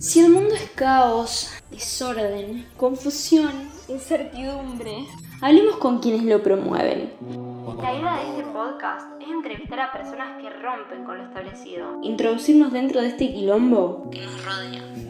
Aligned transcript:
Si 0.00 0.18
el 0.18 0.32
mundo 0.32 0.56
es 0.56 0.70
caos, 0.74 1.52
desorden, 1.70 2.66
confusión, 2.76 3.52
incertidumbre, 3.86 5.06
hablemos 5.40 5.76
con 5.76 6.00
quienes 6.00 6.24
lo 6.24 6.42
promueven. 6.42 7.12
La 7.80 7.94
idea 7.94 8.16
de 8.16 8.30
este 8.30 8.42
podcast 8.52 9.06
es 9.22 9.28
entrevistar 9.28 9.78
a 9.78 9.92
personas 9.92 10.42
que 10.42 10.50
rompen 10.50 11.04
con 11.04 11.18
lo 11.18 11.24
establecido, 11.26 12.00
introducirnos 12.02 12.72
dentro 12.72 13.00
de 13.00 13.06
este 13.06 13.32
quilombo 13.32 14.10
que 14.10 14.22
nos 14.22 14.44
rodea. 14.44 15.05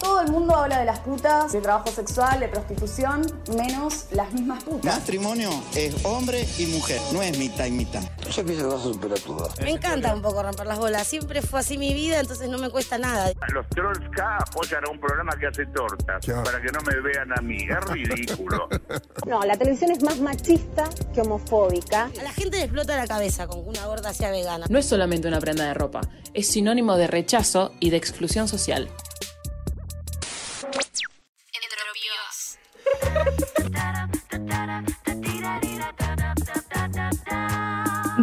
Todo 0.00 0.20
el 0.20 0.30
mundo 0.30 0.54
habla 0.54 0.78
de 0.78 0.84
las 0.84 1.00
putas, 1.00 1.52
de 1.52 1.60
trabajo 1.60 1.88
sexual, 1.90 2.40
de 2.40 2.48
prostitución, 2.48 3.22
menos 3.56 4.06
las 4.12 4.32
mismas 4.32 4.62
putas. 4.64 4.98
Matrimonio 4.98 5.50
es 5.74 6.04
hombre 6.04 6.46
y 6.58 6.66
mujer, 6.66 7.00
no 7.12 7.22
es 7.22 7.36
mitad 7.38 7.66
y 7.66 7.72
mitad. 7.72 8.02
Yo 8.30 8.44
pienso 8.44 8.68
que 8.68 8.74
vas 8.74 8.80
a 8.80 8.84
superar 8.84 9.18
todo. 9.20 9.50
Me 9.62 9.70
encanta 9.70 10.14
un 10.14 10.22
poco 10.22 10.42
romper 10.42 10.66
las 10.66 10.78
bolas. 10.78 11.06
Siempre 11.06 11.42
fue 11.42 11.60
así 11.60 11.78
mi 11.78 11.94
vida, 11.94 12.20
entonces 12.20 12.48
no 12.48 12.58
me 12.58 12.70
cuesta 12.70 12.98
nada. 12.98 13.32
Los 13.52 13.68
trolls 13.70 14.00
K 14.14 14.36
apoyan 14.38 14.84
a 14.86 14.90
un 14.90 15.00
programa 15.00 15.32
que 15.38 15.46
hace 15.46 15.66
tortas 15.66 16.24
para 16.26 16.60
que 16.62 16.68
no 16.72 16.80
me 16.80 17.00
vean 17.00 17.32
a 17.36 17.40
mí. 17.40 17.58
Es 17.58 17.84
ridículo. 17.86 18.68
No, 19.26 19.42
la 19.42 19.56
televisión 19.58 19.90
es 19.90 20.02
más 20.02 20.20
machista 20.20 20.88
que 21.12 21.20
homofóbica. 21.20 22.10
A 22.18 22.22
la 22.22 22.32
gente 22.32 22.56
le 22.56 22.64
explota 22.64 22.96
la 22.96 23.06
cabeza 23.06 23.46
con 23.46 23.62
que 23.62 23.68
una 23.68 23.86
gorda 23.86 24.14
sea 24.14 24.30
vegana. 24.30 24.66
No 24.70 24.78
es 24.78 24.86
solamente 24.86 25.28
una 25.28 25.38
prenda 25.40 25.64
de 25.64 25.74
ropa, 25.74 26.00
es 26.32 26.48
sinónimo 26.48 26.96
de 26.96 27.08
rechazo 27.08 27.72
y 27.80 27.90
de 27.90 27.96
exclusión 27.98 28.48
social. 28.48 28.88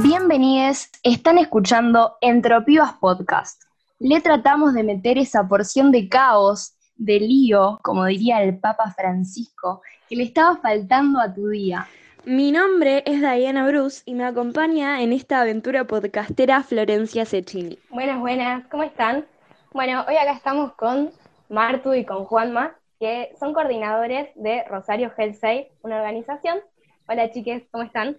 Bienvenidos, 0.04 0.90
están 1.04 1.38
escuchando 1.38 2.18
Entropivas 2.20 2.94
Podcast. 2.94 3.64
Le 4.00 4.20
tratamos 4.22 4.74
de 4.74 4.84
meter 4.84 5.18
esa 5.18 5.48
porción 5.48 5.92
de 5.92 6.10
caos, 6.10 6.76
de 6.96 7.20
lío, 7.20 7.80
como 7.82 8.06
diría 8.06 8.44
el 8.44 8.60
Papa 8.60 8.94
Francisco, 8.96 9.82
que 10.10 10.16
le 10.16 10.24
estaba 10.24 10.58
faltando 10.58 11.20
a 11.20 11.34
tu 11.34 11.48
día. 11.48 11.88
Mi 12.26 12.52
nombre 12.52 13.04
es 13.06 13.22
Diana 13.22 13.68
Bruce 13.68 14.02
y 14.06 14.16
me 14.16 14.26
acompaña 14.26 15.02
en 15.02 15.14
esta 15.14 15.42
aventura 15.42 15.86
podcastera 15.86 16.64
Florencia 16.64 17.26
Cecchini. 17.26 17.78
Buenas, 17.90 18.20
buenas, 18.20 18.68
¿cómo 18.72 18.84
están? 18.84 19.26
Bueno, 19.74 20.04
hoy 20.08 20.18
acá 20.18 20.34
estamos 20.34 20.74
con 20.74 21.12
Martu 21.50 21.94
y 21.94 22.04
con 22.04 22.26
Juanma, 22.26 22.76
que 23.00 23.32
son 23.40 23.54
coordinadores 23.54 24.30
de 24.36 24.64
Rosario 24.70 25.12
Health 25.18 25.36
Safe, 25.36 25.72
una 25.82 25.98
organización. 25.98 26.60
Hola 27.08 27.32
chiques, 27.32 27.64
¿cómo 27.72 27.84
están? 27.84 28.18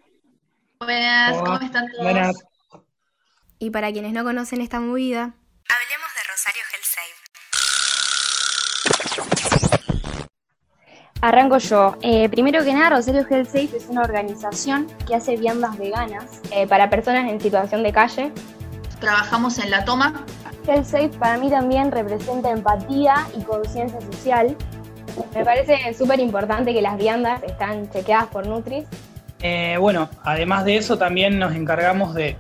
Buenas, 0.79 1.39
¿cómo 1.39 1.59
están 1.59 1.91
todos? 1.91 2.05
Buenas. 2.05 2.45
Y 3.59 3.71
para 3.71 3.91
quienes 3.91 4.13
no 4.13 4.23
conocen 4.23 4.61
esta 4.61 4.81
movida, 4.81 5.23
hablemos 5.23 6.11
de 6.15 6.23
Rosario 6.29 6.63
Health 6.73 6.85
Safe. 6.85 7.27
Arranco 11.23 11.57
yo. 11.59 11.97
Eh, 12.03 12.29
primero 12.29 12.63
que 12.63 12.75
nada, 12.75 12.91
Rosario 12.91 13.27
Health 13.29 13.47
Safe 13.47 13.77
es 13.77 13.87
una 13.89 14.03
organización 14.03 14.87
que 15.07 15.15
hace 15.15 15.37
viandas 15.37 15.79
veganas 15.79 16.43
eh, 16.53 16.67
para 16.67 16.91
personas 16.91 17.31
en 17.31 17.41
situación 17.41 17.83
de 17.83 17.93
calle. 17.93 18.33
Trabajamos 19.01 19.59
en 19.59 19.71
la 19.71 19.85
toma. 19.85 20.27
Health 20.67 20.85
Safe 20.85 21.11
para 21.19 21.39
mí 21.39 21.51
también 21.51 21.93
representa 21.93 22.51
empatía 22.51 23.27
y 23.39 23.43
conciencia 23.43 24.01
social. 24.01 24.57
Me 25.35 25.45
parece 25.45 25.95
súper 25.95 26.21
importante 26.21 26.75
que 26.75 26.83
las 26.83 26.97
viandas 26.99 27.43
están 27.43 27.89
chequeadas 27.91 28.27
por 28.27 28.47
Nutris 28.47 28.85
eh, 29.41 29.77
bueno, 29.79 30.09
además 30.23 30.65
de 30.65 30.77
eso 30.77 30.97
también 30.97 31.39
nos 31.39 31.55
encargamos 31.55 32.15
de 32.15 32.37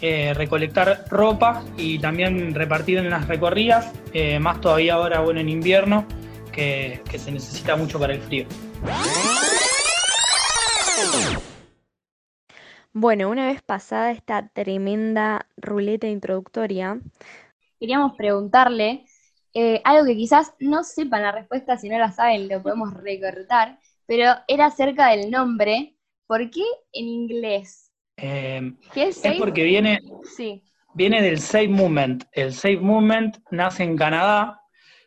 eh, 0.00 0.32
recolectar 0.34 1.04
ropa 1.10 1.64
y 1.76 1.98
también 1.98 2.54
repartir 2.54 2.98
en 2.98 3.10
las 3.10 3.26
recorridas, 3.26 3.92
eh, 4.12 4.38
más 4.38 4.60
todavía 4.60 4.94
ahora 4.94 5.20
bueno 5.20 5.40
en 5.40 5.48
invierno, 5.48 6.06
que, 6.52 7.02
que 7.10 7.18
se 7.18 7.32
necesita 7.32 7.76
mucho 7.76 7.98
para 7.98 8.14
el 8.14 8.20
frío. 8.20 8.46
Bueno, 12.92 13.28
una 13.28 13.46
vez 13.46 13.60
pasada 13.60 14.10
esta 14.12 14.48
tremenda 14.48 15.46
ruleta 15.58 16.06
introductoria, 16.06 16.98
queríamos 17.78 18.16
preguntarle 18.16 19.04
algo 19.84 20.04
que 20.04 20.16
quizás 20.16 20.52
no 20.60 20.84
sepan 20.84 21.22
la 21.22 21.32
respuesta, 21.32 21.78
si 21.78 21.88
no 21.88 21.98
la 21.98 22.12
saben 22.12 22.46
lo 22.46 22.62
podemos 22.62 22.92
recortar, 22.92 23.78
pero 24.04 24.34
era 24.48 24.66
acerca 24.66 25.08
del 25.08 25.30
nombre 25.30 25.96
¿Por 26.26 26.50
qué 26.50 26.64
en 26.92 27.06
inglés? 27.06 27.92
Eh, 28.16 28.72
es, 28.96 29.22
porque 29.38 29.62
viene, 29.62 30.00
sí. 30.36 30.62
viene 30.94 31.22
del 31.22 31.38
Save 31.38 31.68
Movement. 31.68 32.24
El 32.32 32.52
Save 32.52 32.78
Movement 32.78 33.36
nace 33.50 33.84
en 33.84 33.96
Canadá. 33.96 34.60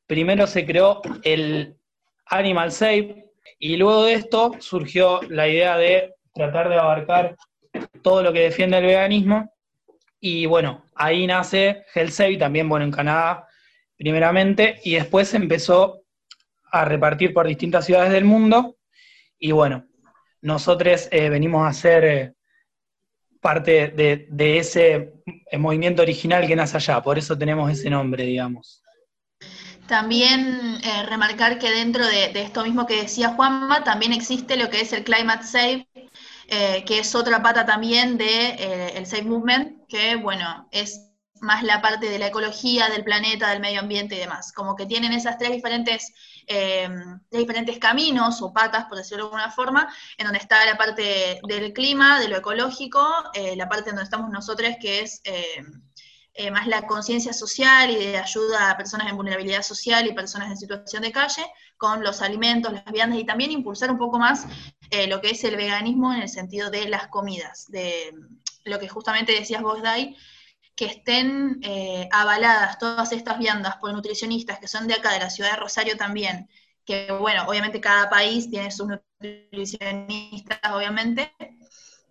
Primero 0.08 0.48
se 0.48 0.66
creó 0.66 1.02
el 1.24 1.76
Animal 2.28 2.72
Save 2.72 3.32
y 3.60 3.76
luego 3.76 4.04
de 4.04 4.14
esto 4.14 4.54
surgió 4.60 5.22
la 5.24 5.48
idea 5.48 5.76
de 5.78 6.14
tratar 6.34 6.70
de 6.70 6.76
abarcar 6.76 7.36
todo 8.02 8.24
lo 8.24 8.32
que 8.32 8.42
defiende 8.42 8.78
el 8.78 8.86
veganismo. 8.86 9.52
Y 10.20 10.46
bueno, 10.46 10.86
ahí 10.96 11.26
nace 11.28 11.86
Health 11.94 12.12
Save, 12.12 12.38
también 12.38 12.68
bueno, 12.68 12.86
en 12.86 12.92
Canadá 12.92 13.48
primeramente, 13.98 14.80
y 14.84 14.96
después 14.96 15.34
empezó 15.34 16.04
a 16.72 16.86
repartir 16.86 17.34
por 17.34 17.48
distintas 17.48 17.86
ciudades 17.86 18.12
del 18.12 18.24
mundo. 18.24 18.78
Y 19.38 19.52
bueno, 19.52 19.86
nosotros 20.42 21.10
eh, 21.12 21.30
venimos 21.30 21.68
a 21.68 21.74
ser 21.74 22.04
eh, 22.06 22.34
parte 23.42 23.90
de, 23.90 24.58
ese 24.58 25.14
eh, 25.52 25.58
movimiento 25.58 26.02
original 26.02 26.48
que 26.48 26.56
nace 26.56 26.78
allá, 26.78 27.02
por 27.02 27.18
eso 27.18 27.38
tenemos 27.38 27.70
ese 27.72 27.90
nombre, 27.90 28.24
digamos. 28.24 28.82
También 29.88 30.80
remarcar 31.08 31.58
que 31.58 31.72
dentro 31.72 32.06
de, 32.06 32.32
esto 32.36 32.64
mismo 32.64 32.86
que 32.86 33.02
decía 33.02 33.30
Juanma, 33.30 33.84
también 33.84 34.14
existe 34.14 34.56
lo 34.56 34.70
que 34.70 34.82
es 34.82 34.94
el 34.94 35.04
Climate 35.04 35.44
Save, 35.44 35.88
que 36.86 37.00
es 37.00 37.16
otra 37.16 37.42
pata 37.42 37.66
también 37.66 38.20
del 38.20 38.28
de, 38.28 38.94
el 38.96 39.08
Save 39.08 39.24
Movement, 39.24 39.79
que 39.90 40.16
bueno, 40.16 40.68
es 40.72 41.06
más 41.42 41.64
la 41.64 41.82
parte 41.82 42.10
de 42.10 42.20
la 42.20 42.28
ecología, 42.28 42.90
del 42.90 43.04
planeta, 43.04 43.50
del 43.50 43.62
medio 43.62 43.80
ambiente 43.80 44.16
y 44.16 44.20
demás. 44.20 44.52
Como 44.52 44.76
que 44.76 44.86
tienen 44.86 45.14
esas 45.14 45.38
tres 45.38 45.52
diferentes 45.52 46.14
eh, 46.52 46.90
diferentes 47.30 47.78
caminos 47.78 48.42
o 48.42 48.52
patas, 48.52 48.86
por 48.86 48.98
decirlo 48.98 49.26
de 49.26 49.28
alguna 49.28 49.52
forma, 49.52 49.94
en 50.18 50.26
donde 50.26 50.40
está 50.40 50.66
la 50.66 50.78
parte 50.78 51.40
del 51.44 51.74
clima, 51.74 52.20
de 52.20 52.28
lo 52.28 52.38
ecológico, 52.38 53.08
eh, 53.36 53.56
la 53.56 53.70
parte 53.70 53.92
donde 53.92 54.04
estamos 54.04 54.32
nosotros, 54.32 54.74
que 54.82 55.02
es 55.02 55.22
eh, 55.26 56.52
más 56.52 56.66
la 56.66 56.88
conciencia 56.88 57.34
social 57.34 57.92
y 57.92 57.98
de 57.98 58.18
ayuda 58.18 58.72
a 58.72 58.78
personas 58.78 59.10
en 59.10 59.18
vulnerabilidad 59.18 59.62
social 59.62 60.08
y 60.08 60.14
personas 60.14 60.50
en 60.50 60.58
situación 60.58 61.04
de 61.04 61.12
calle, 61.12 61.46
con 61.78 62.02
los 62.02 62.24
alimentos, 62.24 62.74
las 62.74 62.86
viandas, 62.86 63.20
y 63.20 63.26
también 63.26 63.52
impulsar 63.52 63.92
un 63.92 64.00
poco 64.00 64.18
más 64.18 64.46
lo 65.08 65.22
que 65.22 65.32
es 65.32 65.44
el 65.44 65.56
veganismo 65.56 66.14
en 66.14 66.22
el 66.22 66.30
sentido 66.30 66.72
de 66.72 66.90
las 66.90 67.10
comidas, 67.10 67.68
de 67.68 68.12
lo 68.64 68.80
que 68.80 68.88
justamente 68.88 69.34
decías 69.34 69.62
vos, 69.62 69.82
Dai, 69.82 70.16
que 70.76 70.86
estén 70.86 71.60
eh, 71.62 72.08
avaladas 72.12 72.80
todas 72.80 73.12
estas 73.12 73.38
viandas 73.38 73.76
por 73.78 73.92
nutricionistas 73.94 74.60
que 74.60 74.68
son 74.68 74.88
de 74.88 74.94
acá, 74.94 75.12
de 75.12 75.20
la 75.20 75.30
ciudad 75.30 75.52
de 75.52 75.58
Rosario 75.58 75.98
también, 75.98 76.50
que 76.86 77.12
bueno, 77.12 77.44
obviamente 77.48 77.82
cada 77.82 78.10
país 78.10 78.50
tiene 78.50 78.72
sus 78.72 78.88
nutricionistas, 78.88 80.60
obviamente, 80.72 81.34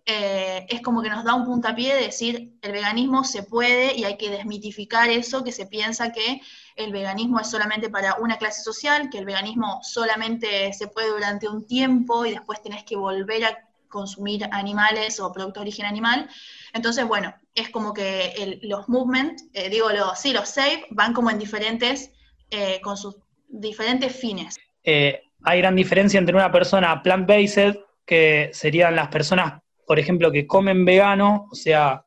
eh, 0.05 0.65
es 0.69 0.81
como 0.81 1.01
que 1.01 1.09
nos 1.09 1.23
da 1.23 1.35
un 1.35 1.45
puntapié 1.45 1.95
de 1.95 2.01
decir 2.03 2.57
el 2.61 2.71
veganismo 2.71 3.23
se 3.23 3.43
puede 3.43 3.95
y 3.95 4.05
hay 4.05 4.17
que 4.17 4.29
desmitificar 4.29 5.09
eso, 5.09 5.43
que 5.43 5.51
se 5.51 5.67
piensa 5.67 6.11
que 6.11 6.41
el 6.75 6.91
veganismo 6.91 7.39
es 7.39 7.49
solamente 7.49 7.89
para 7.89 8.15
una 8.15 8.37
clase 8.37 8.63
social, 8.63 9.09
que 9.09 9.19
el 9.19 9.25
veganismo 9.25 9.79
solamente 9.83 10.73
se 10.73 10.87
puede 10.87 11.09
durante 11.09 11.47
un 11.47 11.67
tiempo 11.67 12.25
y 12.25 12.31
después 12.31 12.61
tenés 12.61 12.83
que 12.83 12.95
volver 12.95 13.45
a 13.45 13.68
consumir 13.89 14.47
animales 14.51 15.19
o 15.19 15.31
productos 15.33 15.61
de 15.61 15.69
origen 15.69 15.85
animal. 15.85 16.29
Entonces, 16.73 17.05
bueno, 17.05 17.33
es 17.55 17.69
como 17.69 17.93
que 17.93 18.59
los 18.61 18.87
movement, 18.87 19.41
eh, 19.53 19.69
digo, 19.69 19.89
los, 19.89 20.17
sí, 20.19 20.31
los 20.31 20.47
save 20.47 20.85
van 20.91 21.13
como 21.13 21.29
en 21.29 21.39
diferentes, 21.39 22.11
eh, 22.51 22.79
con 22.81 22.95
sus 22.95 23.17
diferentes 23.47 24.15
fines. 24.15 24.55
Eh, 24.83 25.21
hay 25.43 25.59
gran 25.59 25.75
diferencia 25.75 26.19
entre 26.19 26.35
una 26.35 26.51
persona 26.51 27.01
plant-based, 27.03 27.77
que 28.05 28.49
serían 28.53 28.95
las 28.95 29.09
personas, 29.09 29.61
por 29.85 29.99
ejemplo, 29.99 30.31
que 30.31 30.47
comen 30.47 30.85
vegano, 30.85 31.47
o 31.51 31.55
sea, 31.55 32.03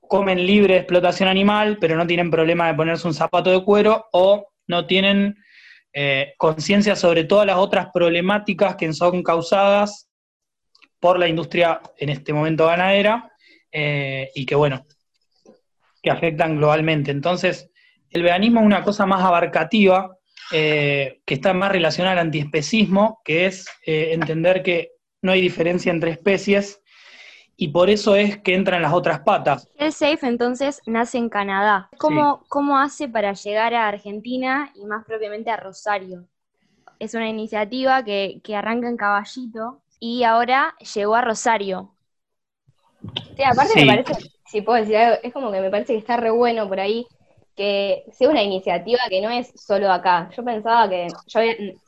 comen 0.00 0.46
libre 0.46 0.74
de 0.74 0.80
explotación 0.80 1.28
animal, 1.28 1.78
pero 1.80 1.96
no 1.96 2.06
tienen 2.06 2.30
problema 2.30 2.68
de 2.68 2.74
ponerse 2.74 3.08
un 3.08 3.14
zapato 3.14 3.50
de 3.50 3.64
cuero, 3.64 4.06
o 4.12 4.46
no 4.68 4.86
tienen 4.86 5.36
conciencia 6.36 6.94
sobre 6.94 7.24
todas 7.24 7.46
las 7.46 7.56
otras 7.56 7.88
problemáticas 7.92 8.76
que 8.76 8.92
son 8.92 9.22
causadas 9.22 10.06
por 11.06 11.20
la 11.20 11.28
industria, 11.28 11.80
en 11.98 12.08
este 12.08 12.32
momento 12.32 12.66
ganadera, 12.66 13.30
eh, 13.70 14.28
y 14.34 14.44
que 14.44 14.56
bueno, 14.56 14.84
que 16.02 16.10
afectan 16.10 16.56
globalmente. 16.56 17.12
Entonces, 17.12 17.70
el 18.10 18.24
veganismo 18.24 18.58
es 18.58 18.66
una 18.66 18.82
cosa 18.82 19.06
más 19.06 19.22
abarcativa, 19.22 20.18
eh, 20.50 21.20
que 21.24 21.34
está 21.34 21.54
más 21.54 21.70
relacionada 21.70 22.14
al 22.14 22.26
antiespecismo, 22.26 23.20
que 23.24 23.46
es 23.46 23.68
eh, 23.86 24.14
entender 24.14 24.64
que 24.64 24.94
no 25.22 25.30
hay 25.30 25.40
diferencia 25.40 25.92
entre 25.92 26.10
especies 26.10 26.82
y 27.56 27.68
por 27.68 27.88
eso 27.88 28.16
es 28.16 28.38
que 28.38 28.56
entran 28.56 28.82
las 28.82 28.92
otras 28.92 29.20
patas. 29.20 29.70
El 29.76 29.92
Safe 29.92 30.26
entonces 30.26 30.82
nace 30.86 31.18
en 31.18 31.28
Canadá. 31.28 31.88
¿Cómo, 31.98 32.42
¿Cómo 32.48 32.80
hace 32.80 33.08
para 33.08 33.32
llegar 33.32 33.74
a 33.74 33.86
Argentina 33.86 34.72
y 34.74 34.84
más 34.86 35.04
propiamente 35.04 35.50
a 35.50 35.56
Rosario? 35.56 36.26
Es 36.98 37.14
una 37.14 37.28
iniciativa 37.28 38.02
que, 38.02 38.40
que 38.42 38.56
arranca 38.56 38.88
en 38.88 38.96
Caballito 38.96 39.82
y 40.00 40.24
ahora 40.24 40.74
llegó 40.94 41.14
a 41.14 41.22
Rosario. 41.22 41.94
Sí, 43.36 43.42
aparte 43.42 43.84
me 43.84 43.86
parece, 43.86 44.30
si 44.46 44.62
puedo 44.62 44.78
decir 44.78 44.96
algo, 44.96 45.18
es 45.22 45.32
como 45.32 45.52
que 45.52 45.60
me 45.60 45.70
parece 45.70 45.92
que 45.92 45.98
está 45.98 46.16
re 46.16 46.30
bueno 46.30 46.68
por 46.68 46.80
ahí 46.80 47.06
que 47.56 48.04
sea 48.12 48.28
una 48.28 48.42
iniciativa 48.42 49.00
que 49.08 49.22
no 49.22 49.30
es 49.30 49.50
solo 49.56 49.90
acá. 49.90 50.30
Yo 50.36 50.44
pensaba 50.44 50.88
que, 50.88 51.08
yo 51.26 51.40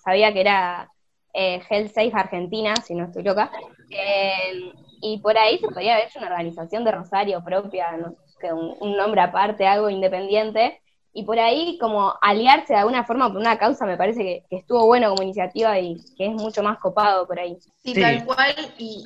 sabía 0.03 0.33
que 0.33 0.41
era 0.41 0.91
eh, 1.35 1.61
Health 1.69 1.93
Safe 1.93 2.13
Argentina, 2.15 2.75
si 2.77 2.95
no 2.95 3.05
estoy 3.05 3.23
loca, 3.23 3.51
eh, 3.91 4.73
y 5.03 5.19
por 5.19 5.37
ahí 5.37 5.59
se 5.59 5.69
podría 5.69 5.95
haber 5.95 6.09
hecho 6.09 6.19
una 6.19 6.29
organización 6.29 6.85
de 6.85 6.93
Rosario 6.93 7.45
propia, 7.45 7.93
no, 7.93 8.17
que 8.41 8.53
un, 8.53 8.97
nombre 8.97 9.21
aparte, 9.21 9.67
algo 9.67 9.91
independiente, 9.91 10.81
y 11.19 11.25
por 11.25 11.37
ahí 11.37 11.76
como 11.81 12.15
aliarse 12.23 12.75
de 12.75 12.79
alguna 12.79 13.03
forma 13.03 13.29
por 13.29 13.41
una 13.41 13.59
causa 13.59 13.85
me 13.85 13.97
parece 13.97 14.23
que, 14.23 14.56
estuvo 14.56 14.87
bueno 14.87 15.11
como 15.11 15.25
iniciativa 15.25 15.76
y 15.76 15.97
que 16.17 16.26
es 16.26 16.32
mucho 16.32 16.62
más 16.62 16.79
copado 16.79 17.26
por 17.26 17.41
ahí. 17.41 17.59
Sí, 17.82 17.93
tal 17.93 18.25
cual, 18.25 18.55
y... 18.79 19.03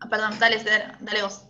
Ah, 0.00 0.08
perdón, 0.08 0.38
dale, 0.40 0.56
dale 1.00 1.22
vos. 1.22 1.46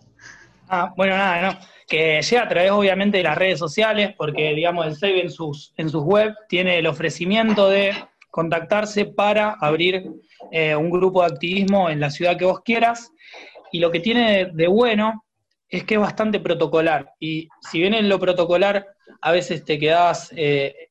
Ah, 0.67 0.93
bueno, 0.97 1.15
nada, 1.15 1.53
no. 1.53 1.59
Que 1.87 2.21
llega 2.21 2.43
a 2.43 2.49
través, 2.49 2.71
obviamente, 2.71 3.19
de 3.19 3.23
las 3.23 3.37
redes 3.37 3.57
sociales, 3.57 4.13
porque, 4.17 4.53
digamos, 4.53 4.85
el 4.85 4.97
SAVE 4.97 5.21
en 5.21 5.31
sus, 5.31 5.73
en 5.77 5.89
sus 5.89 6.03
web 6.03 6.35
tiene 6.49 6.77
el 6.79 6.87
ofrecimiento 6.87 7.69
de 7.69 7.93
contactarse 8.31 9.05
para 9.05 9.51
abrir 9.61 10.11
eh, 10.51 10.75
un 10.75 10.89
grupo 10.89 11.21
de 11.21 11.27
activismo 11.27 11.89
en 11.89 12.01
la 12.01 12.09
ciudad 12.09 12.37
que 12.37 12.43
vos 12.43 12.59
quieras. 12.65 13.13
Y 13.71 13.79
lo 13.79 13.91
que 13.91 14.01
tiene 14.01 14.51
de, 14.51 14.67
bueno 14.67 15.23
es 15.69 15.83
que 15.83 15.95
es 15.95 15.99
bastante 15.99 16.39
protocolar. 16.39 17.13
Y 17.19 17.49
si 17.69 17.79
bien 17.79 17.93
en 17.93 18.09
lo 18.09 18.19
protocolar 18.19 18.87
a 19.21 19.31
veces 19.31 19.65
te 19.65 19.79
quedás 19.79 20.31
eh, 20.35 20.89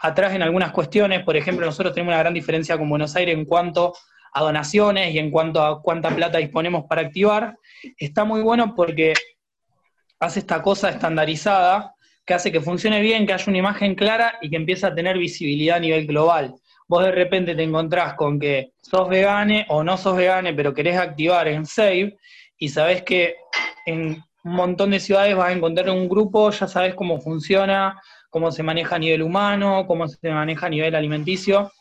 atrás 0.00 0.34
en 0.34 0.42
algunas 0.42 0.72
cuestiones, 0.72 1.24
por 1.24 1.36
ejemplo, 1.36 1.66
nosotros 1.66 1.94
tenemos 1.94 2.12
una 2.12 2.20
gran 2.22 2.34
diferencia 2.34 2.78
con 2.78 2.88
Buenos 2.88 3.16
Aires 3.16 3.34
en 3.34 3.44
cuanto 3.44 3.94
a 4.32 4.42
donaciones 4.42 5.14
y 5.14 5.18
en 5.18 5.30
cuanto 5.30 5.62
a 5.62 5.82
cuánta 5.82 6.14
plata 6.14 6.38
disponemos 6.38 6.84
para 6.88 7.02
activar, 7.02 7.56
está 7.98 8.24
muy 8.24 8.42
bueno 8.42 8.74
porque 8.74 9.12
hace 10.20 10.40
esta 10.40 10.62
cosa 10.62 10.90
estandarizada 10.90 11.94
que 12.24 12.34
hace 12.34 12.52
que 12.52 12.60
funcione 12.60 13.00
bien, 13.00 13.26
que 13.26 13.32
haya 13.32 13.44
una 13.48 13.58
imagen 13.58 13.94
clara 13.94 14.38
y 14.40 14.50
que 14.50 14.56
empiece 14.56 14.86
a 14.86 14.94
tener 14.94 15.18
visibilidad 15.18 15.78
a 15.78 15.80
nivel 15.80 16.06
global. 16.06 16.54
Vos 16.86 17.04
de 17.04 17.12
repente 17.12 17.54
te 17.54 17.62
encontrás 17.62 18.14
con 18.14 18.38
que 18.38 18.72
sos 18.82 19.08
vegane 19.08 19.66
o 19.68 19.82
no 19.82 19.96
sos 19.96 20.16
vegane, 20.16 20.54
pero 20.54 20.74
querés 20.74 20.96
activar 20.96 21.48
en 21.48 21.66
Save 21.66 22.18
y 22.60 22.68
sabés 22.68 23.02
que 23.02 23.34
en 23.86 24.22
un 24.44 24.52
montón 24.52 24.90
de 24.90 25.00
ciudades 25.00 25.34
vas 25.34 25.48
a 25.48 25.52
encontrar 25.52 25.90
un 25.90 26.08
grupo, 26.08 26.50
ya 26.50 26.68
sabés 26.68 26.94
cómo 26.94 27.18
funciona, 27.20 28.00
cómo 28.28 28.52
se 28.52 28.62
maneja 28.62 28.96
a 28.96 28.98
nivel 28.98 29.22
humano, 29.22 29.86
cómo 29.88 30.06
se 30.06 30.30
maneja 30.30 30.66
a 30.66 30.70
nivel 30.70 30.94
alimenticio, 30.94 31.72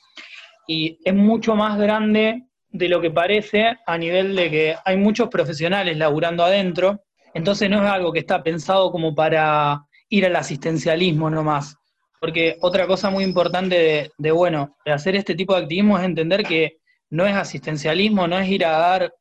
y 0.68 0.98
es 1.04 1.14
mucho 1.14 1.56
más 1.56 1.78
grande 1.78 2.44
de 2.70 2.90
lo 2.90 3.02
que 3.02 3.12
parece 3.12 3.78
a 3.86 3.98
nivel 3.98 4.36
de 4.36 4.50
que 4.50 4.76
hay 4.86 4.98
muchos 4.98 5.28
profesionales 5.28 5.98
laburando 5.98 6.44
adentro, 6.44 7.02
entonces 7.34 7.70
no 7.70 7.84
es 7.84 7.92
algo 7.92 8.14
que 8.14 8.20
está 8.20 8.42
pensado 8.42 8.92
como 8.92 9.14
para 9.14 9.82
ir 10.08 10.26
al 10.26 10.36
asistencialismo 10.36 11.30
nomás, 11.30 11.76
porque 12.22 12.58
otra 12.62 12.88
cosa 12.88 13.10
muy 13.10 13.26
importante 13.26 14.12
de, 14.18 14.32
bueno, 14.32 14.78
de 14.86 14.94
hacer 14.94 15.16
este 15.16 15.36
tipo 15.36 15.56
de 15.56 15.64
activismo 15.64 15.98
es 15.98 16.06
entender 16.06 16.44
que 16.44 16.78
no 17.10 17.26
es 17.26 17.36
asistencialismo, 17.36 18.28
no 18.28 18.40
es 18.40 18.48
ir 18.48 18.66
a 18.66 18.72
dar 18.72 19.14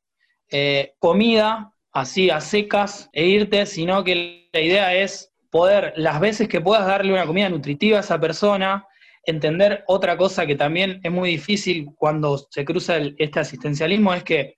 eh, 0.51 0.95
comida 0.99 1.73
así 1.93 2.31
a 2.31 2.41
secas 2.41 3.09
e 3.13 3.27
irte, 3.27 3.67
sino 3.67 4.05
que 4.05 4.49
la 4.53 4.61
idea 4.61 4.95
es 4.95 5.33
poder, 5.51 5.93
las 5.97 6.21
veces 6.21 6.49
que 6.49 6.61
puedas 6.61 6.87
darle 6.87 7.13
una 7.13 7.27
comida 7.27 7.49
nutritiva 7.49 7.99
a 7.99 8.01
esa 8.01 8.21
persona, 8.21 8.87
entender 9.25 9.85
otra 9.87 10.17
cosa 10.17 10.47
que 10.47 10.55
también 10.55 11.01
es 11.03 11.13
muy 11.13 11.31
difícil 11.31 11.89
cuando 11.97 12.39
se 12.51 12.65
cruza 12.65 12.97
este 13.19 13.41
asistencialismo, 13.41 14.15
es 14.15 14.23
que 14.23 14.57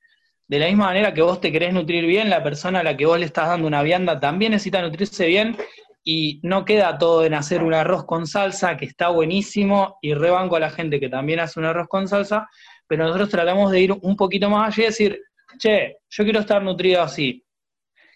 de 0.48 0.58
la 0.58 0.66
misma 0.66 0.87
manera 0.87 1.14
que 1.14 1.22
vos 1.22 1.40
te 1.40 1.52
querés 1.52 1.72
nutrir 1.72 2.04
bien, 2.06 2.28
la 2.28 2.43
persona 2.43 2.81
a 2.81 2.82
la 2.82 2.96
que 2.96 3.06
vos 3.06 3.19
le 3.19 3.26
estás 3.26 3.48
dando 3.48 3.69
una 3.69 3.82
vianda 3.82 4.19
también 4.19 4.52
necesita 4.52 4.82
nutrirse 4.82 5.26
bien 5.26 5.56
y 6.02 6.40
no 6.43 6.64
queda 6.64 6.98
todo 6.98 7.25
en 7.25 7.34
hacer 7.34 7.62
un 7.62 7.75
arroz 7.75 8.04
con 8.04 8.26
salsa, 8.26 8.76
que 8.76 8.86
está 8.86 9.08
buenísimo, 9.08 9.98
y 10.02 10.14
rebanco 10.14 10.56
a 10.56 10.60
la 10.60 10.70
gente 10.70 10.98
que 10.98 11.08
también 11.08 11.40
hace 11.40 11.60
un 11.60 11.66
arroz 11.66 11.88
con 11.88 12.08
salsa, 12.08 12.48
pero 12.86 13.04
nosotros 13.04 13.28
tratamos 13.28 13.70
de 13.70 13.81
ir 13.81 13.93
un 13.93 14.16
poquito 14.16 14.50
más 14.50 14.69
allá 14.69 14.82
y 14.82 14.86
decir, 14.86 15.20
che, 15.60 15.98
yo 16.08 16.24
quiero 16.24 16.40
estar 16.40 16.62
nutrido 16.62 17.02
así, 17.02 17.44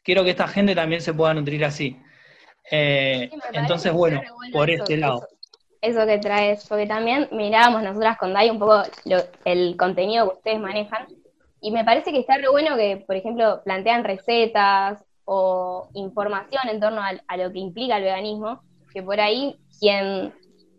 quiero 0.02 0.24
que 0.24 0.30
esta 0.30 0.48
gente 0.48 0.74
también 0.74 1.00
se 1.00 1.14
pueda 1.14 1.34
nutrir 1.34 1.64
así. 1.64 1.96
Eh, 2.70 3.30
entonces, 3.52 3.92
bueno, 3.92 4.22
por 4.52 4.70
este 4.70 4.96
lado 4.96 5.28
eso 5.84 6.06
que 6.06 6.18
traes, 6.18 6.66
porque 6.66 6.86
también 6.86 7.28
mirábamos 7.30 7.82
nosotras 7.82 8.16
con 8.16 8.32
Dai 8.32 8.48
un 8.48 8.58
poco 8.58 8.82
el 9.44 9.76
contenido 9.76 10.28
que 10.30 10.36
ustedes 10.36 10.60
manejan, 10.60 11.06
y 11.60 11.70
me 11.70 11.84
parece 11.84 12.10
que 12.10 12.20
está 12.20 12.36
re 12.36 12.48
bueno 12.48 12.76
que, 12.76 13.04
por 13.06 13.16
ejemplo, 13.16 13.62
plantean 13.64 14.04
recetas 14.04 15.04
o 15.24 15.88
información 15.94 16.62
en 16.70 16.80
torno 16.80 17.02
a, 17.02 17.36
lo 17.36 17.52
que 17.52 17.58
implica 17.58 17.96
el 17.96 18.04
veganismo, 18.04 18.62
que 18.92 19.02
por 19.02 19.20
ahí 19.20 19.58
quien 19.78 20.32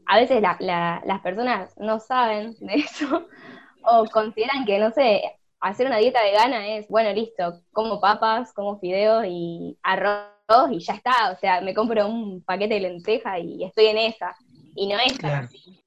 a 0.06 0.20
veces 0.20 0.42
las 0.42 1.22
personas 1.22 1.76
no 1.78 2.00
saben 2.00 2.56
de 2.60 2.76
eso 2.76 3.28
o 3.84 4.06
consideran 4.06 4.66
que, 4.66 4.80
no 4.80 4.92
sé, 4.92 5.22
hacer 5.66 5.88
una 5.88 5.98
dieta 5.98 6.22
vegana 6.22 6.68
es, 6.68 6.88
bueno, 6.88 7.12
listo, 7.12 7.62
como 7.72 8.00
papas, 8.00 8.54
como 8.54 8.80
fideos 8.80 9.26
y 9.28 9.78
arroz 9.82 10.30
y 10.72 10.80
ya 10.80 10.94
está, 10.94 11.32
o 11.32 11.40
sea, 11.40 11.62
me 11.62 11.74
compro 11.74 12.08
un 12.08 12.44
paquete 12.44 12.76
de 12.76 12.82
lenteja 12.82 13.40
y 13.40 13.64
estoy 13.64 13.88
en 13.88 13.98
esa 13.98 14.36
y 14.76 14.88
no 14.88 15.00
es 15.00 15.24
así. 15.24 15.84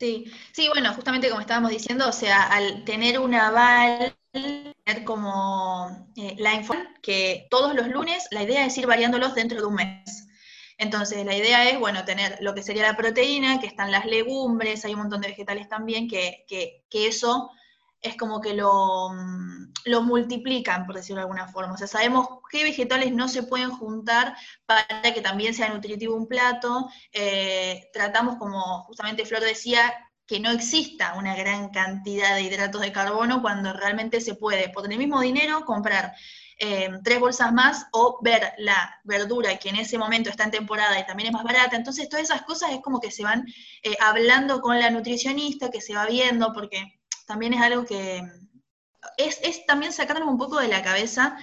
Sí, 0.00 0.24
sí, 0.52 0.68
bueno, 0.68 0.92
justamente 0.94 1.28
como 1.28 1.40
estábamos 1.40 1.70
diciendo, 1.70 2.08
o 2.08 2.12
sea, 2.12 2.42
al 2.48 2.84
tener 2.84 3.20
un 3.20 3.36
aval, 3.36 4.12
tener 4.32 5.04
como 5.04 6.08
eh, 6.16 6.34
la 6.38 6.54
información 6.54 6.92
que 7.00 7.46
todos 7.48 7.76
los 7.76 7.86
lunes 7.86 8.26
la 8.32 8.42
idea 8.42 8.66
es 8.66 8.76
ir 8.76 8.88
variándolos 8.88 9.36
dentro 9.36 9.60
de 9.60 9.66
un 9.66 9.74
mes. 9.76 10.26
Entonces, 10.78 11.24
la 11.24 11.36
idea 11.36 11.70
es, 11.70 11.78
bueno, 11.78 12.04
tener 12.04 12.38
lo 12.40 12.54
que 12.54 12.64
sería 12.64 12.82
la 12.82 12.96
proteína, 12.96 13.60
que 13.60 13.68
están 13.68 13.92
las 13.92 14.04
legumbres, 14.04 14.84
hay 14.84 14.94
un 14.94 15.00
montón 15.02 15.20
de 15.20 15.28
vegetales 15.28 15.68
también, 15.68 16.08
que, 16.08 16.44
que, 16.48 16.82
que 16.90 17.06
eso 17.06 17.52
es 18.02 18.16
como 18.16 18.40
que 18.40 18.54
lo, 18.54 19.10
mm, 19.10 19.72
lo, 19.86 20.02
multiplican, 20.02 20.86
por 20.86 20.96
decirlo 20.96 21.20
de 21.20 21.22
alguna 21.22 21.48
forma. 21.48 21.74
O 21.74 21.76
sea, 21.76 21.86
sabemos 21.86 22.28
qué 22.50 22.64
vegetales 22.64 23.12
no 23.12 23.28
se 23.28 23.44
pueden 23.44 23.70
juntar 23.70 24.36
para 24.66 25.02
que 25.14 25.20
también 25.20 25.54
sea 25.54 25.72
nutritivo 25.72 26.16
un 26.16 26.26
plato. 26.26 26.88
Eh, 27.12 27.88
tratamos, 27.92 28.36
como 28.36 28.82
justamente 28.84 29.24
Flor 29.24 29.40
decía, 29.42 29.92
que 30.26 30.40
no 30.40 30.50
exista 30.50 31.14
una 31.14 31.36
gran 31.36 31.70
cantidad 31.70 32.34
de 32.34 32.42
hidratos 32.42 32.80
de 32.80 32.92
carbono 32.92 33.42
cuando 33.42 33.72
realmente 33.72 34.20
se 34.20 34.34
puede, 34.34 34.68
por 34.70 34.90
el 34.90 34.98
mismo 34.98 35.20
dinero, 35.20 35.64
comprar 35.64 36.14
eh, 36.58 36.90
tres 37.02 37.20
bolsas 37.20 37.52
más 37.52 37.86
o 37.92 38.18
ver 38.22 38.52
la 38.58 39.00
verdura 39.04 39.58
que 39.58 39.68
en 39.68 39.76
ese 39.76 39.98
momento 39.98 40.30
está 40.30 40.44
en 40.44 40.52
temporada 40.52 40.98
y 40.98 41.06
también 41.06 41.28
es 41.28 41.32
más 41.32 41.44
barata. 41.44 41.76
Entonces, 41.76 42.08
todas 42.08 42.24
esas 42.24 42.42
cosas 42.42 42.70
es 42.70 42.80
como 42.80 43.00
que 43.00 43.10
se 43.10 43.24
van 43.24 43.46
eh, 43.82 43.96
hablando 44.00 44.60
con 44.60 44.78
la 44.78 44.90
nutricionista, 44.90 45.70
que 45.70 45.80
se 45.80 45.94
va 45.94 46.06
viendo, 46.06 46.52
porque 46.52 47.01
también 47.32 47.54
es 47.54 47.62
algo 47.62 47.86
que 47.86 48.22
es, 49.16 49.64
también 49.64 49.90
sacarnos 49.90 50.28
un 50.28 50.36
poco 50.36 50.60
de 50.60 50.68
la 50.68 50.82
cabeza 50.82 51.38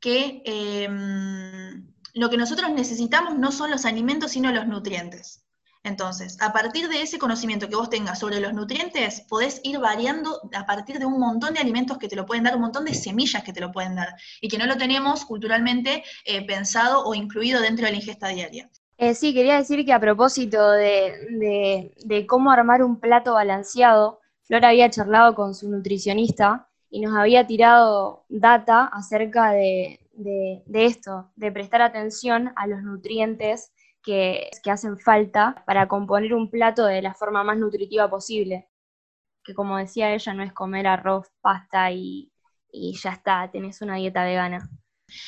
que 0.00 0.42
em, 0.44 1.86
lo 2.14 2.28
que 2.28 2.36
nosotros 2.36 2.72
necesitamos 2.72 3.38
no 3.38 3.52
son 3.52 3.70
los 3.70 3.84
alimentos, 3.84 4.32
sino 4.32 4.50
los 4.50 4.66
nutrientes. 4.66 5.44
Entonces, 5.84 6.36
a 6.40 6.52
partir 6.52 6.88
de 6.88 7.02
ese 7.02 7.20
conocimiento 7.20 7.68
que 7.68 7.76
vos 7.76 7.88
tengas 7.88 8.18
sobre 8.18 8.40
los 8.40 8.52
nutrientes, 8.52 9.20
podés 9.28 9.60
ir 9.62 9.78
variando 9.78 10.40
a 10.54 10.66
partir 10.66 10.98
de 10.98 11.06
un 11.06 11.20
montón 11.20 11.54
de 11.54 11.60
alimentos 11.60 11.98
que 11.98 12.08
te 12.08 12.16
lo 12.16 12.26
pueden 12.26 12.42
dar, 12.42 12.56
un 12.56 12.62
montón 12.62 12.84
de 12.84 12.94
semillas 12.94 13.44
que 13.44 13.52
te 13.52 13.60
lo 13.60 13.70
pueden 13.70 13.94
dar, 13.94 14.16
y 14.40 14.48
que 14.48 14.58
no 14.58 14.66
lo 14.66 14.76
tenemos 14.76 15.24
culturalmente 15.24 16.02
eh, 16.24 16.44
pensado 16.44 17.04
o 17.04 17.14
incluido 17.14 17.60
dentro 17.60 17.86
de 17.86 17.92
la 17.92 17.98
ingesta 17.98 18.26
diaria. 18.26 18.68
Eh, 18.98 19.14
sí, 19.14 19.32
quería 19.32 19.56
decir 19.56 19.84
que 19.84 19.92
a 19.92 20.00
propósito 20.00 20.70
de, 20.72 21.92
de 22.04 22.26
cómo 22.26 22.50
armar 22.50 22.82
un 22.82 22.98
plato 22.98 23.34
balanceado, 23.34 24.21
Flor 24.44 24.64
había 24.64 24.90
charlado 24.90 25.34
con 25.34 25.54
su 25.54 25.70
nutricionista 25.70 26.68
y 26.90 27.00
nos 27.00 27.16
había 27.16 27.46
tirado 27.46 28.26
data 28.28 28.84
acerca 28.92 29.52
de, 29.52 29.98
esto, 30.72 31.30
de 31.36 31.50
prestar 31.50 31.80
atención 31.80 32.52
a 32.56 32.66
los 32.66 32.82
nutrientes 32.82 33.72
que, 34.02 34.50
hacen 34.70 34.98
falta 34.98 35.62
para 35.66 35.88
componer 35.88 36.34
un 36.34 36.50
plato 36.50 36.84
de 36.84 37.02
la 37.02 37.14
forma 37.14 37.44
más 37.44 37.56
nutritiva 37.56 38.10
posible. 38.10 38.68
Que 39.44 39.54
como 39.54 39.78
decía 39.78 40.12
ella, 40.12 40.34
no 40.34 40.42
es 40.42 40.52
comer 40.52 40.86
arroz, 40.86 41.28
pasta 41.40 41.90
y, 41.90 42.30
ya 42.72 43.10
está, 43.10 43.50
tenés 43.50 43.80
una 43.80 43.96
dieta 43.96 44.24
vegana. 44.24 44.68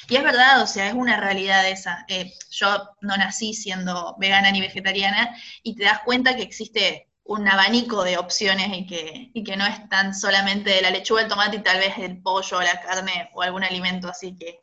Y 0.09 0.16
es 0.16 0.23
verdad, 0.23 0.62
o 0.62 0.66
sea, 0.66 0.88
es 0.88 0.94
una 0.94 1.21
realidad 1.21 1.68
esa. 1.68 2.04
Eh, 2.09 2.33
yo 2.50 2.66
no 3.00 3.16
nací 3.16 3.54
siendo 3.54 4.16
vegana 4.18 4.50
ni 4.50 4.61
vegetariana 4.61 5.35
y 5.62 5.76
te 5.76 5.85
das 5.85 6.00
cuenta 6.00 6.37
que 6.37 6.42
existe 6.42 7.09
un 7.24 7.48
abanico 7.48 8.04
de 8.04 8.18
opciones 8.18 8.68
y 8.72 8.86
que, 8.86 9.30
y 9.32 9.42
que 9.44 9.56
no 9.56 9.64
es 9.66 9.88
tan 9.88 10.14
solamente 10.14 10.70
de 10.70 10.82
la 10.82 10.90
lechuga, 10.90 11.22
el 11.22 11.28
tomate 11.28 11.56
y 11.56 11.62
tal 11.62 11.78
vez 11.78 11.96
el 11.98 12.20
pollo, 12.22 12.60
la 12.60 12.80
carne 12.80 13.30
o 13.34 13.42
algún 13.42 13.64
alimento 13.64 14.08
así 14.08 14.36
que, 14.36 14.60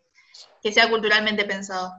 que 0.61 0.71
sea 0.71 0.89
culturalmente 0.89 1.43
pensado. 1.45 1.93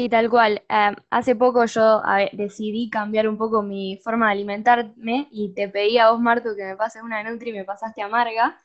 Sí, 0.00 0.08
tal 0.08 0.30
cual. 0.30 0.62
Em, 0.68 0.96
hace 1.10 1.36
poco 1.36 1.66
yo 1.66 2.00
decidí 2.32 2.88
cambiar 2.88 3.28
un 3.28 3.36
poco 3.36 3.62
mi 3.62 3.98
forma 4.02 4.26
de 4.26 4.32
alimentarme 4.32 5.28
y 5.30 5.52
te 5.52 5.68
pedí 5.68 5.98
a 5.98 6.10
vos, 6.10 6.20
Marto, 6.20 6.56
que 6.56 6.64
me 6.64 6.76
pases 6.76 7.02
una 7.02 7.22
Nutri 7.22 7.50
y 7.50 7.52
me 7.52 7.64
pasaste 7.64 8.00
a 8.00 8.08
Marga. 8.08 8.58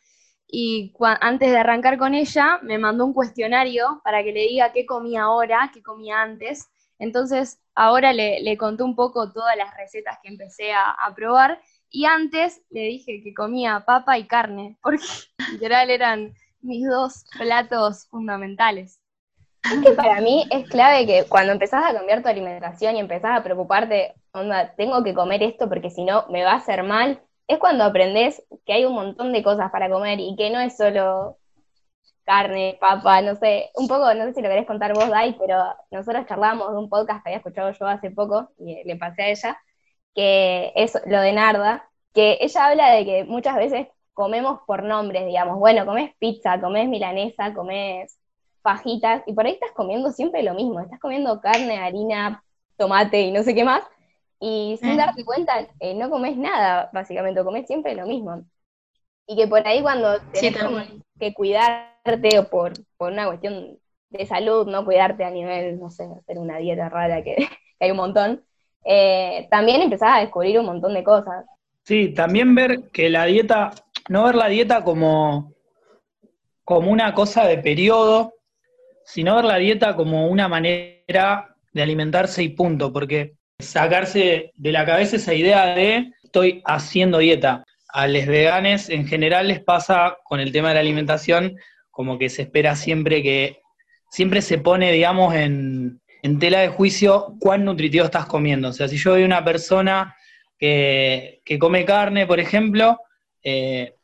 Y 0.48 0.94
antes 1.20 1.52
de 1.52 1.58
arrancar 1.58 1.98
con 1.98 2.14
ella, 2.14 2.60
me 2.62 2.78
mandó 2.78 3.06
un 3.06 3.14
cuestionario 3.14 4.02
para 4.04 4.24
que 4.24 4.32
le 4.32 4.42
diga 4.42 4.72
qué 4.72 4.86
comía 4.86 5.24
ahora, 5.24 5.72
qué 5.74 5.84
comía 5.84 6.22
antes. 6.22 6.70
Entonces, 7.00 7.60
ahora 7.74 8.14
le, 8.14 8.58
conté 8.58 8.84
un 8.84 8.96
poco 8.96 9.32
todas 9.32 9.56
las 9.58 9.76
recetas 9.76 10.18
que 10.22 10.30
empecé 10.30 10.74
a, 10.74 10.96
probar. 11.16 11.62
Y 11.90 12.06
antes 12.06 12.62
le 12.70 12.82
dije 12.82 13.22
que 13.24 13.34
comía 13.34 13.84
papa 13.86 14.18
y 14.18 14.28
carne, 14.28 14.78
porque 14.82 15.04
general 15.52 15.90
eran 15.90 16.34
mis 16.62 16.88
dos 16.88 17.26
platos 17.38 18.08
fundamentales. 18.08 19.00
Es 19.64 19.84
que 19.84 19.94
para 19.94 20.22
mí 20.22 20.46
es 20.52 20.70
clave 20.70 21.08
que 21.08 21.26
cuando 21.28 21.52
empezás 21.52 21.84
a 21.86 21.94
cambiar 21.94 22.22
tu 22.22 22.30
alimentación 22.30 22.96
y 22.96 23.00
empezás 23.00 23.40
a 23.40 23.44
preocuparte, 23.44 24.14
onda, 24.32 24.76
tengo 24.76 25.04
que 25.04 25.16
comer 25.16 25.42
esto 25.42 25.68
porque 25.68 25.90
si 25.90 26.04
no 26.04 26.26
me 26.30 26.44
va 26.44 26.52
a 26.52 26.58
hacer 26.58 26.84
mal, 26.84 27.20
es 27.48 27.58
cuando 27.58 27.84
aprendes 27.84 28.44
que 28.66 28.74
hay 28.74 28.86
un 28.86 28.94
montón 28.94 29.34
de 29.34 29.44
cosas 29.44 29.72
para 29.72 29.90
comer 29.90 30.20
y 30.20 30.36
que 30.36 30.52
no 30.52 30.60
es 30.60 30.78
solo 30.78 31.40
carne, 32.26 32.78
papa, 32.82 33.22
no 33.22 33.36
sé, 33.36 33.70
un 33.76 33.88
poco, 33.88 34.14
no 34.14 34.26
sé 34.26 34.34
si 34.34 34.42
lo 34.42 34.50
querés 34.50 34.66
contar 34.66 34.94
vos, 34.94 35.10
Dai, 35.10 35.38
pero 35.40 35.64
nosotros 35.92 36.26
charlábamos 36.28 36.72
de 36.72 36.78
un 36.80 36.90
podcast 36.90 37.24
que 37.24 37.30
había 37.30 37.38
escuchado 37.38 37.72
yo 37.72 37.88
hace 37.88 38.12
poco 38.12 38.50
y 38.58 38.84
le 38.84 38.96
pasé 38.98 39.22
a 39.24 39.30
ella, 39.30 39.62
que 40.16 40.74
es 40.76 41.00
lo 41.06 41.22
de 41.22 41.34
Narda, 41.34 41.90
que 42.14 42.38
ella 42.42 42.66
habla 42.68 42.92
de 42.92 43.06
que 43.06 43.24
muchas 43.26 43.56
veces 43.56 43.88
comemos 44.14 44.62
por 44.66 44.84
nombres, 44.84 45.26
digamos, 45.26 45.60
bueno, 45.60 45.86
comes 45.86 46.16
pizza, 46.18 46.60
comes 46.60 46.90
milanesa, 46.90 47.54
comes 47.54 48.18
fajitas, 48.64 49.24
y 49.28 49.34
por 49.34 49.46
ahí 49.46 49.54
estás 49.54 49.72
comiendo 49.74 50.12
siempre 50.12 50.42
lo 50.42 50.56
mismo, 50.56 50.80
estás 50.80 51.00
comiendo 51.00 51.40
carne, 51.40 51.78
harina, 51.78 52.44
tomate 52.78 53.22
y 53.22 53.32
no 53.32 53.44
sé 53.44 53.54
qué 53.54 53.64
más, 53.64 53.84
y 54.40 54.78
sin 54.82 54.98
darte 54.98 55.24
cuenta 55.24 55.68
eh, 55.80 55.94
no 55.94 56.10
comes 56.10 56.38
nada, 56.38 56.90
básicamente, 56.92 57.44
comes 57.44 57.68
siempre 57.68 57.96
lo 57.96 58.08
mismo. 58.08 58.44
Y 59.28 59.36
que 59.36 59.48
por 59.48 59.68
ahí 59.68 59.82
cuando 59.82 60.20
tienes 60.32 60.58
que 61.20 61.34
cuidarte 62.06 62.40
o 62.40 62.50
por, 62.50 62.74
por 62.98 63.12
una 63.12 63.26
cuestión 63.26 63.78
de 64.10 64.26
salud, 64.26 64.68
no 64.68 64.86
cuidarte 64.86 65.24
a 65.24 65.32
nivel, 65.32 65.80
no 65.80 65.90
sé, 65.90 66.04
hacer 66.04 66.38
una 66.38 66.58
dieta 66.58 66.90
rara 66.90 67.24
que, 67.24 67.48
hay 67.80 67.92
un 67.92 67.98
montón, 67.98 68.44
eh, 68.86 69.48
también 69.50 69.82
empezás 69.82 70.18
a 70.18 70.22
descubrir 70.22 70.60
un 70.60 70.66
montón 70.66 70.94
de 70.94 71.04
cosas. 71.04 71.46
Sí, 71.84 72.14
también 72.14 72.56
ver 72.56 72.90
que 72.92 73.10
la 73.10 73.26
dieta, 73.26 73.72
no 74.10 74.24
ver 74.24 74.36
la 74.36 74.48
dieta 74.48 74.84
como, 74.84 75.54
como 76.64 76.92
una 76.92 77.14
cosa 77.14 77.46
de 77.46 77.58
periodo, 77.58 78.34
sino 79.04 79.36
ver 79.36 79.46
la 79.46 79.58
dieta 79.58 79.96
como 79.96 80.28
una 80.28 80.48
manera 80.48 81.56
de 81.74 81.82
alimentarse 81.82 82.42
y 82.42 82.50
punto, 82.50 82.92
porque 82.92 83.36
sacarse 83.60 84.52
de 84.56 84.72
la 84.72 84.86
cabeza 84.86 85.18
esa 85.18 85.34
idea 85.34 85.76
de 85.76 86.12
estoy 86.24 86.62
haciendo 86.66 87.20
dieta. 87.20 87.64
A 87.90 88.08
los 88.08 88.26
veganes 88.26 88.90
en 88.90 89.06
general 89.06 89.48
les 89.48 89.62
pasa 89.62 90.18
con 90.24 90.40
el 90.40 90.52
tema 90.52 90.70
de 90.70 90.76
la 90.76 90.80
alimentación 90.80 91.56
como 91.96 92.18
que 92.20 92.28
se 92.28 92.42
espera 92.42 92.76
siempre 92.76 93.24
que, 93.24 93.62
siempre 94.10 94.42
se 94.42 94.58
pone, 94.58 94.92
digamos, 94.92 95.34
en, 95.34 96.02
tela 96.40 96.60
de 96.60 96.68
juicio 96.68 97.36
cuán 97.40 97.64
nutritivo 97.64 98.04
estás 98.04 98.26
comiendo. 98.26 98.70
O 98.70 98.74
sea, 98.74 98.90
si 98.90 98.98
yo 98.98 99.14
veo 99.14 99.26
una 99.26 99.46
persona 99.46 100.14
que, 100.60 101.42
come 101.58 101.86
carne, 101.86 102.26
por 102.26 102.40
ejemplo, 102.40 103.00
eh, 103.44 103.96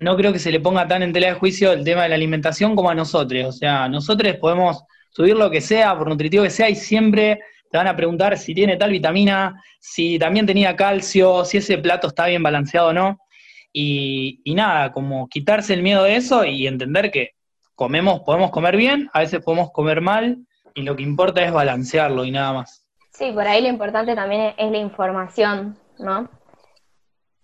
no 0.00 0.14
creo 0.16 0.32
que 0.32 0.40
se 0.40 0.52
le 0.52 0.60
ponga 0.60 0.86
tan 0.86 1.02
en 1.02 1.12
tela 1.12 1.28
de 1.28 1.34
juicio 1.34 1.72
el 1.72 1.84
tema 1.84 2.02
de 2.02 2.10
la 2.10 2.16
alimentación 2.16 2.76
como 2.76 2.90
a 2.90 2.94
nosotros. 2.94 3.46
O 3.46 3.52
sea, 3.52 3.88
nosotros 3.88 4.36
podemos 4.36 4.84
subir 5.10 5.36
lo 5.36 5.50
que 5.50 5.62
sea, 5.62 5.96
por 5.96 6.08
nutritivo 6.08 6.44
que 6.44 6.50
sea, 6.50 6.68
y 6.68 6.74
siempre 6.74 7.40
te 7.70 7.78
van 7.78 7.86
a 7.86 7.96
preguntar 7.96 8.36
si 8.36 8.54
tiene 8.54 8.76
tal 8.76 8.90
vitamina, 8.90 9.62
si 9.80 10.18
también 10.18 10.44
tenía 10.44 10.76
calcio, 10.76 11.44
si 11.46 11.58
ese 11.58 11.78
plato 11.78 12.08
está 12.08 12.26
bien 12.26 12.42
balanceado 12.42 12.88
o 12.88 12.92
no. 12.92 13.18
Y, 13.72 14.42
nada, 14.46 14.92
como 14.92 15.28
quitarse 15.28 15.72
el 15.74 15.82
miedo 15.82 16.02
de 16.02 16.16
eso 16.16 16.44
y 16.44 16.66
entender 16.66 17.10
que 17.10 17.37
comemos, 17.78 18.20
podemos 18.20 18.50
comer 18.50 18.76
bien, 18.76 19.08
a 19.12 19.20
veces 19.20 19.40
podemos 19.40 19.70
comer 19.70 20.00
mal, 20.00 20.38
y 20.74 20.82
lo 20.82 20.96
que 20.96 21.04
importa 21.04 21.44
es 21.44 21.52
balancearlo 21.52 22.24
y 22.24 22.32
nada 22.32 22.52
más. 22.52 22.84
Sí, 23.12 23.30
por 23.30 23.46
ahí 23.46 23.62
lo 23.62 23.68
importante 23.68 24.16
también 24.16 24.52
es 24.58 24.70
la 24.72 24.78
información, 24.78 25.78
¿no? 26.00 26.28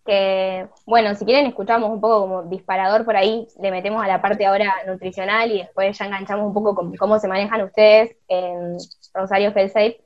que, 0.05 0.67
bueno, 0.87 1.15
si 1.15 1.25
quieren 1.25 1.47
escuchamos 1.47 1.89
un 1.89 2.01
poco 2.01 2.21
como 2.23 2.43
disparador 2.43 3.05
por 3.05 3.17
ahí, 3.17 3.47
le 3.61 3.71
metemos 3.71 4.05
a 4.05 4.09
la 4.09 4.21
parte 4.21 4.45
ahora 4.45 4.75
nutricional 4.89 5.53
y 5.53 5.59
después 5.59 5.97
ya 5.97 6.07
enganchamos 6.07 6.47
un 6.47 6.53
poco 6.53 6.75
con 6.75 6.95
cómo 6.97 7.19
se 7.19 7.29
manejan 7.29 7.63
ustedes 7.63 8.17
en 8.29 8.77
Rosario 9.15 9.53
Safe, 9.53 10.01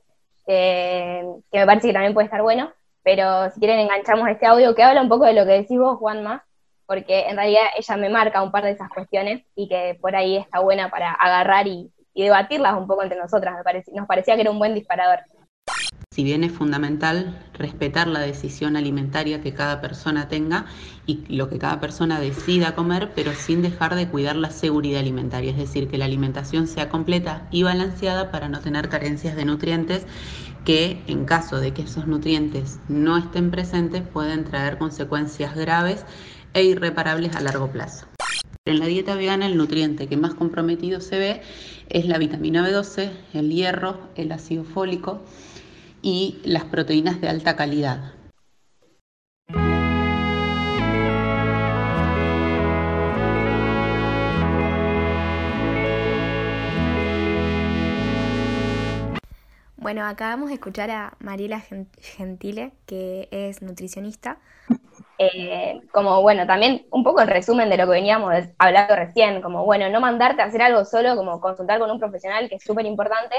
que 0.45 1.25
me 1.51 1.65
parece 1.65 1.87
que 1.87 1.93
también 1.93 2.13
puede 2.13 2.25
estar 2.25 2.41
bueno, 2.41 2.71
pero 3.03 3.49
si 3.49 3.59
quieren 3.59 3.79
enganchamos 3.79 4.29
este 4.29 4.45
audio 4.45 4.75
que 4.75 4.83
habla 4.83 5.01
un 5.01 5.09
poco 5.09 5.25
de 5.25 5.33
lo 5.33 5.45
que 5.45 5.51
decís 5.51 5.79
vos, 5.79 5.97
Juanma, 5.97 6.45
porque 6.89 7.27
en 7.27 7.35
realidad 7.35 7.61
ella 7.77 7.97
me 7.97 8.09
marca 8.09 8.41
un 8.41 8.49
par 8.49 8.63
de 8.63 8.71
esas 8.71 8.89
cuestiones 8.89 9.43
y 9.55 9.69
que 9.69 9.95
por 10.01 10.15
ahí 10.15 10.37
está 10.37 10.59
buena 10.59 10.89
para 10.89 11.11
agarrar 11.11 11.67
y, 11.67 11.91
debatirlas 12.15 12.73
un 12.73 12.85
poco 12.85 13.03
entre 13.03 13.17
nosotras, 13.17 13.55
nos 13.93 14.07
parecía 14.07 14.35
que 14.35 14.41
era 14.41 14.51
un 14.51 14.59
buen 14.59 14.73
disparador. 14.73 15.19
Si 16.11 16.23
bien 16.23 16.43
es 16.43 16.51
fundamental 16.51 17.47
respetar 17.53 18.07
la 18.07 18.19
decisión 18.19 18.75
alimentaria 18.75 19.41
que 19.41 19.53
cada 19.53 19.79
persona 19.79 20.27
tenga 20.27 20.65
y 21.05 21.23
lo 21.33 21.47
que 21.47 21.59
cada 21.59 21.79
persona 21.79 22.19
decida 22.19 22.75
comer, 22.75 23.11
pero 23.15 23.31
sin 23.33 23.61
dejar 23.61 23.95
de 23.95 24.09
cuidar 24.09 24.35
la 24.35 24.49
seguridad 24.49 24.99
alimentaria, 24.99 25.51
es 25.51 25.57
decir, 25.57 25.87
que 25.87 25.97
la 25.97 26.05
alimentación 26.05 26.67
sea 26.67 26.89
completa 26.89 27.47
y 27.51 27.63
balanceada 27.63 28.31
para 28.31 28.49
no 28.49 28.59
tener 28.59 28.89
carencias 28.89 29.37
de 29.37 29.45
nutrientes 29.45 30.05
que 30.65 31.01
en 31.07 31.23
caso 31.23 31.59
de 31.59 31.73
que 31.73 31.83
esos 31.83 32.05
nutrientes 32.07 32.79
no 32.89 33.17
estén 33.17 33.49
presentes 33.49 34.01
pueden 34.01 34.43
traer 34.43 34.77
consecuencias 34.77 35.55
graves 35.55 36.03
e 36.53 36.63
irreparables 36.63 37.35
a 37.35 37.41
largo 37.41 37.71
plazo. 37.71 38.05
En 38.65 38.79
la 38.79 38.85
dieta 38.85 39.15
vegana 39.15 39.47
el 39.47 39.57
nutriente 39.57 40.07
que 40.07 40.17
más 40.17 40.35
comprometido 40.35 41.01
se 41.01 41.17
ve 41.17 41.41
es 41.89 42.05
la 42.05 42.17
vitamina 42.17 42.67
B12, 42.67 43.11
el 43.33 43.49
hierro, 43.49 43.99
el 44.15 44.31
ácido 44.31 44.63
fólico, 44.63 45.21
y 46.01 46.39
las 46.43 46.65
proteínas 46.65 47.19
de 47.21 47.29
alta 47.29 47.55
calidad. 47.55 48.13
Bueno, 59.77 60.05
acabamos 60.05 60.49
de 60.49 60.55
escuchar 60.55 60.91
a 60.91 61.17
Mariela 61.19 61.63
Gentile, 61.99 62.73
que 62.85 63.27
es 63.31 63.63
nutricionista. 63.63 64.37
Eh, 65.21 65.81
como 65.91 66.21
bueno, 66.21 66.47
también 66.47 66.85
un 66.91 67.03
poco 67.03 67.19
el 67.19 67.27
resumen 67.27 67.69
de 67.69 67.75
lo 67.75 67.83
que 67.83 67.91
veníamos 67.91 68.33
hablando 68.57 68.95
recién, 68.95 69.41
como 69.41 69.65
bueno, 69.65 69.89
no 69.89 69.99
mandarte 69.99 70.41
a 70.41 70.45
hacer 70.45 70.61
algo 70.61 70.85
solo, 70.85 71.17
como 71.17 71.41
consultar 71.41 71.77
con 71.77 71.91
un 71.91 71.99
profesional, 71.99 72.47
que 72.47 72.55
es 72.55 72.63
súper 72.63 72.85
importante, 72.85 73.35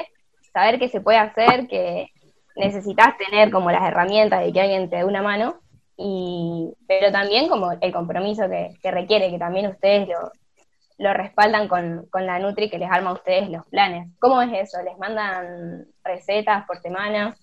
saber 0.52 0.78
qué 0.78 0.90
se 0.90 1.00
puede 1.00 1.16
hacer, 1.16 1.68
que 1.68 2.08
necesitas 2.54 3.16
tener 3.16 3.50
como 3.50 3.70
las 3.70 3.82
herramientas 3.82 4.44
de 4.44 4.52
que 4.52 4.60
alguien 4.60 4.90
te 4.90 4.96
dé 4.96 5.04
una 5.06 5.22
mano, 5.22 5.58
y, 5.96 6.70
pero 6.86 7.10
también 7.10 7.48
como 7.48 7.72
el 7.72 7.92
compromiso 7.94 8.42
que, 8.48 8.90
requiere, 8.90 9.30
que 9.30 9.38
también 9.38 9.66
ustedes 9.68 10.06
lo, 10.98 11.14
respaldan 11.14 11.66
con, 11.66 12.10
la 12.12 12.38
Nutri 12.40 12.68
que 12.68 12.78
les 12.78 12.90
arma 12.90 13.08
a 13.08 13.14
ustedes 13.14 13.48
los 13.48 13.64
planes. 13.68 14.06
¿Cómo 14.18 14.42
es 14.42 14.68
eso? 14.68 14.82
¿Les 14.82 14.98
mandan 14.98 15.86
recetas 16.04 16.66
por 16.66 16.78
semana? 16.82 17.34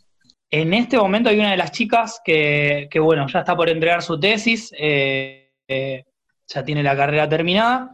En 0.50 0.74
este 0.74 0.98
momento 0.98 1.30
hay 1.30 1.40
una 1.40 1.52
de 1.52 1.58
las 1.58 1.72
chicas 1.72 2.22
que, 2.24 2.90
bueno, 3.00 3.28
ya 3.28 3.40
está 3.40 3.56
por 3.56 3.70
entregar 3.70 4.02
su 4.02 4.20
tesis, 4.20 4.72
eh, 4.78 5.52
eh, 5.68 6.06
ya 6.48 6.64
tiene 6.64 6.84
la 6.84 6.96
carrera 6.96 7.28
terminada, 7.28 7.92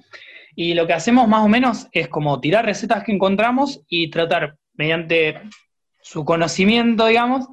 y 0.56 0.76
lo 0.76 0.86
que 0.86 0.94
hacemos 0.94 1.28
más 1.28 1.44
o 1.44 1.48
menos 1.48 1.88
es 1.92 2.08
como 2.08 2.40
tirar 2.40 2.66
recetas 2.66 3.04
que 3.04 3.12
encontramos 3.12 3.82
y 3.88 4.10
tratar 4.12 4.56
mediante 4.76 5.42
su 6.02 6.26
conocimiento, 6.26 7.08
digamos, 7.08 7.48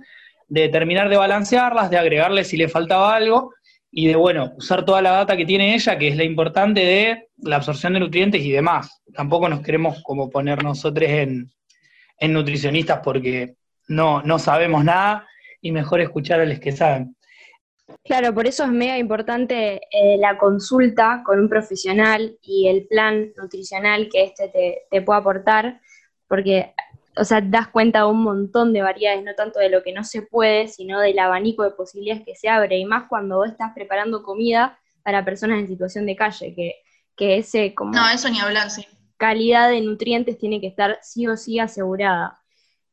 de 0.48 0.68
terminar 0.68 1.08
de 1.08 1.16
balancearlas, 1.16 1.90
de 1.90 1.98
agregarle 1.98 2.44
si 2.44 2.56
le 2.56 2.68
faltaba 2.68 3.14
algo 3.14 3.54
y 3.90 4.08
de, 4.08 4.16
bueno, 4.16 4.52
usar 4.56 4.84
toda 4.84 5.00
la 5.00 5.12
data 5.12 5.36
que 5.36 5.46
tiene 5.46 5.74
ella, 5.74 5.98
que 5.98 6.08
es 6.08 6.16
la 6.16 6.24
importante 6.24 6.80
de 6.80 7.28
la 7.38 7.56
absorción 7.56 7.94
de 7.94 8.00
nutrientes 8.00 8.42
y 8.42 8.50
demás. 8.50 9.02
Tampoco 9.14 9.48
nos 9.48 9.62
queremos 9.62 10.02
como 10.02 10.30
poner 10.30 10.62
nosotros 10.62 11.08
en, 11.08 11.50
nutricionistas 12.20 13.00
porque 13.02 13.54
no, 13.90 14.22
no 14.22 14.38
sabemos 14.38 14.84
nada 14.84 15.26
y 15.60 15.72
mejor 15.72 16.00
escuchar 16.00 16.40
a 16.40 16.46
los 16.46 16.60
que 16.60 16.72
saben. 16.72 17.16
Claro, 18.04 18.32
por 18.32 18.46
eso 18.46 18.64
es 18.64 18.70
mega 18.70 18.96
importante 18.96 19.80
eh, 19.90 20.16
la 20.18 20.38
consulta 20.38 21.22
con 21.24 21.40
un 21.40 21.48
profesional 21.48 22.38
y 22.40 22.68
el 22.68 22.86
plan 22.86 23.32
nutricional 23.36 24.08
que 24.10 24.24
éste 24.24 24.48
te, 24.48 24.82
te 24.90 25.02
pueda 25.02 25.18
aportar, 25.18 25.80
porque 26.28 26.72
o 27.16 27.24
sea, 27.24 27.40
das 27.40 27.68
cuenta 27.68 28.00
de 28.00 28.04
un 28.06 28.22
montón 28.22 28.72
de 28.72 28.82
variedades, 28.82 29.24
no 29.24 29.34
tanto 29.34 29.58
de 29.58 29.68
lo 29.68 29.82
que 29.82 29.92
no 29.92 30.04
se 30.04 30.22
puede, 30.22 30.68
sino 30.68 31.00
del 31.00 31.18
abanico 31.18 31.64
de 31.64 31.72
posibilidades 31.72 32.24
que 32.24 32.36
se 32.36 32.48
abre, 32.48 32.78
y 32.78 32.84
más 32.84 33.08
cuando 33.08 33.38
vos 33.38 33.48
estás 33.50 33.72
preparando 33.74 34.22
comida 34.22 34.78
para 35.02 35.24
personas 35.24 35.58
en 35.58 35.66
situación 35.66 36.06
de 36.06 36.14
calle, 36.14 36.54
que, 36.54 36.76
que 37.16 37.38
ese 37.38 37.74
como... 37.74 37.92
No, 37.92 38.08
eso 38.08 38.28
ni 38.28 38.38
hablar, 38.38 38.70
sí. 38.70 38.86
Calidad 39.16 39.68
de 39.68 39.80
nutrientes 39.80 40.38
tiene 40.38 40.60
que 40.60 40.68
estar 40.68 40.98
sí 41.02 41.26
o 41.26 41.36
sí 41.36 41.58
asegurada. 41.58 42.39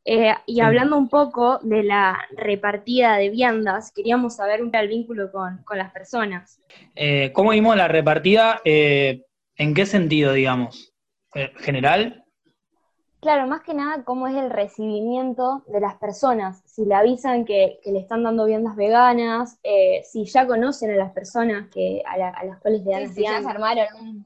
Eh, 0.10 0.34
y 0.46 0.62
hablando 0.62 0.98
un 0.98 1.10
poco 1.10 1.60
de 1.62 1.84
la 1.84 2.18
repartida 2.32 3.18
de 3.18 3.30
viandas, 3.30 3.92
queríamos 3.92 4.38
saber 4.38 4.64
un 4.64 4.74
el 4.74 4.88
vínculo 4.88 5.30
con, 5.34 5.66
las 5.76 5.92
personas. 5.92 6.62
Eh, 6.96 7.34
¿Cómo 7.34 7.50
vimos 7.50 7.76
la 7.76 7.90
repartida? 7.90 8.62
Eh, 8.64 9.26
¿En 9.58 9.74
qué 9.74 9.86
sentido, 9.86 10.32
digamos? 10.32 10.94
¿General? 11.58 12.24
Claro, 13.20 13.48
más 13.48 13.64
que 13.64 13.74
nada, 13.74 14.06
cómo 14.06 14.28
es 14.28 14.36
el 14.38 14.50
recibimiento 14.50 15.66
de 15.68 15.82
las 15.82 15.96
personas. 15.96 16.64
Si 16.66 16.86
le 16.86 16.96
avisan 16.96 17.44
que, 17.44 17.82
le 17.84 18.00
están 18.00 18.24
dando 18.24 18.46
viandas 18.46 18.78
veganas, 18.78 19.60
eh, 19.62 20.04
si 20.06 20.24
ya 20.24 20.48
conocen 20.48 20.92
a 20.92 20.96
las 20.96 21.12
personas 21.12 21.68
que 21.68 22.02
a, 22.06 22.46
las 22.46 22.60
cuales 22.60 22.86
le 22.86 22.92
dan 22.92 23.14
Si 23.14 23.24
ya 23.24 23.42
se 23.42 23.50
armaron 23.50 24.26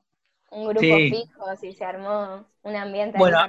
un, 0.51 0.67
grupo 0.67 0.95
fijo, 0.95 1.55
si 1.59 1.73
se 1.73 1.83
armó 1.83 2.45
un 2.61 2.75
ambiente. 2.75 3.17
Bueno, 3.17 3.39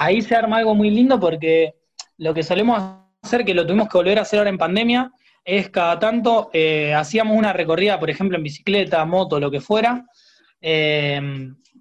ahí 0.00 0.22
se 0.22 0.34
arma 0.34 0.56
algo 0.56 0.74
muy 0.74 0.88
lindo 0.88 1.20
porque 1.20 1.74
lo 2.16 2.32
que 2.32 2.42
solemos 2.42 2.82
hacer, 3.22 3.44
que 3.44 3.52
lo 3.52 3.66
tuvimos 3.66 3.88
que 3.88 3.98
volver 3.98 4.18
a 4.18 4.22
hacer 4.22 4.38
ahora 4.38 4.50
en 4.50 4.56
pandemia, 4.56 5.12
es 5.44 5.68
cada 5.68 5.98
tanto 5.98 6.48
eh, 6.54 6.94
hacíamos 6.94 7.36
una 7.36 7.52
recorrida, 7.52 8.00
por 8.00 8.08
ejemplo, 8.08 8.38
en 8.38 8.42
bicicleta, 8.42 9.04
moto, 9.04 9.38
lo 9.38 9.50
que 9.50 9.60
fuera. 9.60 10.06
Eh, 10.62 11.20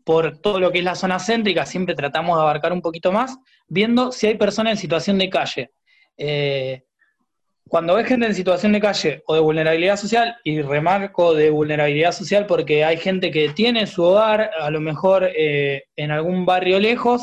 por 0.04 0.38
todo 0.40 0.60
lo 0.60 0.72
que 0.72 0.80
es 0.80 0.84
la 0.84 0.96
zona 0.96 1.18
céntrica, 1.20 1.66
siempre 1.66 1.96
tratamos 1.96 2.36
de 2.36 2.42
abarcar 2.42 2.74
un 2.74 2.82
poquito 2.82 3.12
más, 3.12 3.38
viendo 3.68 4.12
si 4.12 4.28
hay 4.28 4.36
personas 4.36 4.72
en 4.72 4.78
situación 4.78 5.18
de 5.18 5.30
calle. 5.30 5.72
Eh, 6.18 6.84
cuando 7.70 7.96
ves 7.96 8.08
gente 8.08 8.26
en 8.26 8.36
situación 8.36 8.74
de 8.74 8.82
calle 8.82 9.24
o 9.28 9.36
de 9.36 9.40
vulnerabilidad 9.40 9.96
social, 9.96 10.36
y 10.44 10.62
remarco 10.62 11.36
de 11.36 11.52
vulnerabilidad 11.52 12.12
social 12.12 12.48
porque 12.48 12.84
hay 12.84 12.98
gente 12.98 13.32
que 13.32 13.50
tiene 13.50 13.86
su 13.88 14.04
hogar, 14.04 14.50
a 14.60 14.70
lo 14.72 14.82
mejor 14.82 15.30
en 15.36 16.12
algún 16.12 16.46
barrio 16.46 16.80
lejos, 16.80 17.22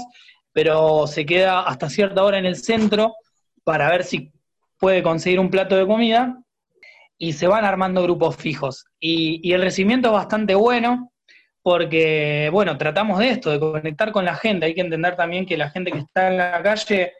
pero 0.56 1.06
se 1.06 1.26
queda 1.26 1.60
hasta 1.60 1.90
cierta 1.90 2.24
hora 2.24 2.38
en 2.38 2.46
el 2.46 2.56
centro 2.56 3.16
para 3.62 3.90
ver 3.90 4.04
si 4.04 4.32
puede 4.78 5.02
conseguir 5.02 5.38
un 5.38 5.50
plato 5.50 5.76
de 5.76 5.86
comida, 5.86 6.38
y 7.18 7.34
se 7.34 7.46
van 7.46 7.66
armando 7.66 8.02
grupos 8.02 8.36
fijos. 8.36 8.86
Y, 8.98 9.52
el 9.52 9.60
recibimiento 9.60 10.08
es 10.08 10.14
bastante 10.14 10.54
bueno, 10.54 11.12
porque, 11.60 12.48
bueno, 12.50 12.78
tratamos 12.78 13.18
de 13.18 13.28
esto, 13.28 13.50
de 13.50 13.60
conectar 13.60 14.12
con 14.12 14.24
la 14.24 14.34
gente. 14.34 14.64
Hay 14.64 14.74
que 14.74 14.80
entender 14.80 15.14
también 15.14 15.44
que 15.44 15.58
la 15.58 15.68
gente 15.68 15.92
que 15.92 15.98
está 15.98 16.28
en 16.28 16.38
la 16.38 16.62
calle 16.62 17.12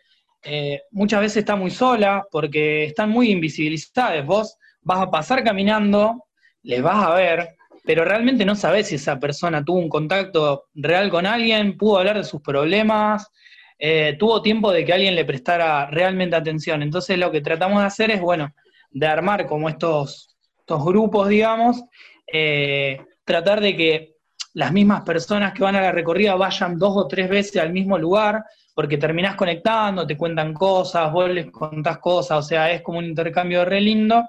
eh, 0.43 0.81
muchas 0.91 1.21
veces 1.21 1.37
está 1.37 1.57
muy 1.57 1.71
sola 1.71 2.27
porque 2.33 2.85
están 2.85 3.11
muy 3.11 3.31
invisibilizadas. 3.31 4.25
Vos 4.25 4.57
vas 4.81 5.01
a 5.01 5.11
pasar 5.11 5.45
caminando, 5.45 6.25
les 6.63 6.81
vas 6.81 7.07
a 7.07 7.15
ver, 7.15 7.57
pero 7.87 8.05
realmente 8.05 8.45
no 8.45 8.57
sabés 8.57 8.89
si 8.89 8.97
esa 8.97 9.19
persona 9.21 9.65
tuvo 9.65 9.79
un 9.79 9.89
contacto 9.89 10.65
real 10.75 11.09
con 11.09 11.25
alguien, 11.25 11.79
pudo 11.79 11.99
hablar 11.99 12.17
de 12.17 12.25
sus 12.25 12.43
problemas, 12.43 13.31
eh, 13.79 14.17
tuvo 14.19 14.43
tiempo 14.43 14.73
de 14.73 14.85
que 14.85 14.93
alguien 14.93 15.15
le 15.15 15.25
prestara 15.25 15.87
realmente 15.87 16.35
atención. 16.35 16.83
Entonces 16.83 17.17
lo 17.17 17.31
que 17.31 17.41
tratamos 17.41 17.81
de 17.81 17.87
hacer 17.87 18.11
es, 18.11 18.21
bueno, 18.21 18.53
de 18.91 19.07
armar 19.07 19.47
como 19.47 19.69
estos, 19.69 20.37
estos 20.59 20.85
grupos, 20.85 21.29
digamos, 21.29 21.81
eh, 22.27 22.99
tratar 23.25 23.61
de 23.61 23.77
que 23.77 24.17
las 24.55 24.73
mismas 24.73 25.03
personas 25.03 25.53
que 25.53 25.63
van 25.63 25.77
a 25.77 25.81
la 25.81 25.93
recorrida 25.93 26.35
vayan 26.35 26.79
dos 26.79 26.93
o 26.97 27.07
tres 27.07 27.29
veces 27.29 27.63
al 27.63 27.73
mismo 27.73 27.99
lugar, 27.99 28.43
porque 28.75 28.99
terminás 28.99 29.37
conectando, 29.37 30.07
te 30.07 30.17
cuentan 30.17 30.53
cosas, 30.53 31.13
vos 31.13 31.31
les 31.31 31.51
contás 31.53 31.99
cosas, 31.99 32.39
o 32.39 32.43
sea, 32.43 32.73
es 32.73 32.83
como 32.83 32.99
un 32.99 33.05
intercambio 33.05 33.65
re 33.65 33.81
lindo. 33.81 34.25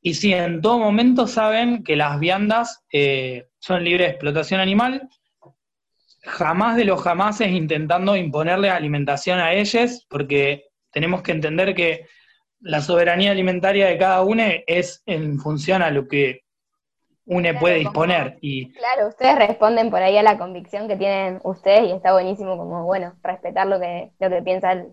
Y 0.00 0.14
sí, 0.14 0.32
en 0.32 0.60
todo 0.60 0.78
momento 0.78 1.26
saben 1.26 1.82
que 1.82 1.96
las 1.96 2.20
viandas 2.20 2.84
eh, 2.92 3.48
son 3.58 3.84
libres 3.84 4.06
de 4.06 4.12
explotación 4.12 4.60
animal, 4.60 5.08
jamás 6.22 6.76
de 6.76 6.84
los 6.84 7.02
jamases 7.02 7.48
intentando 7.48 8.16
imponerle 8.16 8.70
alimentación 8.70 9.40
a 9.40 9.52
ellos, 9.52 10.06
porque 10.08 10.66
tenemos 10.92 11.22
que 11.22 11.32
entender 11.32 11.74
que 11.74 12.06
la 12.60 12.80
soberanía 12.80 13.30
alimentaria 13.30 13.86
de 13.86 13.98
cada 13.98 14.22
uno 14.22 14.42
es 14.66 15.02
en 15.06 15.38
función 15.38 15.82
a 15.82 15.90
lo 15.90 16.06
que 16.08 16.42
UNE 17.26 17.54
puede 17.54 17.76
disponer. 17.76 18.38
y 18.40 18.72
Claro, 18.72 19.08
ustedes 19.08 19.36
responden 19.36 19.90
por 19.90 20.02
ahí 20.02 20.16
a 20.16 20.22
la 20.22 20.38
convicción 20.38 20.88
que 20.88 20.96
tienen 20.96 21.40
ustedes 21.44 21.84
y 21.84 21.92
está 21.92 22.12
buenísimo 22.12 22.56
como, 22.56 22.84
bueno, 22.84 23.14
respetar 23.22 23.66
lo 23.66 23.78
que, 23.78 24.12
lo 24.18 24.30
que 24.30 24.42
piensa 24.42 24.86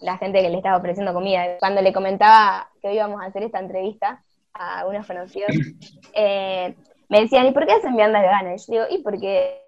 la 0.00 0.18
gente 0.18 0.42
que 0.42 0.50
le 0.50 0.58
está 0.58 0.76
ofreciendo 0.76 1.12
comida. 1.12 1.58
Cuando 1.58 1.82
le 1.82 1.92
comentaba 1.92 2.70
que 2.80 2.94
íbamos 2.94 3.20
a 3.20 3.26
hacer 3.26 3.42
esta 3.42 3.58
entrevista 3.58 4.22
a 4.58 4.86
unos 4.86 5.06
conocidos, 5.06 5.50
eh, 6.14 6.74
me 7.08 7.20
decían, 7.20 7.46
¿y 7.46 7.52
por 7.52 7.66
qué 7.66 7.72
hacen 7.72 7.96
viandas 7.96 8.22
veganas? 8.22 8.68
Y 8.68 8.74
yo 8.74 8.86
digo, 8.86 8.98
y 8.98 9.02
porque 9.02 9.62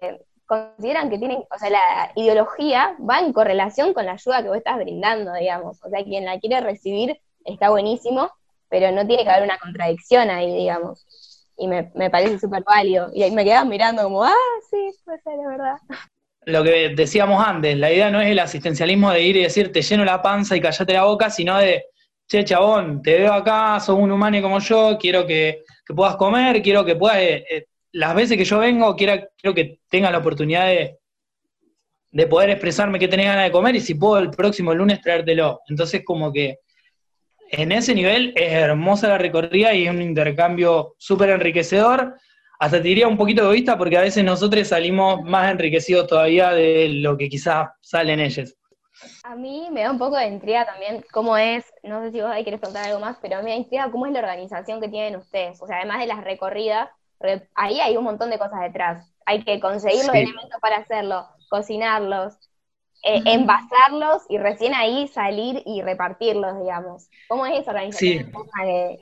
consideran 0.45 1.09
que 1.09 1.19
tienen, 1.19 1.37
o 1.37 1.57
sea, 1.57 1.69
la 1.69 2.11
ideología 2.15 2.95
va 3.07 3.19
en 3.19 3.33
correlación 3.33 3.93
con 3.93 4.05
la 4.05 4.13
ayuda 4.13 4.41
que 4.41 4.49
vos 4.49 4.57
estás 4.57 4.77
brindando, 4.77 5.33
digamos. 5.33 5.83
O 5.83 5.89
sea, 5.89 6.03
quien 6.03 6.25
la 6.25 6.39
quiere 6.39 6.59
recibir 6.61 7.19
está 7.45 7.69
buenísimo, 7.69 8.31
pero 8.67 8.91
no 8.91 9.05
tiene 9.05 9.23
que 9.23 9.29
haber 9.29 9.43
una 9.43 9.59
contradicción 9.59 10.29
ahí, 10.29 10.53
digamos 10.53 11.05
y 11.59 11.67
me, 11.67 11.91
me 11.93 12.09
parece 12.09 12.39
súper 12.39 12.63
válido. 12.63 13.11
Y 13.13 13.21
ahí 13.21 13.31
me 13.31 13.43
quedaba 13.43 13.65
mirando 13.65 14.03
como, 14.03 14.23
ah, 14.23 14.33
sí, 14.69 14.91
puede 15.03 15.19
ser, 15.21 15.37
de 15.37 15.47
verdad. 15.47 15.75
Lo 16.45 16.63
que 16.63 16.93
decíamos 16.95 17.45
antes, 17.45 17.77
la 17.77 17.91
idea 17.91 18.09
no 18.09 18.21
es 18.21 18.29
el 18.29 18.39
asistencialismo 18.39 19.11
de 19.11 19.21
ir 19.21 19.37
y 19.37 19.43
decir, 19.43 19.71
te 19.71 19.81
lleno 19.81 20.05
la 20.05 20.21
panza 20.21 20.55
y 20.55 20.61
callate 20.61 20.93
la 20.93 21.03
boca, 21.03 21.29
sino 21.29 21.57
de, 21.57 21.85
che, 22.29 22.45
chabón, 22.45 23.01
te 23.01 23.17
veo 23.17 23.33
acá, 23.33 23.79
sos 23.79 23.97
un 23.97 24.11
humano 24.11 24.41
como 24.41 24.59
yo, 24.59 24.97
quiero 24.99 25.25
que, 25.25 25.63
puedas 25.95 26.15
comer, 26.15 26.61
quiero 26.61 26.85
que 26.85 26.95
puedas, 26.95 27.17
eh, 27.17 27.43
eh, 27.49 27.65
las 27.93 28.13
veces 28.13 28.37
que 28.37 28.45
yo 28.45 28.59
vengo, 28.59 28.95
quiero, 28.95 29.27
quiero 29.35 29.55
que 29.55 29.79
tengas 29.89 30.11
la 30.11 30.19
oportunidad 30.19 30.67
de, 30.67 30.99
de 32.11 32.27
poder 32.27 32.51
expresarme 32.51 32.99
que 32.99 33.07
tenés 33.07 33.25
ganas 33.25 33.45
de 33.45 33.51
comer 33.51 33.75
y 33.75 33.79
si 33.79 33.95
puedo 33.95 34.19
el 34.19 34.29
próximo 34.29 34.73
lunes 34.75 35.01
traértelo. 35.01 35.61
Entonces 35.67 36.03
como 36.05 36.31
que 36.31 36.59
en 37.51 37.71
ese 37.71 37.95
nivel 37.95 38.31
es 38.35 38.53
hermosa 38.53 39.07
la 39.07 39.17
recorrida 39.17 39.73
y 39.73 39.85
es 39.85 39.89
un 39.89 40.03
intercambio 40.03 40.95
súper 40.99 41.31
enriquecedor. 41.31 42.15
Hasta 42.59 42.77
te 42.77 42.87
diría 42.87 43.07
un 43.07 43.17
poquito 43.17 43.41
egoísta 43.41 43.75
porque 43.75 43.97
a 43.97 44.01
veces 44.01 44.23
nosotros 44.23 44.67
salimos 44.67 45.23
más 45.23 45.51
enriquecidos 45.51 46.05
todavía 46.05 46.51
de 46.51 46.89
lo 46.89 47.17
que 47.17 47.27
quizás 47.27 47.69
salen 47.81 48.19
ellos. 48.19 48.58
A 49.23 49.35
mí 49.35 49.69
me 49.71 49.81
da 49.81 49.91
un 49.91 49.99
poco 49.99 50.17
de 50.17 50.27
intriga 50.27 50.65
también 50.65 51.05
cómo 51.11 51.37
es, 51.37 51.65
no 51.83 52.01
sé 52.01 52.11
si 52.11 52.21
vos 52.21 52.29
ahí 52.29 52.43
querés 52.43 52.59
preguntar 52.59 52.87
algo 52.87 52.99
más, 52.99 53.17
pero 53.21 53.37
a 53.37 53.39
mí 53.39 53.45
me 53.45 53.51
da 53.51 53.57
intriga 53.57 53.91
cómo 53.91 54.05
es 54.05 54.11
la 54.11 54.19
organización 54.19 54.81
que 54.81 54.89
tienen 54.89 55.15
ustedes. 55.15 55.61
O 55.61 55.67
sea, 55.67 55.77
además 55.77 55.99
de 55.99 56.07
las 56.07 56.23
recorridas, 56.23 56.89
ahí 57.55 57.79
hay 57.79 57.97
un 57.97 58.03
montón 58.03 58.29
de 58.29 58.37
cosas 58.37 58.61
detrás. 58.61 59.11
Hay 59.25 59.43
que 59.43 59.59
conseguir 59.59 60.05
los 60.05 60.15
elementos 60.15 60.59
para 60.61 60.77
hacerlo, 60.77 61.27
cocinarlos, 61.49 62.37
eh, 63.03 63.21
envasarlos 63.25 64.23
y 64.27 64.37
recién 64.37 64.73
ahí 64.73 65.07
salir 65.07 65.61
y 65.65 65.81
repartirlos, 65.81 66.59
digamos. 66.59 67.09
¿Cómo 67.27 67.45
es 67.45 67.59
esa 67.59 67.71
organización 67.71 68.31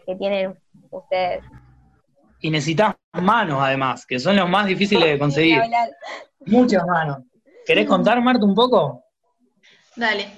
que, 0.06 0.16
tienen 0.18 0.58
ustedes? 0.92 1.44
Y 2.40 2.52
necesitas 2.52 2.96
manos, 3.14 3.60
además, 3.60 4.06
que 4.06 4.20
son 4.20 4.36
los 4.36 4.48
más 4.48 4.68
difíciles 4.68 5.06
de 5.06 5.20
conseguir. 5.20 5.62
Muchas 6.46 6.86
manos. 6.86 7.20
¿Querés 7.66 7.88
contar, 7.88 8.22
Marta, 8.22 8.46
un 8.46 8.54
poco? 8.54 9.07
Dale. 9.98 10.32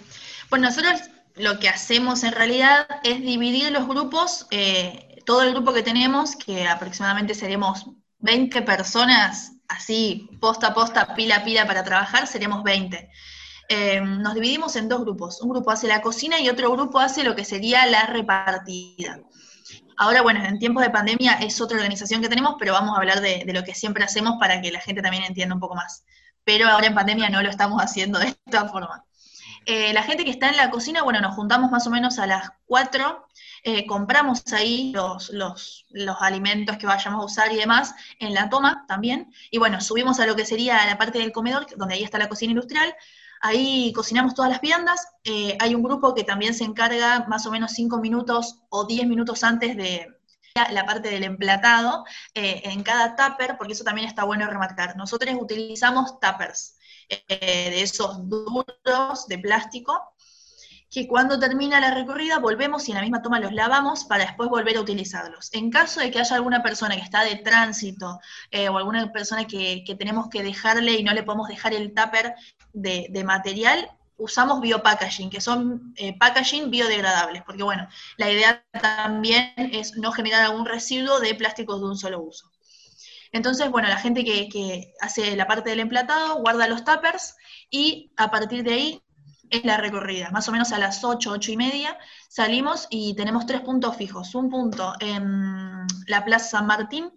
Bueno, 0.50 0.68
nosotros 0.68 1.02
lo 1.36 1.60
que 1.60 1.70
hacemos 1.70 2.24
en 2.24 2.32
realidad 2.32 2.88
es 3.04 3.22
dividir 3.22 3.72
los 3.72 3.88
grupos, 3.88 4.48
eh, 4.52 5.22
todo 5.26 5.44
el 5.44 5.52
grupo 5.52 5.74
que 5.74 5.84
tenemos, 5.84 6.36
que 6.36 6.68
aproximadamente 6.68 7.36
seríamos 7.36 7.86
20 8.20 8.62
personas, 8.64 9.54
así, 9.68 10.30
posta 10.42 10.68
a 10.68 10.74
posta, 10.74 11.14
pila 11.14 11.38
a 11.38 11.44
pila 11.44 11.68
para 11.68 11.84
trabajar, 11.84 12.26
seríamos 12.26 12.64
20. 12.64 13.10
Em, 13.70 14.22
nos 14.22 14.34
dividimos 14.34 14.76
en 14.76 14.90
dos 14.90 15.02
grupos. 15.02 15.42
Un 15.42 15.50
grupo 15.50 15.72
hace 15.72 15.88
la 15.88 16.02
cocina 16.02 16.40
y 16.40 16.50
otro 16.50 16.72
grupo 16.72 17.00
hace 17.00 17.24
lo 17.24 17.36
que 17.36 17.46
sería 17.46 17.86
la 17.86 18.08
repartida. 18.08 19.20
Ahora, 19.98 20.22
bueno, 20.22 20.44
en 20.44 20.58
tiempos 20.58 20.82
de 20.84 20.90
pandemia 20.90 21.34
es 21.34 21.60
otra 21.62 21.78
organización 21.78 22.22
que 22.22 22.30
tenemos, 22.30 22.56
pero 22.58 22.74
vamos 22.74 22.96
a 22.96 23.00
hablar 23.00 23.22
de, 23.22 23.44
lo 23.54 23.64
que 23.64 23.76
siempre 23.76 24.04
hacemos 24.04 24.38
para 24.40 24.62
que 24.62 24.72
la 24.72 24.80
gente 24.80 25.02
también 25.02 25.24
entienda 25.24 25.54
un 25.54 25.62
poco 25.62 25.76
más. 25.76 26.06
Pero 26.44 26.68
ahora 26.68 26.88
en 26.88 26.96
pandemia 26.96 27.30
no 27.30 27.42
lo 27.44 27.50
estamos 27.50 27.82
haciendo 27.82 28.18
de 28.18 28.28
esta 28.28 28.68
forma. 28.70 29.04
Eh, 29.72 29.94
la 29.94 30.02
gente 30.02 30.26
que 30.26 30.32
está 30.32 30.50
en 30.50 30.58
la 30.58 30.72
cocina, 30.72 31.04
bueno, 31.04 31.22
nos 31.22 31.36
juntamos 31.36 31.70
más 31.70 31.86
o 31.86 31.92
menos 31.92 32.18
a 32.18 32.26
las 32.26 32.50
4, 32.66 33.28
eh, 33.62 33.86
compramos 33.86 34.42
ahí 34.52 34.92
los, 34.96 35.30
los, 35.30 35.86
alimentos 36.22 36.78
que 36.78 36.88
vayamos 36.88 37.22
a 37.22 37.26
usar 37.26 37.54
y 37.54 37.58
demás 37.58 37.94
en 38.18 38.34
la 38.34 38.50
toma 38.50 38.86
también, 38.88 39.32
y 39.52 39.60
bueno, 39.60 39.80
subimos 39.80 40.20
a 40.20 40.26
lo 40.26 40.36
que 40.36 40.44
sería 40.44 40.84
la 40.88 40.98
parte 40.98 41.20
del 41.20 41.32
comedor, 41.32 41.68
donde 41.78 41.94
ahí 41.94 42.04
está 42.04 42.18
la 42.18 42.30
cocina 42.30 42.52
industrial, 42.52 42.96
Ahí 43.42 43.94
cocinamos 43.94 44.34
todas 44.34 44.52
las 44.52 44.60
viandas. 44.60 45.08
Eh, 45.24 45.56
hay 45.62 45.74
un 45.74 45.82
grupo 45.82 46.14
que 46.14 46.26
también 46.26 46.54
se 46.54 46.66
encarga 46.66 47.26
más 47.30 47.46
o 47.46 47.52
menos 47.52 47.72
5 47.72 48.02
minutos 48.02 48.60
o 48.68 48.86
10 48.86 49.08
minutos 49.08 49.46
antes 49.46 49.78
de 49.78 50.08
la 50.72 50.86
parte 50.86 51.10
del 51.10 51.24
emplatado 51.24 52.04
en 52.34 52.84
cada 52.84 53.16
tupper, 53.16 53.56
porque 53.58 53.72
eso 53.74 53.86
también 53.86 54.10
está 54.10 54.26
bueno 54.26 54.46
remarcar. 54.46 54.98
Nosotros 54.98 55.34
utilizamos 55.40 56.20
tuppers. 56.20 56.79
Eh, 57.10 57.70
de 57.72 57.82
esos 57.82 58.30
duros 58.30 59.28
de 59.28 59.40
plástico, 59.40 60.14
que 60.90 61.08
cuando 61.08 61.40
termina 61.40 61.80
la 61.80 61.94
recorrida 61.94 62.40
volvemos 62.40 62.88
y 62.88 62.92
en 62.92 62.96
la 62.96 63.02
misma 63.02 63.22
toma 63.22 63.40
los 63.40 63.54
lavamos 63.54 64.06
para 64.06 64.26
después 64.26 64.50
volver 64.50 64.78
a 64.78 64.82
utilizarlos. 64.82 65.50
En 65.54 65.70
caso 65.70 66.00
de 66.00 66.10
que 66.12 66.20
haya 66.20 66.36
alguna 66.36 66.64
persona 66.64 66.96
que 66.96 67.02
está 67.02 67.24
de 67.24 67.36
tránsito 67.36 68.20
eh, 68.52 68.70
o 68.70 68.78
alguna 68.78 69.12
persona 69.12 69.46
que, 69.46 69.84
tenemos 69.98 70.30
que 70.30 70.44
dejarle 70.44 70.94
y 70.94 71.04
no 71.04 71.14
le 71.14 71.24
podemos 71.24 71.48
dejar 71.48 71.74
el 71.74 71.94
tupper 71.94 72.36
de, 72.74 73.24
material, 73.24 73.90
usamos 74.18 74.62
biopackaging, 74.62 75.30
que 75.30 75.42
son 75.42 75.94
eh, 75.96 76.18
packaging 76.18 76.72
biodegradables, 76.72 77.44
porque 77.44 77.64
bueno, 77.64 77.88
la 78.18 78.32
idea 78.32 78.66
también 78.82 79.54
es 79.58 79.96
no 79.98 80.12
generar 80.12 80.44
algún 80.44 80.66
residuo 80.66 81.20
de 81.20 81.36
plásticos 81.36 81.80
de 81.80 81.88
un 81.88 81.98
solo 81.98 82.22
uso. 82.22 82.52
Entonces, 83.32 83.70
bueno, 83.70 83.88
la 83.88 83.98
gente 83.98 84.24
que, 84.24 84.94
hace 85.02 85.36
la 85.36 85.48
parte 85.48 85.70
del 85.70 85.80
emplatado 85.80 86.40
guarda 86.40 86.68
los 86.68 86.84
tuppers 86.84 87.36
y 87.70 88.12
a 88.18 88.32
partir 88.32 88.64
de 88.64 88.74
ahí 88.74 89.04
es 89.50 89.64
la 89.66 89.78
recorrida. 89.78 90.30
Más 90.32 90.48
o 90.48 90.52
menos 90.52 90.72
a 90.72 90.80
las 90.80 91.04
8, 91.04 91.32
8 91.32 91.52
y 91.52 91.58
media 91.58 91.98
salimos 92.28 92.88
y 92.90 93.16
tenemos 93.16 93.46
tres 93.46 93.62
puntos 93.62 93.96
fijos. 93.96 94.36
Un 94.36 94.50
punto 94.50 94.94
en 95.00 95.88
la 96.08 96.26
Plaza 96.26 96.50
San 96.50 96.68
Martín, 96.68 97.12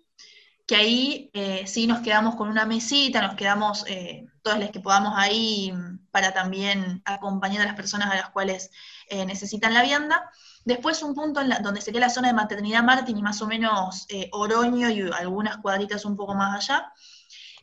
que 0.66 0.76
ahí 0.76 1.30
eh, 1.34 1.66
sí 1.66 1.86
nos 1.86 2.00
quedamos 2.00 2.36
con 2.36 2.48
una 2.48 2.66
mesita, 2.66 3.22
nos 3.22 3.34
quedamos 3.34 3.84
eh, 3.88 4.26
todas 4.42 4.58
las 4.58 4.70
que 4.70 4.80
podamos 4.80 5.14
ahí 5.16 5.72
para 6.10 6.32
también 6.32 7.02
acompañar 7.04 7.62
a 7.62 7.66
las 7.66 7.74
personas 7.74 8.10
a 8.10 8.16
las 8.16 8.30
cuales 8.30 8.70
eh, 9.08 9.24
necesitan 9.24 9.74
la 9.74 9.82
vianda. 9.82 10.30
Después 10.64 11.02
un 11.02 11.14
punto 11.14 11.40
en 11.40 11.50
donde 11.62 11.80
sería 11.80 12.00
la 12.00 12.10
zona 12.10 12.28
de 12.28 12.34
maternidad 12.34 12.82
Martín 12.82 13.18
y 13.18 13.22
más 13.22 13.42
o 13.42 13.46
menos 13.46 14.06
Oroño 14.30 14.90
y 14.90 15.10
algunas 15.12 15.58
cuadritas 15.58 16.04
un 16.04 16.16
poco 16.16 16.34
más 16.34 16.70
allá. 16.70 16.92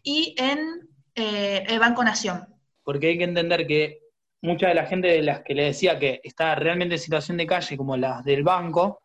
Y 0.03 0.35
en 0.37 0.89
el 1.15 1.79
Banco 1.79 2.03
Nación. 2.03 2.45
Porque 2.83 3.07
hay 3.07 3.17
que 3.17 3.23
entender 3.23 3.67
que 3.67 3.99
mucha 4.41 4.67
de 4.67 4.73
la 4.73 4.85
gente 4.85 5.07
de 5.07 5.21
las 5.21 5.41
que 5.41 5.53
le 5.53 5.65
decía 5.65 5.99
que 5.99 6.21
está 6.23 6.55
realmente 6.55 6.95
en 6.95 7.01
situación 7.01 7.37
de 7.37 7.47
calle, 7.47 7.77
como 7.77 7.97
las 7.97 8.23
del 8.23 8.43
banco, 8.43 9.01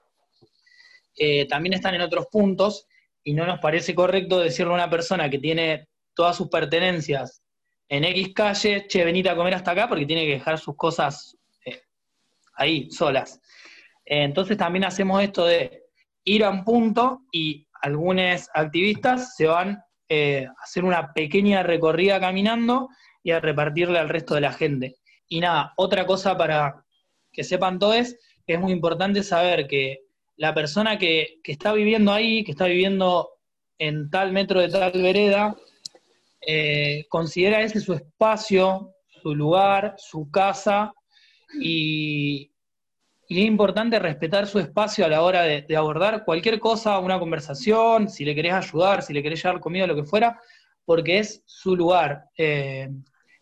eh, 1.17 1.47
también 1.47 1.75
están 1.75 1.95
en 1.95 2.01
otros 2.01 2.27
puntos 2.27 2.87
y 3.23 3.35
no 3.35 3.47
nos 3.47 3.61
parece 3.61 3.95
correcto 3.95 4.39
decirle 4.39 4.73
a 4.73 4.77
una 4.77 4.91
persona 4.91 5.31
que 5.31 5.39
tiene 5.39 5.89
todas 6.15 6.37
sus 6.37 6.49
pertenencias 6.49 7.43
en 7.89 8.05
X 8.05 8.33
calle, 8.35 8.87
che, 8.89 9.05
venite 9.05 9.29
a 9.29 9.37
comer 9.37 9.55
hasta 9.55 9.73
acá 9.73 9.89
porque 9.89 10.07
tiene 10.07 10.25
que 10.25 10.33
dejar 10.33 10.59
sus 10.59 10.77
cosas 10.77 11.37
eh, 11.65 11.83
ahí, 12.55 12.91
solas. 12.91 13.41
Eh, 14.07 14.23
entonces 14.23 14.57
también 14.57 14.85
hacemos 14.85 15.23
esto 15.23 15.47
de 15.47 15.85
ir 16.25 16.45
a 16.45 16.51
un 16.51 16.65
punto 16.65 17.23
y 17.33 17.67
algunos 17.83 18.49
activistas 18.55 19.37
se 19.37 19.47
van 19.47 19.71
a 19.71 19.83
hacer 20.63 20.85
una 20.85 21.13
pequeña 21.13 21.63
recorrida 21.63 22.21
caminando 22.21 22.89
y 23.23 23.33
a 23.33 23.41
repartirle 23.41 23.99
al 23.99 24.09
resto 24.09 24.35
de 24.35 24.43
la 24.43 24.53
gente. 24.53 24.97
Y 25.29 25.41
nada, 25.41 25.73
otra 25.77 26.07
cosa 26.07 26.37
para 26.37 26.85
que 27.33 27.43
sepan 27.43 27.79
todos, 27.79 28.15
es 28.47 28.61
muy 28.61 28.73
importante 28.73 29.23
saber 29.23 29.67
que 29.67 30.01
la 30.37 30.55
persona 30.55 30.99
que, 30.99 31.41
está 31.45 31.73
viviendo 31.73 32.13
ahí, 32.13 32.45
que 32.45 32.53
está 32.53 32.67
viviendo 32.67 33.31
en 33.79 34.11
tal 34.11 34.33
metro 34.33 34.61
de 34.61 34.69
tal 34.69 34.93
vereda, 34.93 35.57
eh, 36.47 37.07
considera 37.09 37.63
ese 37.63 37.81
su 37.81 37.95
espacio, 37.95 38.95
su 39.23 39.35
lugar, 39.35 39.95
su 39.97 40.31
casa, 40.31 40.93
y, 41.61 42.51
es 43.29 43.39
importante 43.39 43.99
respetar 43.99 44.47
su 44.47 44.59
espacio 44.59 45.05
a 45.05 45.09
la 45.09 45.23
hora 45.23 45.43
de, 45.43 45.77
abordar 45.77 46.25
cualquier 46.25 46.61
cosa, 46.61 46.99
una 46.99 47.19
conversación, 47.19 48.09
si 48.09 48.25
le 48.25 48.35
querés 48.35 48.53
ayudar, 48.53 49.03
si 49.03 49.13
le 49.13 49.23
querés 49.23 49.43
llevar 49.43 49.61
comida, 49.61 49.87
lo 49.87 49.97
que 49.97 50.05
fuera, 50.05 50.41
porque 50.85 51.19
es 51.19 51.43
su 51.47 51.77
lugar. 51.77 52.27
Eh, 52.37 52.89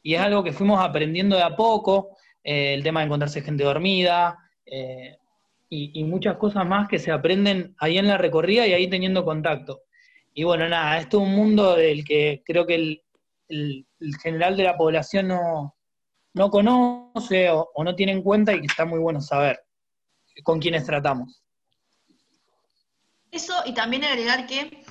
y 0.02 0.14
es 0.14 0.20
algo 0.20 0.42
que 0.44 0.52
fuimos 0.52 0.80
aprendiendo 0.80 1.36
de 1.36 1.42
a 1.42 1.56
poco, 1.56 2.16
eh, 2.42 2.74
el 2.74 2.82
tema 2.82 3.00
de 3.00 3.06
encontrarse 3.06 3.42
gente 3.42 3.64
dormida, 3.64 4.38
eh, 4.66 5.16
y, 5.74 6.04
muchas 6.04 6.36
cosas 6.36 6.66
más 6.66 6.86
que 6.86 6.98
se 6.98 7.10
aprenden 7.10 7.74
ahí 7.78 7.96
en 7.96 8.06
la 8.06 8.18
recorrida 8.18 8.66
y 8.66 8.74
ahí 8.74 8.90
teniendo 8.90 9.24
contacto. 9.24 9.80
Y 10.34 10.44
bueno, 10.44 10.68
nada, 10.68 10.98
esto 10.98 11.18
es 11.18 11.26
un 11.26 11.34
mundo 11.34 11.76
del 11.76 12.04
que 12.04 12.42
creo 12.44 12.66
que 12.66 12.74
el, 13.48 13.86
general 14.22 14.56
de 14.56 14.64
la 14.64 14.76
población 14.76 15.28
no, 15.28 15.74
no 16.34 16.50
conoce 16.50 17.50
o, 17.50 17.70
no 17.82 17.94
tiene 17.94 18.12
en 18.12 18.22
cuenta 18.22 18.52
y 18.52 18.60
que 18.60 18.66
está 18.66 18.84
muy 18.84 18.98
bueno 18.98 19.22
saber 19.22 19.60
con 20.42 20.60
quiénes 20.60 20.84
tratamos. 20.84 21.42
Eso, 23.30 23.54
y 23.64 23.72
también 23.72 24.04
agregar 24.04 24.46
que 24.46 24.84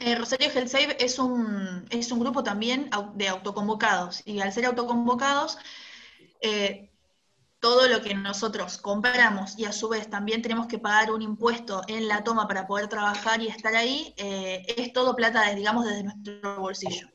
eh, 0.00 0.14
Rosario 0.14 0.50
Health 0.50 0.68
Save 0.68 0.96
es 1.02 1.18
un, 1.18 1.86
es 1.90 2.12
un 2.12 2.20
grupo 2.20 2.42
también 2.42 2.90
de 3.14 3.28
autoconvocados 3.28 4.22
y 4.26 4.40
al 4.40 4.52
ser 4.52 4.66
autoconvocados, 4.66 5.58
eh, 6.42 6.90
todo 7.58 7.88
lo 7.88 8.02
que 8.02 8.14
nosotros 8.14 8.76
compramos 8.76 9.58
y 9.58 9.64
a 9.64 9.72
su 9.72 9.88
vez 9.88 10.10
también 10.10 10.42
tenemos 10.42 10.66
que 10.66 10.78
pagar 10.78 11.10
un 11.10 11.22
impuesto 11.22 11.82
en 11.88 12.08
la 12.08 12.22
toma 12.22 12.46
para 12.46 12.66
poder 12.66 12.88
trabajar 12.88 13.40
y 13.40 13.48
estar 13.48 13.74
ahí, 13.74 14.14
eh, 14.18 14.62
es 14.76 14.92
todo 14.92 15.16
plata, 15.16 15.50
digamos, 15.54 15.86
desde 15.86 16.04
nuestro 16.04 16.60
bolsillo. 16.60 17.08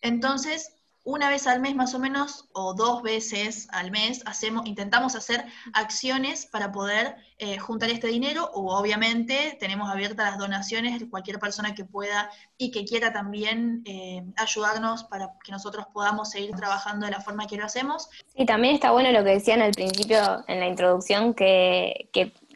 Entonces, 0.00 0.72
una 1.02 1.30
vez 1.30 1.46
al 1.46 1.60
mes 1.60 1.74
más 1.74 1.94
o 1.94 1.98
menos, 1.98 2.48
o 2.52 2.74
dos 2.74 3.02
veces 3.02 3.68
al 3.72 3.90
mes, 3.90 4.22
hacemos, 4.26 4.66
intentamos 4.66 5.16
hacer 5.16 5.44
acciones 5.72 6.46
para 6.46 6.72
poder 6.72 7.16
eh, 7.38 7.58
juntar 7.58 7.88
este 7.90 8.08
dinero, 8.08 8.50
o 8.52 8.76
obviamente 8.76 9.56
tenemos 9.58 9.88
abiertas 9.88 10.30
las 10.30 10.38
donaciones, 10.38 11.02
cualquier 11.10 11.38
persona 11.38 11.74
que 11.74 11.84
pueda 11.84 12.30
y 12.58 12.70
que 12.70 12.84
quiera 12.84 13.12
también 13.12 13.82
eh, 13.86 14.22
ayudarnos 14.36 15.04
para 15.04 15.30
que 15.42 15.52
nosotros 15.52 15.86
podamos 15.92 16.30
seguir 16.30 16.50
trabajando 16.54 17.06
de 17.06 17.12
la 17.12 17.20
forma 17.20 17.46
que 17.46 17.56
lo 17.56 17.64
hacemos. 17.64 18.10
Sí, 18.36 18.44
también 18.44 18.74
está 18.74 18.90
bueno 18.90 19.10
lo 19.10 19.24
que 19.24 19.30
decían 19.30 19.62
al 19.62 19.72
principio 19.72 20.44
en 20.48 20.60
la 20.60 20.66
introducción, 20.66 21.32
que, 21.32 22.10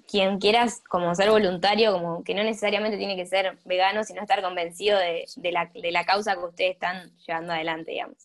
quien 0.07 0.39
quiera 0.39 0.67
como 0.91 1.15
ser 1.15 1.31
voluntario, 1.31 1.93
como 1.93 2.23
que 2.23 2.35
no 2.35 2.45
necesariamente 2.45 2.99
tiene 2.99 3.17
que 3.17 3.25
ser 3.25 3.57
vegano, 3.65 4.05
sino 4.05 4.21
estar 4.21 4.43
convencido 4.43 4.99
de, 4.99 5.25
la, 5.51 5.71
de 5.75 5.91
la 5.91 6.05
causa 6.05 6.35
que 6.35 6.45
ustedes 6.45 6.73
están 6.73 7.11
llevando 7.27 7.55
adelante, 7.55 7.93
digamos. 7.93 8.19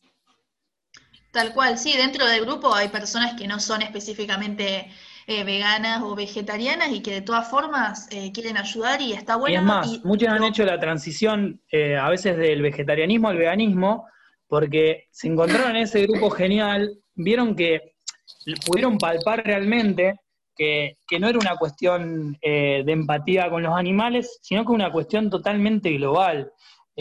Tal 1.31 1.53
cual, 1.53 1.77
sí, 1.77 1.95
dentro 1.95 2.25
del 2.25 2.45
grupo 2.45 2.73
hay 2.73 2.89
personas 2.89 3.35
que 3.39 3.47
no 3.47 3.59
son 3.59 3.81
específicamente 3.81 4.89
eh, 5.31 5.43
veganas 5.43 6.01
o 6.01 6.15
vegetarianas 6.15 6.89
y 6.91 7.01
que 7.01 7.11
de 7.11 7.21
todas 7.21 7.47
formas 7.47 8.07
eh, 8.09 8.31
quieren 8.31 8.57
ayudar 8.57 8.99
y 8.99 9.13
está 9.13 9.35
bueno. 9.35 9.53
Y 9.53 9.57
es 9.57 9.63
más, 9.63 10.03
muchos 10.03 10.27
han 10.27 10.43
hecho 10.43 10.65
la 10.65 10.79
transición 10.79 11.61
eh, 11.71 11.95
a 11.95 12.09
veces 12.09 12.35
del 12.35 12.63
vegetarianismo 12.63 13.29
al 13.29 13.37
veganismo 13.37 14.07
porque 14.47 15.07
se 15.11 15.27
encontraron 15.27 15.75
en 15.75 15.83
ese 15.83 16.01
grupo 16.01 16.31
genial, 16.31 16.97
vieron 17.13 17.55
que 17.55 17.93
pudieron 18.65 18.97
palpar 18.97 19.45
realmente 19.45 20.15
que, 20.55 20.97
que 21.07 21.19
no 21.19 21.29
era 21.29 21.37
una 21.37 21.57
cuestión 21.57 22.35
de 22.41 22.83
empatía 22.87 23.51
con 23.51 23.61
los 23.61 23.77
animales, 23.77 24.39
sino 24.41 24.65
que 24.65 24.71
una 24.71 24.91
cuestión 24.91 25.29
totalmente 25.29 25.91
global. 25.91 26.51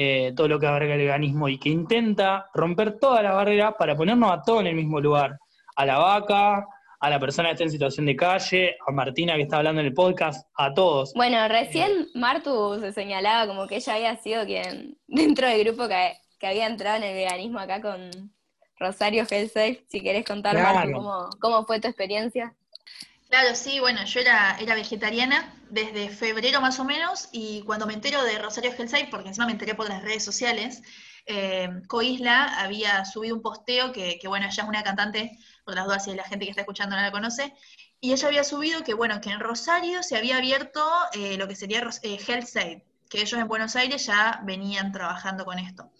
Eh, 0.00 0.32
todo 0.36 0.46
lo 0.46 0.60
que 0.60 0.66
abarca 0.68 0.94
el 0.94 1.00
veganismo 1.00 1.48
y 1.48 1.58
que 1.58 1.70
intenta 1.70 2.48
romper 2.54 3.00
todas 3.00 3.20
las 3.20 3.34
barreras 3.34 3.74
para 3.76 3.96
ponernos 3.96 4.30
a 4.30 4.40
todos 4.42 4.60
en 4.60 4.68
el 4.68 4.76
mismo 4.76 5.00
lugar. 5.00 5.36
A 5.74 5.84
la 5.84 5.98
vaca, 5.98 6.64
a 7.00 7.10
la 7.10 7.18
persona 7.18 7.48
que 7.48 7.54
está 7.54 7.64
en 7.64 7.72
situación 7.72 8.06
de 8.06 8.14
calle, 8.14 8.76
a 8.86 8.92
Martina 8.92 9.34
que 9.34 9.42
está 9.42 9.56
hablando 9.56 9.80
en 9.80 9.88
el 9.88 9.94
podcast, 9.94 10.48
a 10.56 10.72
todos. 10.72 11.14
Bueno, 11.14 11.48
recién 11.48 12.06
Martu 12.14 12.78
se 12.78 12.92
señalaba 12.92 13.48
como 13.48 13.66
que 13.66 13.74
ella 13.74 13.94
había 13.94 14.16
sido 14.18 14.46
quien, 14.46 14.96
dentro 15.08 15.48
del 15.48 15.64
grupo 15.64 15.88
que, 15.88 16.46
había 16.46 16.68
entrado 16.68 16.98
en 16.98 17.02
el 17.02 17.14
veganismo 17.14 17.58
acá 17.58 17.82
con 17.82 18.32
Rosario 18.78 19.26
Hellsafe, 19.28 19.84
si 19.88 20.00
querés 20.00 20.24
contar, 20.24 20.54
Martu, 20.54 20.92
cómo, 20.92 21.28
cómo 21.40 21.66
fue 21.66 21.80
tu 21.80 21.88
experiencia. 21.88 22.54
Claro, 23.28 23.54
sí, 23.54 23.78
bueno, 23.80 24.04
yo 24.06 24.20
era, 24.20 24.56
era 24.58 24.74
vegetariana 24.74 25.54
desde 25.70 26.08
febrero 26.08 26.60
más 26.62 26.78
o 26.80 26.84
menos 26.84 27.28
y 27.30 27.62
cuando 27.66 27.86
me 27.86 27.92
entero 27.92 28.22
de 28.24 28.38
Rosario 28.38 28.72
Hellside, 28.76 29.10
porque 29.10 29.28
encima 29.28 29.44
me 29.46 29.52
enteré 29.52 29.74
por 29.74 29.86
las 29.88 30.02
redes 30.02 30.24
sociales, 30.24 30.82
eh, 31.26 31.68
Coisla 31.88 32.58
había 32.58 33.04
subido 33.04 33.36
un 33.36 33.42
posteo 33.42 33.92
que, 33.92 34.18
bueno, 34.26 34.46
ella 34.46 34.62
es 34.62 34.68
una 34.68 34.82
cantante, 34.82 35.38
por 35.64 35.74
las 35.74 35.84
dudas 35.84 36.04
si 36.04 36.14
la 36.14 36.24
gente 36.24 36.46
que 36.46 36.50
está 36.50 36.62
escuchando 36.62 36.96
no 36.96 37.02
la 37.02 37.12
conoce, 37.12 37.52
y 38.00 38.12
ella 38.12 38.28
había 38.28 38.44
subido 38.44 38.82
que, 38.82 38.94
bueno, 38.94 39.20
que 39.20 39.28
en 39.30 39.40
Rosario 39.40 40.02
se 40.02 40.16
había 40.16 40.38
abierto 40.38 40.82
eh, 41.12 41.36
lo 41.36 41.46
que 41.48 41.54
sería 41.56 41.82
eh, 42.02 42.18
que 43.10 43.20
ellos 43.20 43.40
en 43.40 43.48
Buenos 43.48 43.76
Aires 43.76 44.06
ya 44.06 44.40
venían 44.44 44.90
trabajando 44.92 45.44
con 45.44 45.58
esto. 45.58 45.90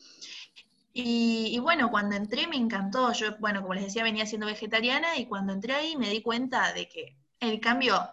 Y, 0.92 1.50
y, 1.54 1.58
bueno, 1.60 1.90
cuando 1.90 2.16
entré 2.16 2.46
me 2.46 2.56
encantó. 2.56 3.12
Yo, 3.12 3.36
bueno, 3.38 3.62
como 3.62 3.74
les 3.74 3.84
decía, 3.84 4.02
venía 4.02 4.26
siendo 4.26 4.46
vegetariana 4.46 5.16
y 5.16 5.26
cuando 5.26 5.52
entré 5.52 5.74
ahí 5.74 5.96
me 5.96 6.10
di 6.10 6.22
cuenta 6.22 6.72
de 6.72 6.88
que 6.88 7.16
el 7.40 7.60
cambio, 7.60 8.10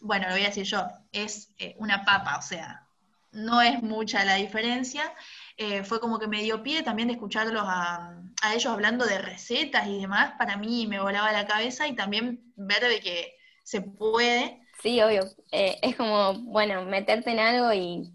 bueno, 0.00 0.26
lo 0.28 0.34
voy 0.34 0.42
a 0.42 0.48
decir 0.48 0.64
yo, 0.64 0.86
es 1.12 1.50
eh, 1.58 1.74
una 1.78 2.04
papa, 2.04 2.38
o 2.38 2.42
sea, 2.42 2.86
no 3.32 3.62
es 3.62 3.82
mucha 3.82 4.24
la 4.24 4.36
diferencia. 4.36 5.12
Eh, 5.56 5.84
fue 5.84 6.00
como 6.00 6.18
que 6.18 6.28
me 6.28 6.42
dio 6.42 6.62
pie 6.62 6.82
también 6.82 7.08
de 7.08 7.14
escucharlos 7.14 7.64
a, 7.66 8.18
ellos 8.54 8.72
hablando 8.72 9.06
de 9.06 9.18
recetas 9.18 9.86
y 9.86 10.00
demás, 10.00 10.32
para 10.36 10.56
mí 10.56 10.86
me 10.88 11.00
volaba 11.00 11.32
la 11.32 11.46
cabeza 11.46 11.86
y 11.86 11.94
también 11.94 12.52
ver 12.56 12.82
de 12.82 13.00
que 13.00 13.36
se 13.62 13.80
puede. 13.80 14.60
Sí, 14.82 15.00
obvio. 15.00 15.24
Eh, 15.52 15.78
es 15.80 15.96
como, 15.96 16.34
bueno, 16.40 16.84
meterte 16.84 17.30
en 17.30 17.38
algo 17.38 17.72
y 17.72 18.12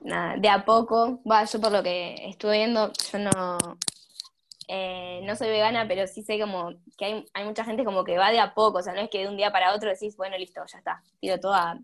nada, 0.00 0.36
de 0.36 0.48
a 0.48 0.64
poco, 0.64 1.20
va, 1.28 1.44
yo 1.44 1.60
por 1.60 1.72
lo 1.72 1.82
que 1.82 2.14
estuve 2.28 2.58
viendo, 2.58 2.92
yo 3.12 3.18
no, 3.18 3.58
eh, 4.68 5.20
no 5.24 5.36
soy 5.36 5.48
vegana, 5.48 5.86
pero 5.88 6.06
sí 6.06 6.22
sé 6.22 6.38
como 6.38 6.72
que 6.96 7.04
hay, 7.04 7.24
hay 7.34 7.44
mucha 7.44 7.64
gente 7.64 7.84
como 7.84 8.04
que 8.04 8.18
va 8.18 8.30
de 8.30 8.40
a 8.40 8.54
poco, 8.54 8.78
o 8.78 8.82
sea, 8.82 8.94
no 8.94 9.00
es 9.00 9.10
que 9.10 9.20
de 9.20 9.28
un 9.28 9.36
día 9.36 9.52
para 9.52 9.74
otro 9.74 9.90
decís, 9.90 10.16
bueno, 10.16 10.36
listo, 10.38 10.62
ya 10.66 10.78
está, 10.78 11.02
tiro 11.20 11.38
todo 11.38 11.54
a, 11.54 11.78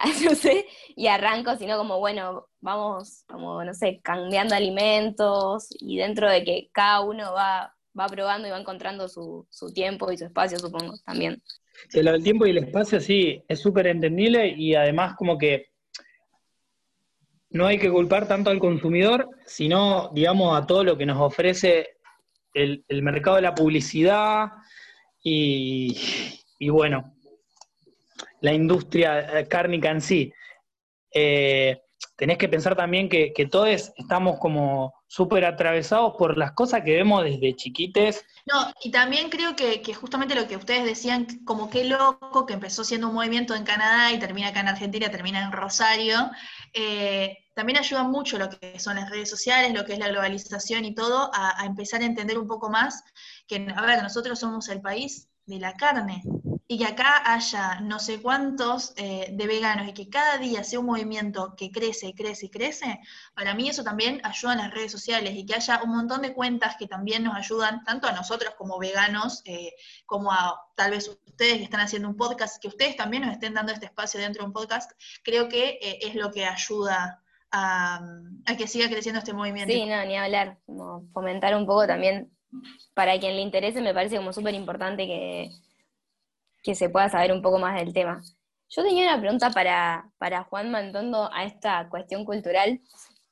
y 0.96 1.06
arranco, 1.06 1.56
sino 1.56 1.76
como, 1.76 1.98
bueno, 1.98 2.48
vamos, 2.60 3.24
como, 3.26 3.62
no 3.64 3.74
sé, 3.74 4.00
cambiando 4.02 4.54
alimentos 4.54 5.68
y 5.78 5.98
dentro 5.98 6.30
de 6.30 6.42
que 6.42 6.70
cada 6.72 7.00
uno 7.00 7.32
va, 7.32 7.74
va 7.98 8.06
probando 8.06 8.48
y 8.48 8.50
va 8.50 8.58
encontrando 8.58 9.08
su, 9.08 9.46
su 9.50 9.72
tiempo 9.72 10.10
y 10.10 10.16
su 10.16 10.24
espacio, 10.24 10.58
supongo, 10.58 10.94
también. 11.04 11.42
Del 11.92 12.22
tiempo 12.22 12.46
y 12.46 12.50
el 12.50 12.58
espacio 12.58 13.00
sí, 13.00 13.42
es 13.48 13.60
súper 13.60 13.86
entendible 13.86 14.54
y 14.56 14.74
además 14.74 15.16
como 15.16 15.38
que 15.38 15.69
no 17.50 17.66
hay 17.66 17.78
que 17.78 17.90
culpar 17.90 18.28
tanto 18.28 18.50
al 18.50 18.58
consumidor, 18.58 19.28
sino, 19.44 20.10
digamos, 20.14 20.60
a 20.60 20.66
todo 20.66 20.84
lo 20.84 20.96
que 20.96 21.06
nos 21.06 21.20
ofrece 21.20 21.96
el, 22.54 22.84
mercado 23.02 23.36
de 23.36 23.42
la 23.42 23.54
publicidad 23.54 24.48
y, 25.22 25.96
bueno, 26.68 27.14
la 28.40 28.52
industria 28.52 29.46
cárnica 29.48 29.90
en 29.90 30.00
sí. 30.00 30.32
Eh, 31.12 31.80
tenés 32.16 32.38
que 32.38 32.48
pensar 32.48 32.76
también 32.76 33.08
que, 33.08 33.32
todos 33.50 33.92
estamos 33.96 34.38
como 34.38 34.94
súper 35.08 35.44
atravesados 35.44 36.14
por 36.16 36.38
las 36.38 36.52
cosas 36.52 36.82
que 36.82 36.94
vemos 36.94 37.24
desde 37.24 37.56
chiquites. 37.56 38.24
No, 38.52 38.72
y 38.82 38.90
también 38.90 39.30
creo 39.30 39.54
que, 39.54 39.82
justamente 39.94 40.34
lo 40.34 40.48
que 40.48 40.56
ustedes 40.56 40.84
decían, 40.84 41.26
como 41.44 41.70
qué 41.70 41.84
loco 41.84 42.46
que 42.46 42.54
empezó 42.54 42.82
siendo 42.82 43.08
un 43.08 43.14
movimiento 43.14 43.54
en 43.54 43.64
Canadá 43.64 44.12
y 44.12 44.18
termina 44.18 44.48
acá 44.48 44.60
en 44.60 44.68
Argentina, 44.68 45.10
termina 45.10 45.44
en 45.44 45.52
Rosario, 45.52 46.30
eh, 46.72 47.38
también 47.54 47.78
ayuda 47.78 48.02
mucho 48.02 48.38
lo 48.38 48.48
que 48.50 48.80
son 48.80 48.96
las 48.96 49.08
redes 49.08 49.30
sociales, 49.30 49.72
lo 49.72 49.84
que 49.84 49.92
es 49.92 49.98
la 50.00 50.08
globalización 50.08 50.84
y 50.84 50.94
todo, 50.94 51.30
a, 51.32 51.62
a 51.62 51.66
empezar 51.66 52.02
a 52.02 52.06
entender 52.06 52.38
un 52.38 52.48
poco 52.48 52.70
más 52.70 53.04
que, 53.46 53.68
a 53.76 53.82
ver, 53.82 54.02
nosotros 54.02 54.38
somos 54.38 54.68
el 54.68 54.80
país 54.80 55.28
de 55.46 55.58
la 55.60 55.74
carne, 55.74 56.22
y 56.72 56.78
que 56.78 56.86
acá 56.86 57.20
haya 57.24 57.80
no 57.80 57.98
sé 57.98 58.22
cuántos 58.22 58.92
eh, 58.96 59.30
de 59.32 59.46
veganos 59.48 59.88
y 59.88 59.92
que 59.92 60.08
cada 60.08 60.38
día 60.38 60.62
sea 60.62 60.78
un 60.78 60.86
movimiento 60.86 61.56
que 61.56 61.72
crece 61.72 62.14
crece 62.14 62.46
y 62.46 62.48
crece, 62.48 63.00
para 63.34 63.54
mí 63.54 63.68
eso 63.68 63.82
también 63.82 64.20
ayuda 64.22 64.52
en 64.52 64.58
las 64.58 64.70
redes 64.70 64.92
sociales 64.92 65.34
y 65.34 65.44
que 65.44 65.56
haya 65.56 65.82
un 65.82 65.90
montón 65.90 66.22
de 66.22 66.32
cuentas 66.32 66.76
que 66.78 66.86
también 66.86 67.24
nos 67.24 67.34
ayudan, 67.34 67.82
tanto 67.82 68.06
a 68.06 68.12
nosotros 68.12 68.54
como 68.56 68.78
veganos, 68.78 69.42
eh, 69.46 69.72
como 70.06 70.30
a 70.30 70.60
tal 70.76 70.92
vez 70.92 71.08
ustedes 71.08 71.56
que 71.56 71.64
están 71.64 71.80
haciendo 71.80 72.08
un 72.08 72.16
podcast, 72.16 72.62
que 72.62 72.68
ustedes 72.68 72.94
también 72.94 73.24
nos 73.24 73.32
estén 73.32 73.52
dando 73.52 73.72
este 73.72 73.86
espacio 73.86 74.20
dentro 74.20 74.44
de 74.44 74.46
un 74.46 74.52
podcast, 74.52 74.92
creo 75.24 75.48
que 75.48 75.70
eh, 75.82 75.98
es 76.02 76.14
lo 76.14 76.30
que 76.30 76.44
ayuda 76.44 77.20
a, 77.50 78.00
a, 78.46 78.56
que 78.56 78.68
siga 78.68 78.88
creciendo 78.88 79.18
este 79.18 79.32
movimiento. 79.32 79.74
Sí, 79.74 79.86
no, 79.86 80.04
ni 80.04 80.16
hablar, 80.16 80.60
como 80.66 81.08
fomentar 81.12 81.52
un 81.56 81.66
poco 81.66 81.88
también, 81.88 82.30
para 82.94 83.18
quien 83.18 83.34
le 83.34 83.42
interese, 83.42 83.80
me 83.80 83.92
parece 83.92 84.18
como 84.18 84.32
súper 84.32 84.54
importante 84.54 85.08
que 85.08 85.50
que 86.62 86.74
se 86.74 86.88
pueda 86.88 87.08
saber 87.08 87.32
un 87.32 87.42
poco 87.42 87.58
más 87.58 87.78
del 87.78 87.92
tema. 87.92 88.20
Yo 88.68 88.84
tenía 88.84 89.08
una 89.08 89.20
pregunta 89.20 89.50
para, 89.50 90.10
para 90.18 90.44
Juan 90.44 90.70
Mantondo 90.70 91.28
a 91.32 91.44
esta 91.44 91.88
cuestión 91.88 92.24
cultural 92.24 92.80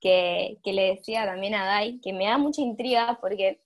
que, 0.01 0.59
le 0.65 0.95
decía 0.95 1.25
también 1.27 1.55
a 1.55 1.65
Dai, 1.65 2.01
que 2.01 2.13
me 2.13 2.27
da 2.27 2.39
mucha 2.39 2.61
intriga 2.61 3.19
porque 3.21 3.61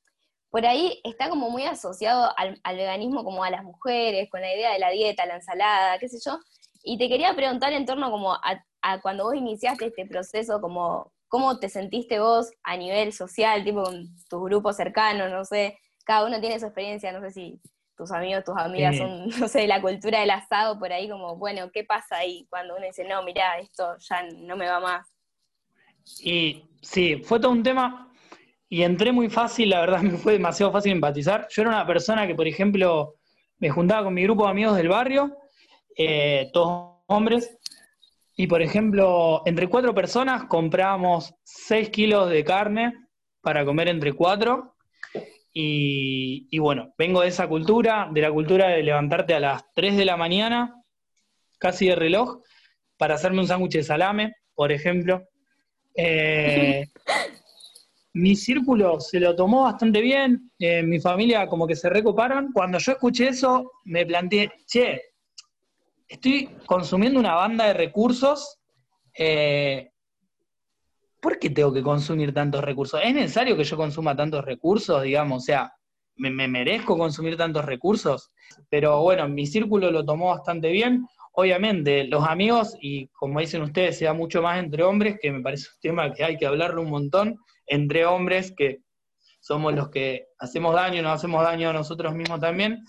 por 0.51 0.67
ahí 0.67 1.01
está 1.05 1.31
como 1.31 1.49
muy 1.51 1.65
asociado 1.65 2.31
al, 2.37 2.61
veganismo 2.77 3.25
como 3.25 3.43
a 3.43 3.51
las 3.51 3.65
mujeres, 3.65 4.29
con 4.31 4.43
la 4.43 4.55
idea 4.55 4.73
de 4.73 4.79
la 4.79 4.91
dieta, 4.91 5.27
la 5.27 5.37
ensalada, 5.37 5.99
qué 5.99 6.09
sé 6.09 6.19
yo. 6.25 6.39
Y 6.83 6.99
te 6.99 7.09
quería 7.09 7.35
preguntar 7.35 7.73
en 7.73 7.87
torno 7.87 8.11
como 8.11 8.35
a, 8.35 8.65
a 8.83 9.01
cuando 9.01 9.25
vos 9.25 9.35
iniciaste 9.35 9.87
este 9.87 10.07
proceso, 10.07 10.61
como 10.61 11.13
cómo 11.29 11.59
te 11.59 11.71
sentiste 11.71 12.21
vos 12.21 12.51
a 12.63 12.77
nivel 12.77 13.15
social, 13.15 13.65
tipo 13.65 13.83
con 13.83 14.07
tus 14.29 14.43
grupos 14.43 14.77
cercanos, 14.77 15.31
no 15.31 15.47
sé, 15.47 15.79
cada 16.05 16.27
uno 16.27 16.41
tiene 16.41 16.61
su 16.61 16.67
experiencia, 16.67 17.13
no 17.13 17.23
sé 17.23 17.31
si 17.31 17.61
tus 18.03 18.11
amigos, 18.13 18.45
tus 18.45 18.57
amigas 18.57 18.97
son, 18.97 19.29
no 19.41 19.49
sé, 19.49 19.67
la 19.67 19.81
cultura 19.81 20.21
del 20.21 20.31
asado 20.31 20.79
por 20.79 20.93
ahí, 20.93 21.09
como, 21.09 21.37
bueno, 21.37 21.71
¿qué 21.73 21.85
pasa 21.85 22.17
ahí 22.17 22.47
cuando 22.51 22.77
uno 22.77 22.85
dice, 22.85 23.05
no, 23.05 23.23
mira, 23.23 23.59
esto 23.59 23.97
ya 23.99 24.23
no 24.39 24.57
me 24.57 24.67
va 24.67 24.81
más? 24.81 25.17
Y 26.21 26.65
sí, 26.81 27.23
fue 27.25 27.39
todo 27.39 27.53
un 27.53 27.63
tema 27.63 28.13
y 28.69 28.83
entré 28.83 29.13
muy 29.13 29.31
fácil, 29.31 29.71
la 29.71 29.81
verdad 29.81 30.01
me 30.03 30.19
fue 30.19 30.33
demasiado 30.33 30.73
fácil 30.73 30.93
empatizar. 30.93 31.47
Yo 31.51 31.63
era 31.63 31.71
una 31.71 31.87
persona 31.87 32.27
que, 32.27 32.35
por 32.35 32.49
ejemplo, 32.49 33.15
me 33.59 33.71
juntaba 33.71 34.05
con 34.05 34.15
mi 34.15 34.25
grupo 34.25 34.45
de 34.45 34.51
amigos 34.51 34.77
del 34.77 34.89
barrio, 34.89 35.37
eh, 35.97 36.51
todos 36.53 36.97
hombres, 37.07 37.57
y 38.35 38.47
por 38.49 38.63
ejemplo, 38.63 39.43
entre 39.45 39.69
cuatro 39.69 39.95
personas 39.95 40.45
comprábamos 40.45 41.35
seis 41.45 41.91
kilos 41.91 42.31
de 42.31 42.43
carne 42.45 42.95
para 43.43 43.65
comer 43.65 43.89
entre 43.89 44.15
cuatro 44.15 44.72
y, 45.55 46.59
bueno, 46.59 46.95
vengo 46.97 47.21
de 47.21 47.29
esa 47.29 47.47
cultura, 47.47 48.09
de 48.11 48.23
la 48.23 48.33
cultura 48.33 48.69
de 48.69 48.83
levantarte 48.83 49.35
a 49.35 49.41
las 49.41 49.63
3 49.75 49.97
de 49.97 50.05
la 50.05 50.17
mañana, 50.17 50.83
casi 51.59 51.89
de 51.89 51.97
reloj, 51.97 52.41
para 52.97 53.15
hacerme 53.15 53.41
un 53.41 53.47
sándwich 53.47 53.75
de 53.75 53.83
salame, 53.83 54.35
por 54.55 54.73
ejemplo. 54.73 55.23
Eh, 55.95 56.87
mi 58.15 58.35
círculo 58.35 59.01
se 59.01 59.21
lo 59.21 59.37
tomó 59.37 59.65
bastante 59.65 60.01
bien, 60.01 60.51
eh, 60.59 60.83
mi 60.83 61.01
familia 61.01 61.47
como 61.47 61.67
que 61.67 61.77
se 61.77 61.91
recoparon. 61.91 62.53
Cuando 62.53 62.79
yo 62.79 62.93
escuché 62.93 63.29
eso, 63.29 63.73
me 63.85 64.07
planteé, 64.07 64.53
che, 64.67 65.03
estoy 66.09 66.49
consumiendo 66.67 67.21
una 67.21 67.35
banda 67.35 67.67
de 67.67 67.75
recursos 67.75 68.59
eh, 69.15 69.92
¿por 71.23 71.39
qué 71.39 71.49
tengo 71.51 71.73
que 71.73 71.83
consumir 71.83 72.35
tantos 72.35 72.63
recursos? 72.65 73.01
¿Es 73.03 73.15
necesario 73.15 73.57
que 73.57 73.65
yo 73.65 73.77
consuma 73.77 74.17
tantos 74.17 74.45
recursos, 74.45 75.03
digamos? 75.05 75.43
O 75.43 75.47
sea, 75.47 75.73
¿me, 76.17 76.31
merezco 76.31 76.99
consumir 76.99 77.37
tantos 77.37 77.65
recursos? 77.65 78.33
Pero 78.69 79.01
bueno, 79.03 79.29
mi 79.29 79.47
círculo 79.47 79.93
lo 79.93 80.05
tomó 80.05 80.31
bastante 80.31 80.71
bien. 80.73 81.07
Obviamente, 81.35 82.05
los 82.05 82.27
amigos, 82.27 82.77
y 82.81 83.07
como 83.07 83.39
dicen 83.39 83.63
ustedes, 83.63 83.99
se 83.99 84.05
da 84.05 84.13
mucho 84.13 84.43
más 84.43 84.59
entre 84.59 84.83
hombres, 84.83 85.17
que 85.23 85.31
me 85.31 85.41
parece 85.41 85.69
un 85.73 85.81
tema 85.81 86.13
que 86.13 86.25
hay 86.25 86.37
que 86.37 86.45
hablarlo 86.45 86.83
un 86.83 86.91
montón, 86.91 87.39
entre 87.67 88.05
hombres, 88.05 88.53
que 88.55 88.81
somos 89.39 89.75
los 89.75 89.91
que 89.91 90.27
hacemos 90.41 90.75
daño, 90.75 91.03
nos 91.03 91.13
hacemos 91.13 91.45
daño 91.45 91.71
a 91.71 91.73
nosotros 91.73 92.15
mismos 92.15 92.41
también. 92.41 92.85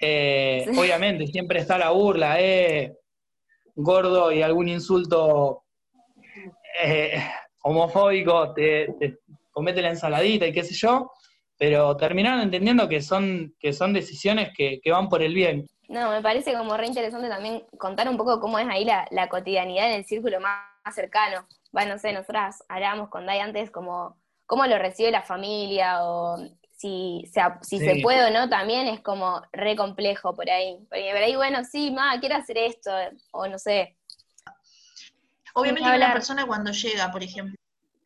Eh, 0.00 0.64
obviamente, 0.78 1.26
siempre 1.26 1.58
está 1.58 1.76
la 1.76 1.90
burla, 1.90 2.40
eh, 2.40 2.94
gordo 3.74 4.30
y 4.30 4.42
algún 4.42 4.68
insulto 4.68 5.64
eh, 6.82 7.20
homofóbico, 7.64 8.52
te, 8.52 9.18
comete 9.50 9.82
la 9.82 9.90
ensaladita 9.90 10.46
y 10.46 10.52
qué 10.52 10.62
sé 10.62 10.74
yo, 10.74 11.10
pero 11.56 11.96
terminaron 11.96 12.40
entendiendo 12.40 12.88
que 12.88 13.00
son, 13.00 13.54
que 13.58 13.72
son 13.72 13.92
decisiones 13.92 14.50
que, 14.54 14.80
van 14.90 15.08
por 15.08 15.22
el 15.22 15.34
bien. 15.34 15.66
No, 15.88 16.10
me 16.10 16.22
parece 16.22 16.54
como 16.54 16.76
re 16.76 16.86
interesante 16.86 17.28
también 17.28 17.64
contar 17.78 18.08
un 18.08 18.16
poco 18.16 18.40
cómo 18.40 18.58
es 18.58 18.68
ahí 18.68 18.84
la, 18.84 19.28
cotidianidad 19.28 19.88
en 19.88 19.96
el 19.96 20.04
círculo 20.04 20.40
más, 20.40 20.60
cercano. 20.94 21.46
Bueno, 21.72 21.94
no 21.94 21.98
sé, 21.98 22.12
nosotras 22.12 22.62
hablábamos 22.68 23.08
con 23.08 23.24
Dai 23.24 23.40
antes 23.40 23.70
como 23.70 24.16
cómo 24.46 24.66
lo 24.66 24.76
recibe 24.76 25.10
la 25.10 25.22
familia 25.22 26.04
o 26.04 26.36
si, 26.76 27.24
si 27.62 27.78
se 27.78 28.00
puede 28.02 28.26
o 28.26 28.30
no, 28.30 28.50
también 28.50 28.88
es 28.88 29.00
como 29.00 29.40
re 29.52 29.74
complejo 29.74 30.34
por 30.34 30.50
ahí. 30.50 30.76
Porque 30.90 31.10
por 31.12 31.22
ahí, 31.22 31.36
bueno, 31.36 31.64
sí, 31.64 31.90
ma, 31.90 32.20
quiero 32.20 32.36
hacer 32.36 32.58
esto, 32.58 32.90
o 33.30 33.48
no 33.48 33.58
sé, 33.58 33.96
Obviamente 35.54 35.88
una 35.88 36.12
persona 36.12 36.46
cuando 36.46 36.72
llega, 36.72 37.10
por 37.10 37.22
ejemplo, 37.22 37.56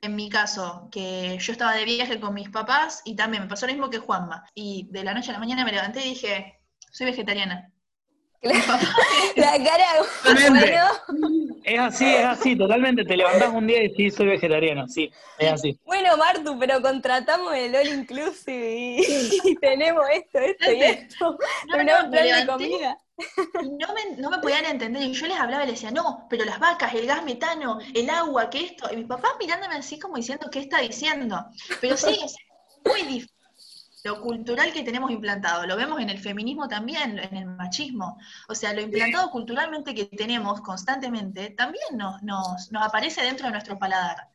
en 0.00 0.14
mi 0.14 0.28
caso, 0.28 0.88
que 0.92 1.38
yo 1.40 1.52
estaba 1.52 1.74
de 1.74 1.84
viaje 1.84 2.20
con 2.20 2.34
mis 2.34 2.50
papás 2.50 3.02
y 3.04 3.16
también 3.16 3.42
me 3.44 3.48
pasó 3.48 3.66
lo 3.66 3.72
mismo 3.72 3.90
que 3.90 3.98
Juanma. 3.98 4.44
Y 4.54 4.88
de 4.90 5.02
la 5.02 5.14
noche 5.14 5.30
a 5.30 5.32
la 5.34 5.40
mañana 5.40 5.64
me 5.64 5.72
levanté 5.72 6.00
y 6.00 6.11
dije, 6.11 6.61
soy 6.90 7.06
vegetariana. 7.06 7.72
la 8.42 9.64
cara 9.64 9.84
Es 11.68 11.78
así, 11.78 12.07
es 12.07 12.24
así, 12.24 12.57
totalmente. 12.57 13.04
Te 13.04 13.16
levantás 13.16 13.52
un 13.52 13.66
día 13.66 13.83
y 13.83 13.88
decís, 13.88 14.14
soy 14.14 14.26
vegetariano, 14.26 14.88
sí, 14.88 15.11
es 15.38 15.52
así. 15.52 15.78
Bueno, 15.85 16.16
Martu, 16.16 16.59
pero 16.59 16.81
contratamos 16.81 17.54
el 17.54 17.76
All 17.76 17.88
Inclusive 17.88 18.96
y, 19.44 19.54
tenemos 19.57 20.02
esto, 20.11 20.38
esto 20.38 20.72
y 20.72 20.83
esto. 20.83 21.38
No, 21.68 21.85
no, 21.85 22.11
de 22.11 22.46
comida. 22.46 22.98
Y 23.62 23.68
no 23.68 23.92
me, 23.92 24.16
no 24.16 24.31
me 24.31 24.38
podían 24.38 24.64
entender. 24.64 25.02
Y 25.02 25.12
yo 25.12 25.26
les 25.26 25.38
hablaba 25.38 25.64
y 25.64 25.66
les 25.66 25.74
decía, 25.74 25.90
no, 25.90 26.26
pero 26.31 26.46
las 26.46 26.59
vacas, 26.59 26.94
el 26.94 27.07
gas 27.07 27.22
metano, 27.24 27.78
el 27.94 28.09
agua, 28.09 28.48
que 28.48 28.64
esto. 28.64 28.88
Y 28.90 28.96
mi 28.96 29.04
papá 29.04 29.28
mirándome 29.38 29.74
así 29.74 29.98
como 29.98 30.16
diciendo, 30.16 30.48
¿qué 30.50 30.61
está 30.61 30.81
diciendo? 30.81 31.44
Pero 31.83 31.98
sí, 31.98 32.18
es 32.24 32.37
muy 32.85 33.02
difícil. 33.02 33.38
Lo 34.04 34.20
cultural 34.20 34.72
que 34.72 34.82
tenemos 34.82 35.11
implantado, 35.11 35.66
lo 35.66 35.76
vemos 35.76 36.00
en 36.00 36.11
el 36.11 36.18
feminismo 36.18 36.68
también, 36.68 37.18
en 37.18 37.37
el 37.37 37.46
machismo. 37.46 38.18
O 38.48 38.54
sea, 38.54 38.72
lo 38.72 38.80
implantado 38.80 39.30
culturalmente 39.30 39.94
que 39.94 40.06
tenemos 40.06 40.61
constantemente 40.61 41.50
también 41.50 41.96
nos, 41.96 42.22
nos, 42.22 42.70
nos 42.70 42.82
aparece 42.82 43.22
dentro 43.22 43.46
de 43.46 43.52
nuestro 43.52 43.78
paladar. 43.78 44.28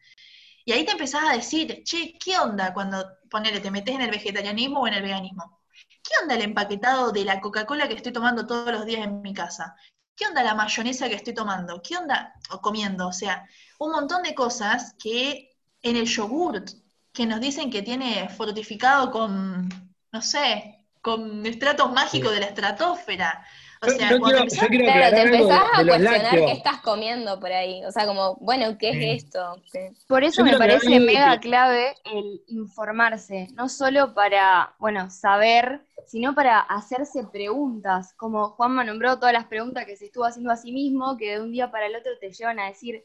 Y 0.66 0.72
ahí 0.74 0.86
te 0.86 0.92
empezás 0.92 1.24
a 1.30 1.34
decir, 1.34 1.84
che, 1.84 2.18
¿qué 2.18 2.38
onda 2.38 2.74
cuando 2.74 3.06
ponele, 3.30 3.60
te 3.60 3.72
metes 3.72 3.96
en 3.96 4.02
el 4.02 4.12
vegetarianismo 4.12 4.82
o 4.82 4.88
en 4.88 4.94
el 4.96 5.02
veganismo? 5.02 5.64
¿qué 6.04 6.22
onda 6.22 6.36
el 6.36 6.42
empaquetado 6.42 7.12
de 7.12 7.26
la 7.26 7.40
Coca-Cola 7.40 7.88
que 7.88 7.96
estoy 7.96 8.12
tomando 8.12 8.46
todos 8.46 8.72
los 8.72 8.86
días 8.86 9.06
en 9.06 9.22
mi 9.22 9.34
casa? 9.34 9.76
¿Qué 10.16 10.26
onda 10.28 10.44
la 10.44 10.54
mayonesa 10.54 11.10
que 11.10 11.16
estoy 11.16 11.34
tomando? 11.34 11.82
¿Qué 11.82 11.98
onda 11.98 12.34
o 12.52 12.62
comiendo? 12.62 13.08
O 13.08 13.14
sea, 13.14 13.48
un 13.80 13.92
montón 13.92 14.22
de 14.22 14.36
cosas 14.36 14.96
que 15.02 15.56
en 15.82 15.96
el 15.96 16.06
yogurt 16.06 16.70
que 17.14 17.26
nos 17.26 17.40
dicen 17.40 17.70
que 17.70 17.82
tiene 17.82 18.28
fortificado 18.30 19.12
con, 19.12 19.70
no 20.12 20.22
sé, 20.22 20.86
con 21.02 21.46
estratos 21.46 21.92
mágicos 21.92 22.32
de 22.34 22.40
la 22.40 22.48
estratosfera. 22.48 23.46
O 23.82 23.90
sea, 23.90 24.12
yo 24.12 24.22
quiero- 24.22 24.40
empezás- 24.40 24.62
yo 24.62 24.68
quiero 24.70 24.86
Claro, 24.86 25.16
te 25.16 25.22
empezás 25.24 25.62
a 25.74 25.84
cuestionar 25.86 26.36
qué 26.36 26.52
estás 26.54 26.80
comiendo 26.82 27.38
por 27.40 27.52
ahí. 27.52 27.84
O 27.86 27.92
sea, 27.92 28.08
como, 28.08 28.36
bueno, 28.38 28.78
¿qué 28.78 28.94
Sí. 28.94 29.04
es 29.10 29.24
esto? 29.26 29.62
Sí. 29.72 29.80
Por 30.08 30.24
eso 30.24 30.38
Yo 30.46 30.52
me 30.54 30.58
parece 30.58 31.00
mega 31.02 31.38
clave 31.42 31.94
el 32.06 32.42
informarse, 32.48 33.50
no 33.56 33.68
solo 33.68 34.14
para, 34.14 34.74
bueno, 34.80 35.10
saber, 35.10 35.86
sino 36.08 36.34
para 36.34 36.62
hacerse 36.62 37.26
preguntas, 37.26 38.14
como 38.16 38.52
Juanma 38.52 38.86
nombró 38.86 39.20
todas 39.20 39.34
las 39.34 39.46
preguntas 39.48 39.86
que 39.86 39.98
se 39.98 40.06
estuvo 40.06 40.24
haciendo 40.24 40.52
a 40.52 40.56
sí 40.56 40.72
mismo, 40.72 41.18
que 41.18 41.32
de 41.32 41.42
un 41.42 41.52
día 41.52 41.70
para 41.70 41.88
el 41.88 41.96
otro 41.98 42.14
te 42.22 42.32
llevan 42.32 42.60
a 42.62 42.68
decir, 42.68 43.04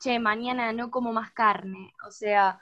che, 0.00 0.18
mañana 0.18 0.72
no 0.72 0.90
como 0.90 1.12
más 1.12 1.30
carne, 1.30 1.94
o 2.06 2.10
sea, 2.10 2.58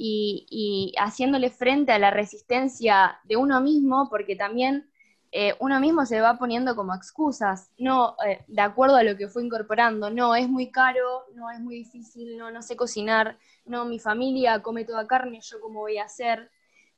y, 0.00 0.94
haciéndole 0.98 1.50
frente 1.50 1.92
a 1.92 1.98
la 1.98 2.10
resistencia 2.10 3.18
de 3.24 3.36
uno 3.36 3.60
mismo, 3.60 4.08
porque 4.08 4.36
también 4.36 4.88
eh, 5.32 5.54
uno 5.60 5.80
mismo 5.80 6.06
se 6.06 6.20
va 6.20 6.38
poniendo 6.38 6.76
como 6.76 6.94
excusas, 6.94 7.70
no 7.78 8.16
eh, 8.26 8.44
de 8.46 8.62
acuerdo 8.62 8.96
a 8.96 9.02
lo 9.02 9.16
que 9.16 9.28
fue 9.28 9.44
incorporando, 9.44 10.10
no, 10.10 10.34
es 10.34 10.48
muy 10.48 10.70
caro, 10.70 11.24
no 11.34 11.50
es 11.50 11.60
muy 11.60 11.76
difícil, 11.76 12.38
no, 12.38 12.50
no 12.50 12.62
sé 12.62 12.76
cocinar, 12.76 13.38
no, 13.66 13.84
mi 13.84 13.98
familia 13.98 14.62
come 14.62 14.84
toda 14.84 15.06
carne, 15.06 15.40
yo 15.42 15.60
cómo 15.60 15.80
voy 15.80 15.98
a 15.98 16.04
hacer, 16.04 16.50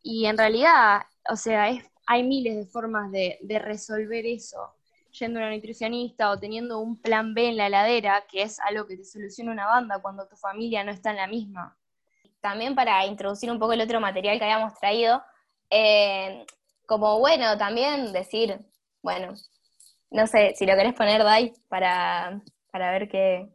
y 0.02 0.26
en 0.26 0.38
realidad, 0.38 1.02
o 1.28 1.36
sea, 1.36 1.70
es, 1.70 1.84
hay 2.06 2.22
miles 2.22 2.56
de 2.56 2.66
formas 2.66 3.10
de, 3.12 3.38
de 3.42 3.58
resolver 3.58 4.26
eso, 4.26 4.74
yendo 5.18 5.40
a 5.40 5.42
una 5.44 5.54
nutricionista 5.54 6.30
o 6.30 6.38
teniendo 6.38 6.80
un 6.80 7.00
plan 7.00 7.34
B 7.34 7.48
en 7.48 7.56
la 7.56 7.66
heladera, 7.66 8.24
que 8.30 8.42
es 8.42 8.60
algo 8.60 8.86
que 8.86 8.96
te 8.96 9.04
soluciona 9.04 9.52
una 9.52 9.66
banda 9.66 10.00
cuando 10.00 10.26
tu 10.28 10.36
familia 10.36 10.84
no 10.84 10.92
está 10.92 11.10
en 11.10 11.16
la 11.16 11.26
misma. 11.26 11.79
También 12.40 12.74
para 12.74 13.04
introducir 13.06 13.50
un 13.50 13.58
poco 13.58 13.72
el 13.74 13.80
otro 13.80 14.00
material 14.00 14.38
que 14.38 14.44
habíamos 14.44 14.78
traído, 14.78 15.22
eh, 15.70 16.46
como 16.86 17.18
bueno, 17.20 17.56
también 17.58 18.12
decir, 18.12 18.58
bueno, 19.02 19.34
no 20.10 20.26
sé, 20.26 20.54
si 20.56 20.66
lo 20.66 20.74
querés 20.76 20.94
poner, 20.94 21.22
Dai, 21.24 21.52
para, 21.68 22.40
para 22.72 22.90
ver 22.92 23.08
qué... 23.08 23.48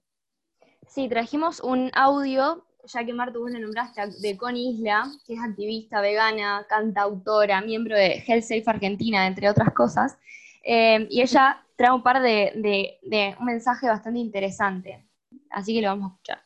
Sí, 0.87 1.09
trajimos 1.09 1.59
un 1.59 1.91
audio, 1.93 2.65
ya 2.85 3.03
que 3.05 3.13
Marta 3.13 3.39
vos 3.39 3.51
le 3.51 3.59
nombraste, 3.59 4.01
de 4.21 4.37
Connie 4.37 4.71
Isla, 4.71 5.05
que 5.25 5.33
es 5.33 5.39
activista 5.39 6.01
vegana, 6.01 6.65
cantautora, 6.69 7.61
miembro 7.61 7.95
de 7.97 8.23
Health 8.27 8.43
Safe 8.43 8.63
Argentina, 8.67 9.27
entre 9.27 9.49
otras 9.49 9.73
cosas. 9.73 10.17
Eh, 10.63 11.07
y 11.09 11.21
ella 11.21 11.63
trae 11.75 11.91
un 11.91 12.03
par 12.03 12.21
de, 12.21 12.53
de- 12.55 12.99
de 13.03 13.35
un 13.39 13.45
mensaje 13.45 13.87
bastante 13.87 14.19
interesante. 14.19 15.05
Así 15.49 15.73
que 15.73 15.81
lo 15.81 15.89
vamos 15.89 16.11
a 16.11 16.13
escuchar. 16.15 16.41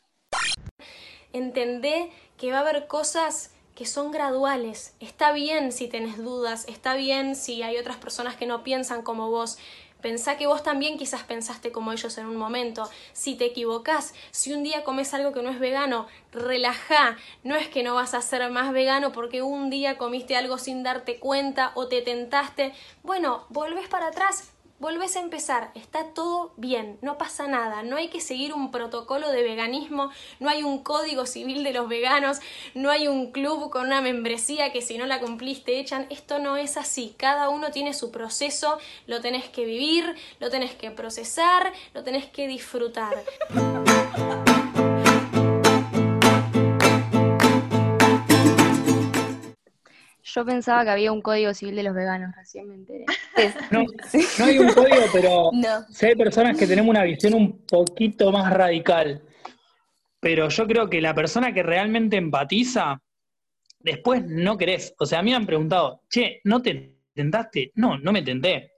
Entendé 1.32 2.10
que 2.36 2.50
va 2.50 2.58
a 2.58 2.60
haber 2.60 2.86
cosas 2.86 3.50
que 3.74 3.86
son 3.86 4.10
graduales. 4.10 4.94
Está 5.00 5.32
bien 5.32 5.72
si 5.72 5.88
tenés 5.88 6.18
dudas, 6.18 6.66
está 6.68 6.94
bien 6.94 7.34
si 7.34 7.62
hay 7.62 7.78
otras 7.78 7.96
personas 7.96 8.36
que 8.36 8.46
no 8.46 8.62
piensan 8.62 9.02
como 9.02 9.30
vos. 9.30 9.58
Pensá 10.00 10.38
que 10.38 10.46
vos 10.46 10.62
también 10.62 10.96
quizás 10.98 11.22
pensaste 11.24 11.72
como 11.72 11.92
ellos 11.92 12.16
en 12.18 12.26
un 12.26 12.36
momento. 12.36 12.88
Si 13.12 13.34
te 13.36 13.46
equivocás, 13.46 14.14
si 14.30 14.52
un 14.52 14.62
día 14.62 14.82
comes 14.82 15.12
algo 15.12 15.32
que 15.32 15.42
no 15.42 15.50
es 15.50 15.58
vegano, 15.58 16.06
relajá. 16.32 17.16
No 17.44 17.54
es 17.54 17.68
que 17.68 17.82
no 17.82 17.94
vas 17.94 18.14
a 18.14 18.22
ser 18.22 18.48
más 18.50 18.72
vegano 18.72 19.12
porque 19.12 19.42
un 19.42 19.68
día 19.70 19.98
comiste 19.98 20.36
algo 20.36 20.58
sin 20.58 20.82
darte 20.82 21.18
cuenta 21.18 21.72
o 21.74 21.86
te 21.88 22.02
tentaste. 22.02 22.72
Bueno, 23.02 23.44
volvés 23.50 23.88
para 23.88 24.08
atrás, 24.08 24.52
volvés 24.80 25.14
a 25.16 25.20
empezar, 25.20 25.70
está 25.74 26.04
todo 26.14 26.52
bien, 26.56 26.98
no 27.02 27.18
pasa 27.18 27.46
nada, 27.46 27.82
no 27.82 27.96
hay 27.96 28.08
que 28.08 28.20
seguir 28.20 28.54
un 28.54 28.70
protocolo 28.70 29.30
de 29.30 29.42
veganismo, 29.42 30.10
no 30.40 30.48
hay 30.48 30.62
un 30.62 30.82
código 30.82 31.26
civil 31.26 31.62
de 31.62 31.74
los 31.74 31.86
veganos, 31.86 32.38
no 32.74 32.90
hay 32.90 33.06
un 33.06 33.30
club 33.30 33.70
con 33.70 33.86
una 33.86 34.00
membresía 34.00 34.72
que 34.72 34.80
si 34.80 34.96
no 34.96 35.04
la 35.04 35.20
cumplís 35.20 35.62
te 35.64 35.78
echan, 35.78 36.06
esto 36.08 36.38
no 36.38 36.56
es 36.56 36.78
así, 36.78 37.14
cada 37.18 37.50
uno 37.50 37.70
tiene 37.70 37.92
su 37.92 38.10
proceso, 38.10 38.78
lo 39.06 39.20
tenés 39.20 39.48
que 39.50 39.66
vivir, 39.66 40.16
lo 40.40 40.48
tenés 40.48 40.74
que 40.74 40.90
procesar, 40.90 41.72
lo 41.92 42.02
tenés 42.02 42.24
que 42.26 42.48
disfrutar. 42.48 43.22
Yo 50.34 50.44
pensaba 50.44 50.84
que 50.84 50.90
había 50.90 51.12
un 51.12 51.22
código 51.22 51.52
civil 51.54 51.76
de 51.76 51.82
los 51.82 51.94
veganos, 51.94 52.34
recién 52.36 52.68
me 52.68 52.74
enteré. 52.74 53.04
No, 53.70 53.84
no 54.38 54.44
hay 54.44 54.58
un 54.58 54.72
código, 54.72 55.02
pero 55.12 55.50
No. 55.52 55.82
si 55.90 56.06
hay 56.06 56.14
personas 56.14 56.56
que 56.56 56.66
tenemos 56.66 56.90
una 56.90 57.02
visión 57.04 57.34
un 57.34 57.64
poquito 57.66 58.30
más 58.30 58.52
radical. 58.52 59.22
Pero 60.20 60.48
yo 60.48 60.66
creo 60.66 60.88
que 60.90 61.00
la 61.00 61.14
persona 61.14 61.52
que 61.52 61.62
realmente 61.62 62.16
empatiza, 62.16 63.00
después 63.78 64.22
no 64.26 64.58
querés. 64.58 64.94
O 64.98 65.06
sea, 65.06 65.20
a 65.20 65.22
mí 65.22 65.30
me 65.30 65.36
han 65.36 65.46
preguntado, 65.46 66.02
che, 66.10 66.40
¿no 66.44 66.60
te 66.60 66.98
tentaste? 67.14 67.72
No, 67.74 67.98
no 67.98 68.12
me 68.12 68.22
tenté. 68.22 68.72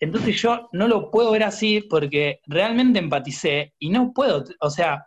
Entonces 0.00 0.40
yo 0.40 0.68
no 0.72 0.88
lo 0.88 1.10
puedo 1.10 1.32
ver 1.32 1.42
así 1.42 1.82
porque 1.82 2.40
realmente 2.46 2.98
empaticé 2.98 3.74
y 3.78 3.90
no 3.90 4.12
puedo, 4.12 4.44
o 4.60 4.70
sea, 4.70 5.04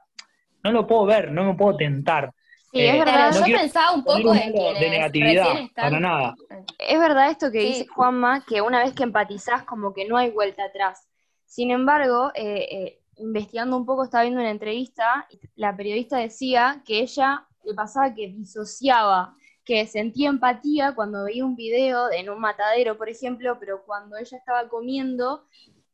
no 0.64 0.72
lo 0.72 0.86
puedo 0.86 1.06
ver, 1.06 1.32
no 1.32 1.46
me 1.46 1.56
puedo 1.56 1.78
tentar. 1.78 2.32
Sí, 2.72 2.80
es 2.80 2.94
Eh, 2.96 3.00
verdad. 3.00 3.32
no 3.34 3.48
yo 3.48 3.58
pensaba 3.58 3.92
un 3.94 4.04
poco 4.04 4.34
en 4.34 4.54
de 4.54 4.90
negatividad, 4.90 5.52
están- 5.60 5.70
para 5.76 6.00
nada. 6.00 6.36
Es 6.80 7.00
verdad 7.00 7.30
esto 7.32 7.52
que 7.52 7.60
Sí. 7.62 7.68
dice 7.68 7.88
Juanma, 7.88 8.46
que 8.46 8.62
una 8.62 8.80
vez 8.84 8.94
que 8.94 9.04
empatizás 9.04 9.64
como 9.64 9.94
que 9.94 10.08
no 10.08 10.16
hay 10.18 10.32
vuelta 10.32 10.64
atrás. 10.64 11.08
Sin 11.46 11.70
embargo, 11.72 12.32
eh, 12.34 12.68
eh, 12.72 13.00
investigando 13.18 13.76
un 13.76 13.86
poco, 13.86 14.06
estaba 14.06 14.24
viendo 14.24 14.40
una 14.40 14.52
entrevista, 14.52 15.28
la 15.56 15.76
periodista 15.76 16.18
decía 16.18 16.82
que 16.86 17.00
ella 17.02 17.46
le 17.66 17.74
pasaba 17.74 18.14
que 18.16 18.28
disociaba, 18.30 19.36
que 19.66 19.86
sentía 19.86 20.30
empatía 20.30 20.96
cuando 20.96 21.26
veía 21.26 21.46
un 21.46 21.56
video 21.56 22.10
en 22.12 22.30
un 22.30 22.40
matadero, 22.40 22.98
por 22.98 23.10
ejemplo, 23.10 23.58
pero 23.60 23.84
cuando 23.86 24.16
ella 24.18 24.38
estaba 24.38 24.70
comiendo, 24.70 25.46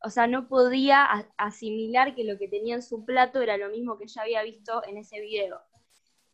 o 0.03 0.09
sea, 0.11 0.27
no 0.27 0.47
podía 0.47 1.03
asimilar 1.37 2.13
que 2.13 2.23
lo 2.23 2.37
que 2.37 2.47
tenía 2.47 2.75
en 2.75 2.83
su 2.83 3.03
plato 3.03 3.41
era 3.41 3.57
lo 3.57 3.69
mismo 3.69 3.97
que 3.97 4.03
ella 4.05 4.21
había 4.21 4.43
visto 4.43 4.83
en 4.87 4.97
ese 4.97 5.19
video. 5.19 5.59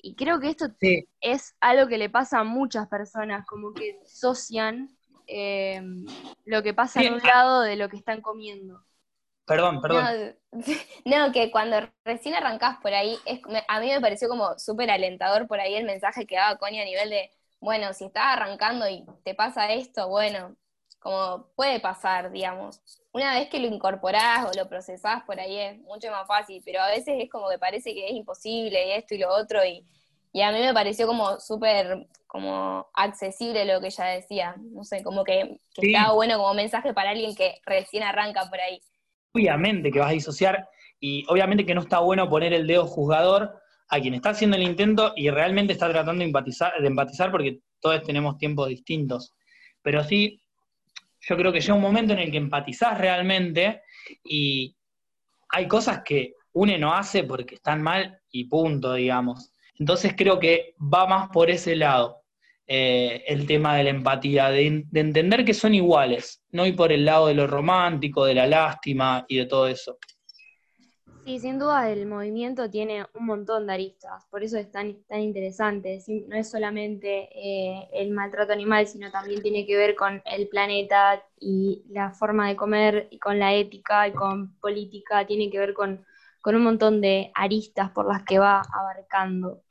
Y 0.03 0.15
creo 0.15 0.39
que 0.41 0.49
esto 0.51 0.67
Sí. 0.79 1.07
es 1.21 1.55
algo 1.61 1.87
que 1.89 1.97
le 1.99 2.11
pasa 2.11 2.41
a 2.41 2.45
muchas 2.45 2.89
personas, 2.89 3.45
como 3.47 3.73
que 3.73 3.99
disocian 4.03 4.89
eh, 5.27 5.81
lo 6.45 6.63
que 6.63 6.75
pasa 6.75 6.99
Sí, 6.99 7.07
en 7.07 7.13
un 7.13 7.19
lado 7.21 7.61
de 7.63 7.77
lo 7.77 7.89
que 7.89 7.97
están 7.97 8.21
comiendo. 8.21 8.85
Perdón, 9.45 9.81
perdón. 9.81 10.05
No, 10.51 10.57
no, 11.05 11.31
que 11.33 11.51
cuando 11.51 11.77
recién 12.05 12.35
arrancás 12.35 12.77
por 12.81 12.93
ahí, 12.93 13.17
es, 13.25 13.41
me- 13.47 13.63
a 13.67 13.79
mí 13.79 13.87
me 13.89 14.01
pareció 14.01 14.27
como 14.29 14.57
súper 14.59 14.89
alentador 14.91 15.47
por 15.47 15.59
ahí 15.59 15.75
el 15.75 15.85
mensaje 15.85 16.25
que 16.25 16.35
daba 16.35 16.57
Connie 16.57 16.81
a 16.81 16.85
nivel 16.85 17.09
de, 17.09 17.31
bueno, 17.59 17.93
si 17.93 18.05
estás 18.05 18.23
arrancando 18.37 18.87
y 18.89 19.05
te 19.23 19.35
pasa 19.35 19.71
esto, 19.73 20.07
bueno, 20.09 20.55
como 21.03 21.47
puede 21.55 21.79
pasar, 21.81 22.31
digamos. 22.31 22.81
Una 23.13 23.35
vez 23.35 23.49
que 23.49 23.59
lo 23.59 23.67
incorporás 23.67 24.45
o 24.47 24.53
lo 24.57 24.69
procesás 24.69 25.23
por 25.25 25.39
ahí 25.39 25.57
es 25.59 25.79
mucho 25.81 26.09
más 26.11 26.27
fácil, 26.27 26.61
pero 26.65 26.81
a 26.81 26.89
veces 26.89 27.15
es 27.19 27.29
como 27.29 27.49
que 27.49 27.59
parece 27.59 27.93
que 27.93 28.07
es 28.07 28.13
imposible 28.13 28.87
y 28.87 28.91
esto 28.93 29.15
y 29.15 29.19
lo 29.19 29.29
otro 29.33 29.63
y, 29.65 29.85
y 30.31 30.41
a 30.41 30.51
mí 30.51 30.59
me 30.59 30.73
pareció 30.73 31.07
como 31.07 31.39
súper 31.39 32.07
como 32.27 32.87
accesible 32.95 33.65
lo 33.65 33.81
que 33.81 33.87
ella 33.87 34.05
decía, 34.05 34.55
no 34.71 34.83
sé, 34.83 35.03
como 35.03 35.23
que, 35.23 35.59
que 35.75 35.81
Sí. 35.81 35.87
estaba 35.93 36.13
bueno 36.13 36.37
como 36.37 36.53
mensaje 36.55 36.93
para 36.93 37.11
alguien 37.11 37.35
que 37.35 37.55
recién 37.65 38.03
arranca 38.03 38.49
por 38.49 38.59
ahí. 38.59 38.81
obviamente 39.33 39.91
que 39.91 39.99
vas 39.99 40.09
a 40.09 40.13
disociar 40.13 40.67
y 40.99 41.25
obviamente 41.29 41.65
que 41.65 41.75
no 41.75 41.81
está 41.81 41.99
bueno 41.99 42.29
poner 42.29 42.53
el 42.53 42.67
dedo 42.67 42.85
juzgador 42.87 43.53
a 43.89 43.99
quien 43.99 44.13
está 44.13 44.29
haciendo 44.29 44.57
el 44.57 44.63
intento 44.63 45.13
y 45.15 45.29
realmente 45.29 45.73
está 45.73 45.89
tratando 45.89 46.19
de 46.21 46.25
empatizar, 46.27 46.73
de 46.79 46.87
empatizar 46.87 47.31
porque 47.31 47.59
todos 47.81 48.01
tenemos 48.03 48.37
tiempos 48.37 48.69
distintos. 48.69 49.33
Pero 49.81 50.03
sí, 50.03 50.41
yo 51.25 51.37
creo 51.37 51.51
que 51.51 51.61
llega 51.61 51.73
un 51.73 51.81
momento 51.81 52.13
en 52.13 52.19
el 52.19 52.31
que 52.31 52.37
empatizás 52.37 52.97
realmente 52.97 53.81
y 54.23 54.75
hay 55.49 55.67
cosas 55.67 56.01
que 56.03 56.33
uno 56.53 56.77
no 56.77 56.93
hace 56.93 57.23
porque 57.23 57.55
están 57.55 57.81
mal 57.81 58.19
y 58.29 58.45
punto, 58.45 58.93
digamos. 58.93 59.51
Entonces 59.79 60.13
creo 60.15 60.39
que 60.39 60.75
va 60.79 61.07
más 61.07 61.29
por 61.29 61.49
ese 61.49 61.75
lado 61.75 62.23
eh, 62.67 63.23
el 63.27 63.47
tema 63.47 63.75
de 63.75 63.85
la 63.85 63.89
empatía, 63.89 64.49
de, 64.49 64.83
de 64.85 64.99
entender 64.99 65.45
que 65.45 65.53
son 65.53 65.73
iguales, 65.73 66.43
no 66.51 66.65
ir 66.65 66.75
por 66.75 66.91
el 66.91 67.05
lado 67.05 67.27
de 67.27 67.33
lo 67.33 67.47
romántico, 67.47 68.25
de 68.25 68.35
la 68.35 68.47
lástima 68.47 69.25
y 69.27 69.37
de 69.37 69.45
todo 69.45 69.67
eso. 69.67 69.97
Sí, 71.25 71.39
sin 71.39 71.57
duda 71.57 71.89
el 71.89 72.05
movimiento 72.05 72.69
tiene 72.69 73.05
un 73.13 73.25
montón 73.25 73.65
de 73.65 73.73
aristas, 73.73 74.25
por 74.29 74.43
eso 74.43 74.57
es 74.57 74.69
tan, 74.71 75.01
tan 75.07 75.21
interesante. 75.21 76.03
No 76.27 76.35
es 76.35 76.51
solamente 76.51 77.29
eh, 77.33 77.87
el 77.93 78.11
maltrato 78.11 78.51
animal, 78.51 78.87
sino 78.87 79.09
también 79.09 79.41
tiene 79.41 79.65
que 79.65 79.77
ver 79.77 79.95
con 79.95 80.21
el 80.25 80.49
planeta 80.49 81.23
y 81.39 81.85
la 81.89 82.11
forma 82.11 82.49
de 82.49 82.57
comer, 82.57 83.07
y 83.09 83.19
con 83.19 83.39
la 83.39 83.53
ética 83.53 84.05
y 84.09 84.11
con 84.11 84.53
política, 84.59 85.25
tiene 85.25 85.49
que 85.49 85.59
ver 85.59 85.73
con, 85.73 86.05
con 86.41 86.55
un 86.55 86.63
montón 86.63 86.99
de 86.99 87.31
aristas 87.35 87.91
por 87.91 88.05
las 88.05 88.23
que 88.23 88.39
va 88.39 88.61
abarcando. 88.73 89.61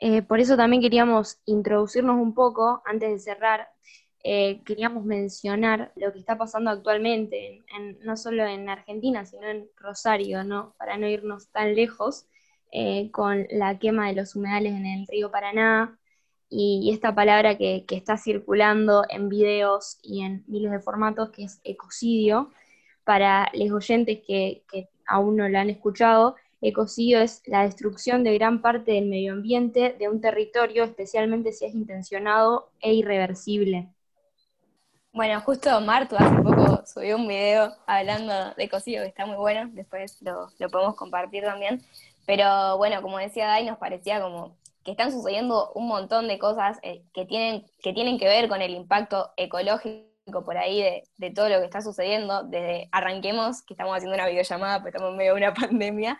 Eh, 0.00 0.22
por 0.22 0.40
eso 0.40 0.56
también 0.56 0.82
queríamos 0.82 1.38
introducirnos 1.44 2.16
un 2.16 2.34
poco, 2.34 2.82
antes 2.84 3.08
de 3.08 3.18
cerrar, 3.20 3.68
eh, 4.24 4.62
queríamos 4.64 5.04
mencionar 5.04 5.92
lo 5.96 6.12
que 6.12 6.18
está 6.20 6.38
pasando 6.38 6.70
actualmente, 6.70 7.48
en- 7.48 7.64
en- 7.76 7.98
no 8.04 8.16
solo 8.16 8.46
en 8.46 8.68
Argentina, 8.68 9.24
sino 9.26 9.48
en 9.48 9.68
Rosario, 9.76 10.44
¿no? 10.44 10.74
para 10.78 10.96
no 10.98 11.08
irnos 11.08 11.48
tan 11.50 11.74
lejos, 11.74 12.26
eh, 12.72 13.10
con 13.12 13.46
la 13.50 13.78
quema 13.78 14.08
de 14.08 14.14
los 14.14 14.34
humedales 14.36 14.72
en 14.74 14.86
el 14.86 15.06
río 15.08 15.30
Paraná, 15.30 15.98
y, 16.48 16.90
esta 16.92 17.14
palabra 17.14 17.56
que, 17.56 17.84
está 17.88 18.16
circulando 18.18 19.04
en 19.08 19.28
videos 19.28 19.98
y 20.02 20.22
en 20.22 20.44
miles 20.46 20.70
de 20.72 20.80
formatos, 20.80 21.30
que 21.30 21.44
es 21.44 21.60
ecocidio. 21.64 22.50
Para 23.04 23.50
los 23.54 23.70
oyentes 23.72 24.20
que, 24.26 24.62
que 24.70 24.88
aún 25.06 25.36
no 25.36 25.48
la 25.48 25.62
han 25.62 25.70
escuchado, 25.70 26.36
ecocidio 26.60 27.20
es 27.20 27.42
la 27.46 27.62
destrucción 27.64 28.22
de 28.24 28.34
gran 28.34 28.60
parte 28.62 28.92
del 28.92 29.06
medio 29.06 29.32
ambiente 29.32 29.96
de 29.98 30.08
un 30.08 30.20
territorio, 30.20 30.84
especialmente 30.84 31.52
si 31.52 31.64
es 31.66 31.74
intencionado 31.74 32.70
e 32.80 32.94
irreversible. 32.94 33.88
Bueno, 35.12 35.40
justo 35.42 35.80
Martu 35.82 36.16
hace 36.16 36.42
poco 36.42 36.84
subió 36.86 37.16
un 37.16 37.28
video 37.28 37.74
hablando 37.86 38.54
de 38.54 38.64
ecocidio 38.64 39.02
que 39.02 39.08
está 39.08 39.26
muy 39.26 39.36
bueno, 39.36 39.68
después 39.72 40.20
lo, 40.22 40.48
lo 40.58 40.68
podemos 40.70 40.96
compartir 40.96 41.44
también. 41.44 41.82
Pero 42.26 42.78
bueno, 42.78 43.02
como 43.02 43.18
decía 43.18 43.46
Dai, 43.46 43.66
nos 43.66 43.78
parecía 43.78 44.22
como 44.22 44.56
que 44.84 44.92
están 44.92 45.12
sucediendo 45.12 45.70
un 45.74 45.86
montón 45.86 46.28
de 46.28 46.38
cosas 46.38 46.78
eh, 46.82 47.02
que, 47.12 47.24
tienen, 47.24 47.66
que 47.82 47.92
tienen 47.92 48.18
que 48.18 48.26
ver 48.26 48.48
con 48.48 48.62
el 48.62 48.72
impacto 48.72 49.32
ecológico 49.36 50.44
por 50.44 50.56
ahí 50.56 51.04
de, 51.18 51.30
todo 51.30 51.48
lo 51.48 51.58
que 51.58 51.64
está 51.64 51.82
sucediendo, 51.82 52.44
desde 52.44 52.88
arranquemos, 52.92 53.62
que 53.62 53.74
estamos 53.74 53.94
haciendo 53.94 54.14
una 54.14 54.28
videollamada, 54.28 54.78
pero 54.78 54.88
estamos 54.88 55.10
en 55.10 55.16
medio 55.16 55.34
de 55.34 55.38
una 55.38 55.54
pandemia, 55.54 56.18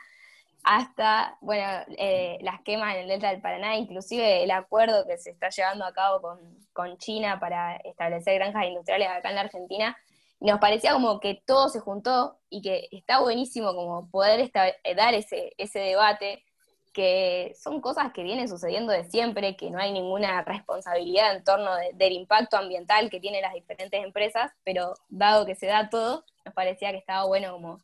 hasta, 0.64 1.36
bueno, 1.40 1.64
eh, 1.98 2.38
las 2.42 2.60
quemas 2.62 2.94
en 2.94 3.02
el 3.02 3.08
Delta 3.08 3.30
del 3.30 3.40
Paraná, 3.40 3.76
inclusive 3.76 4.44
el 4.44 4.50
acuerdo 4.50 5.06
que 5.06 5.18
se 5.18 5.30
está 5.30 5.48
llevando 5.50 5.84
a 5.84 5.92
cabo 5.92 6.20
con, 6.22 6.38
con 6.72 6.98
China 6.98 7.40
para 7.40 7.76
establecer 7.76 8.36
granjas 8.36 8.66
industriales 8.66 9.08
acá 9.08 9.30
en 9.30 9.34
la 9.34 9.40
Argentina, 9.42 9.96
nos 10.40 10.58
parecía 10.60 10.92
como 10.92 11.20
que 11.20 11.42
todo 11.46 11.68
se 11.68 11.80
juntó 11.80 12.38
y 12.48 12.62
que 12.62 12.88
está 12.90 13.20
buenísimo 13.20 13.74
como 13.74 14.10
poder 14.10 14.50
dar 14.52 15.14
ese, 15.14 15.52
ese 15.56 15.78
debate 15.78 16.44
que 16.92 17.54
son 17.56 17.80
cosas 17.80 18.12
que 18.12 18.22
vienen 18.22 18.48
sucediendo 18.48 18.92
de 18.92 19.04
siempre, 19.04 19.56
que 19.56 19.70
no 19.70 19.78
hay 19.78 19.92
ninguna 19.92 20.42
responsabilidad 20.42 21.34
en 21.34 21.44
torno 21.44 21.70
del 21.94 22.12
impacto 22.12 22.56
ambiental 22.56 23.08
que 23.08 23.20
tienen 23.20 23.42
las 23.42 23.54
diferentes 23.54 24.04
empresas, 24.04 24.52
pero 24.62 24.94
dado 25.08 25.46
que 25.46 25.54
se 25.54 25.66
da 25.66 25.88
todo, 25.88 26.24
nos 26.44 26.54
parecía 26.54 26.90
que 26.90 26.98
estaba 26.98 27.24
bueno 27.24 27.52
como 27.52 27.78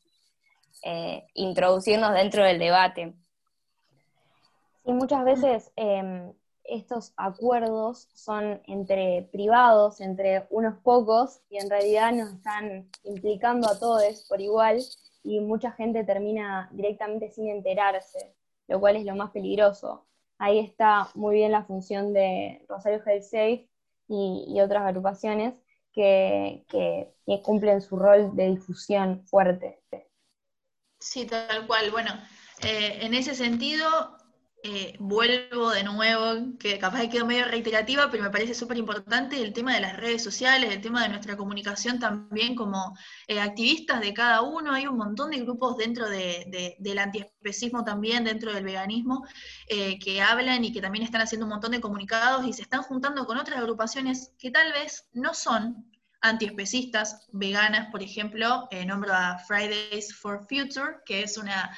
eh, 0.82 1.26
introducirnos 1.34 2.12
dentro 2.14 2.44
del 2.44 2.58
debate. 2.58 3.14
Sí, 4.84 4.92
muchas 4.92 5.24
veces 5.24 5.72
em, 5.76 6.32
estos 6.64 7.12
acuerdos 7.16 8.08
son 8.14 8.60
entre 8.66 9.28
privados, 9.32 10.00
entre 10.00 10.46
unos 10.50 10.78
pocos, 10.78 11.40
y 11.50 11.58
en 11.58 11.68
realidad 11.68 12.12
nos 12.12 12.34
están 12.34 12.88
implicando 13.04 13.68
a 13.68 13.78
todos 13.78 14.26
por 14.28 14.40
igual, 14.40 14.78
y 15.22 15.40
mucha 15.40 15.72
gente 15.72 16.04
termina 16.04 16.68
directamente 16.72 17.30
sin 17.30 17.48
enterarse 17.48 18.34
lo 18.68 18.78
cual 18.78 18.96
es 18.96 19.04
lo 19.04 19.16
más 19.16 19.30
peligroso. 19.30 20.06
Ahí 20.38 20.60
está 20.60 21.08
muy 21.14 21.36
bien 21.36 21.52
la 21.52 21.64
función 21.64 22.12
de 22.12 22.64
Rosario 22.68 23.02
Health 23.04 23.24
Safe 23.24 23.68
y, 24.06 24.60
otras 24.60 24.84
agrupaciones 24.84 25.54
que, 25.92 26.64
cumplen 27.42 27.80
su 27.80 27.96
rol 27.96 28.36
de 28.36 28.50
difusión 28.50 29.26
fuerte. 29.26 29.80
Sí, 30.98 31.26
tal 31.26 31.66
cual. 31.66 31.90
Bueno, 31.90 32.10
eh, 32.62 32.98
en 33.02 33.14
ese 33.14 33.34
sentido, 33.34 34.16
eh, 34.64 34.96
vuelvo 34.98 35.70
de 35.70 35.84
nuevo, 35.84 36.58
que 36.58 36.78
capaz 36.78 37.08
que 37.08 37.22
medio 37.22 37.44
reiterativa, 37.44 38.10
pero 38.10 38.24
me 38.24 38.30
parece 38.30 38.54
súper 38.54 38.78
importante 38.78 39.40
el 39.40 39.52
tema 39.52 39.74
de 39.74 39.80
las 39.80 39.96
redes 39.96 40.24
sociales, 40.24 40.74
el 40.74 40.80
tema 40.80 41.02
de 41.02 41.10
nuestra 41.10 41.36
comunicación 41.36 42.00
también 42.00 42.56
como 42.56 42.96
eh, 43.28 43.40
activistas 43.40 44.00
de 44.00 44.12
cada 44.12 44.42
uno. 44.42 44.72
Hay 44.72 44.88
un 44.88 44.96
montón 44.96 45.30
de 45.30 45.38
grupos 45.38 45.76
dentro 45.76 46.08
del 46.08 46.98
antiespecismo 46.98 47.84
también, 47.84 48.24
dentro 48.24 48.52
del 48.52 48.64
veganismo, 48.64 49.24
que 49.68 50.20
hablan 50.20 50.64
y 50.64 50.72
que 50.72 50.80
también 50.80 51.04
están 51.04 51.20
haciendo 51.20 51.46
un 51.46 51.50
montón 51.50 51.72
de 51.72 51.80
comunicados 51.80 52.44
y 52.46 52.52
se 52.52 52.62
están 52.62 52.82
juntando 52.82 53.24
con 53.26 53.38
otras 53.38 53.58
agrupaciones 53.58 54.32
que 54.38 54.50
tal 54.50 54.72
vez 54.72 55.08
no 55.12 55.32
son 55.34 55.86
antiespecistas 56.20 57.26
veganas, 57.32 57.90
por 57.90 58.02
ejemplo, 58.02 58.68
eh, 58.70 58.84
nombro 58.84 59.12
a 59.12 59.38
Fridays 59.38 60.14
for 60.14 60.40
Future, 60.40 60.96
que 61.06 61.22
es 61.22 61.38
una 61.38 61.70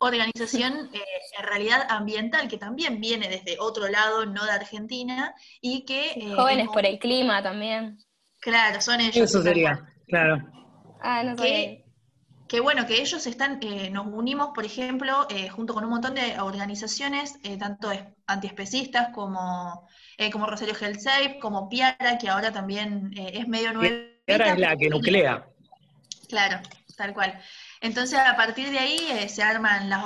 organización 0.00 0.90
eh, 0.94 1.02
en 1.38 1.46
realidad 1.46 1.86
ambiental 1.88 2.48
que 2.48 2.58
también 2.58 3.00
viene 3.00 3.28
desde 3.28 3.56
otro 3.60 3.88
lado, 3.88 4.26
no 4.26 4.44
de 4.44 4.52
Argentina, 4.52 5.34
y 5.60 5.84
que... 5.84 6.12
Eh, 6.12 6.34
Jóvenes 6.34 6.68
por 6.72 6.84
el 6.84 6.98
clima 6.98 7.42
también. 7.42 7.98
Claro, 8.40 8.80
son 8.80 9.00
ellos. 9.00 9.16
Eso 9.16 9.42
sería, 9.42 9.80
claro. 10.08 10.38
Ah, 11.00 11.22
no 11.22 11.36
que, 11.36 11.83
que 12.48 12.60
bueno, 12.60 12.86
que 12.86 13.00
ellos 13.00 13.26
están, 13.26 13.60
nos 13.92 14.06
unimos, 14.06 14.50
por 14.54 14.64
ejemplo, 14.64 15.26
junto 15.52 15.74
con 15.74 15.84
un 15.84 15.90
montón 15.90 16.14
de 16.14 16.38
organizaciones, 16.40 17.38
tanto 17.58 17.90
antiespecistas 18.26 19.08
como 19.14 19.88
eh, 20.16 20.30
como 20.30 20.46
Rosario 20.46 20.74
Health 20.80 21.00
Safe, 21.00 21.38
como 21.40 21.68
Piara, 21.68 22.18
que 22.18 22.28
ahora 22.28 22.52
también 22.52 23.12
eh, 23.16 23.32
es 23.34 23.48
medio 23.48 23.72
nueva. 23.72 23.96
Piara 24.24 24.52
es 24.52 24.58
la 24.58 24.76
que 24.76 24.88
nuclea. 24.88 25.46
Claro, 26.28 26.60
tal 26.96 27.12
cual. 27.12 27.40
Entonces, 27.84 28.18
a 28.18 28.34
partir 28.34 28.70
de 28.70 28.78
ahí 28.78 28.96
eh, 29.10 29.28
se 29.28 29.42
arman 29.42 29.90
las, 29.90 30.02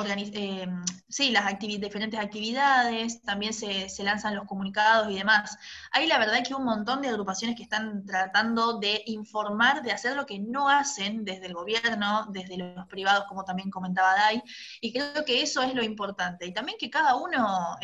sí, 1.08 1.30
las 1.30 1.58
diferentes 1.60 2.18
actividades, 2.18 3.22
también 3.22 3.52
se, 3.52 3.88
se, 3.88 4.02
lanzan 4.02 4.34
los 4.34 4.46
comunicados 4.46 5.08
y 5.12 5.14
demás. 5.14 5.56
Hay 5.92 6.08
la 6.08 6.18
verdad 6.18 6.42
que 6.44 6.56
un 6.56 6.64
montón 6.64 7.02
de 7.02 7.08
agrupaciones 7.08 7.56
que 7.56 7.62
están 7.62 8.04
tratando 8.04 8.80
de 8.80 9.04
informar, 9.06 9.82
de 9.82 9.92
hacer 9.92 10.16
lo 10.16 10.26
que 10.26 10.40
no 10.40 10.68
hacen 10.68 11.24
desde 11.24 11.46
el 11.46 11.54
gobierno, 11.54 12.26
desde 12.30 12.56
los 12.56 12.84
privados, 12.88 13.26
como 13.28 13.44
también 13.44 13.70
comentaba 13.70 14.12
Dai, 14.16 14.42
y 14.80 14.92
creo 14.92 15.24
que 15.24 15.40
eso 15.40 15.62
es 15.62 15.72
lo 15.72 15.84
importante. 15.84 16.46
Y 16.46 16.52
también 16.52 16.78
que 16.80 16.90
cada 16.90 17.14
uno 17.14 17.76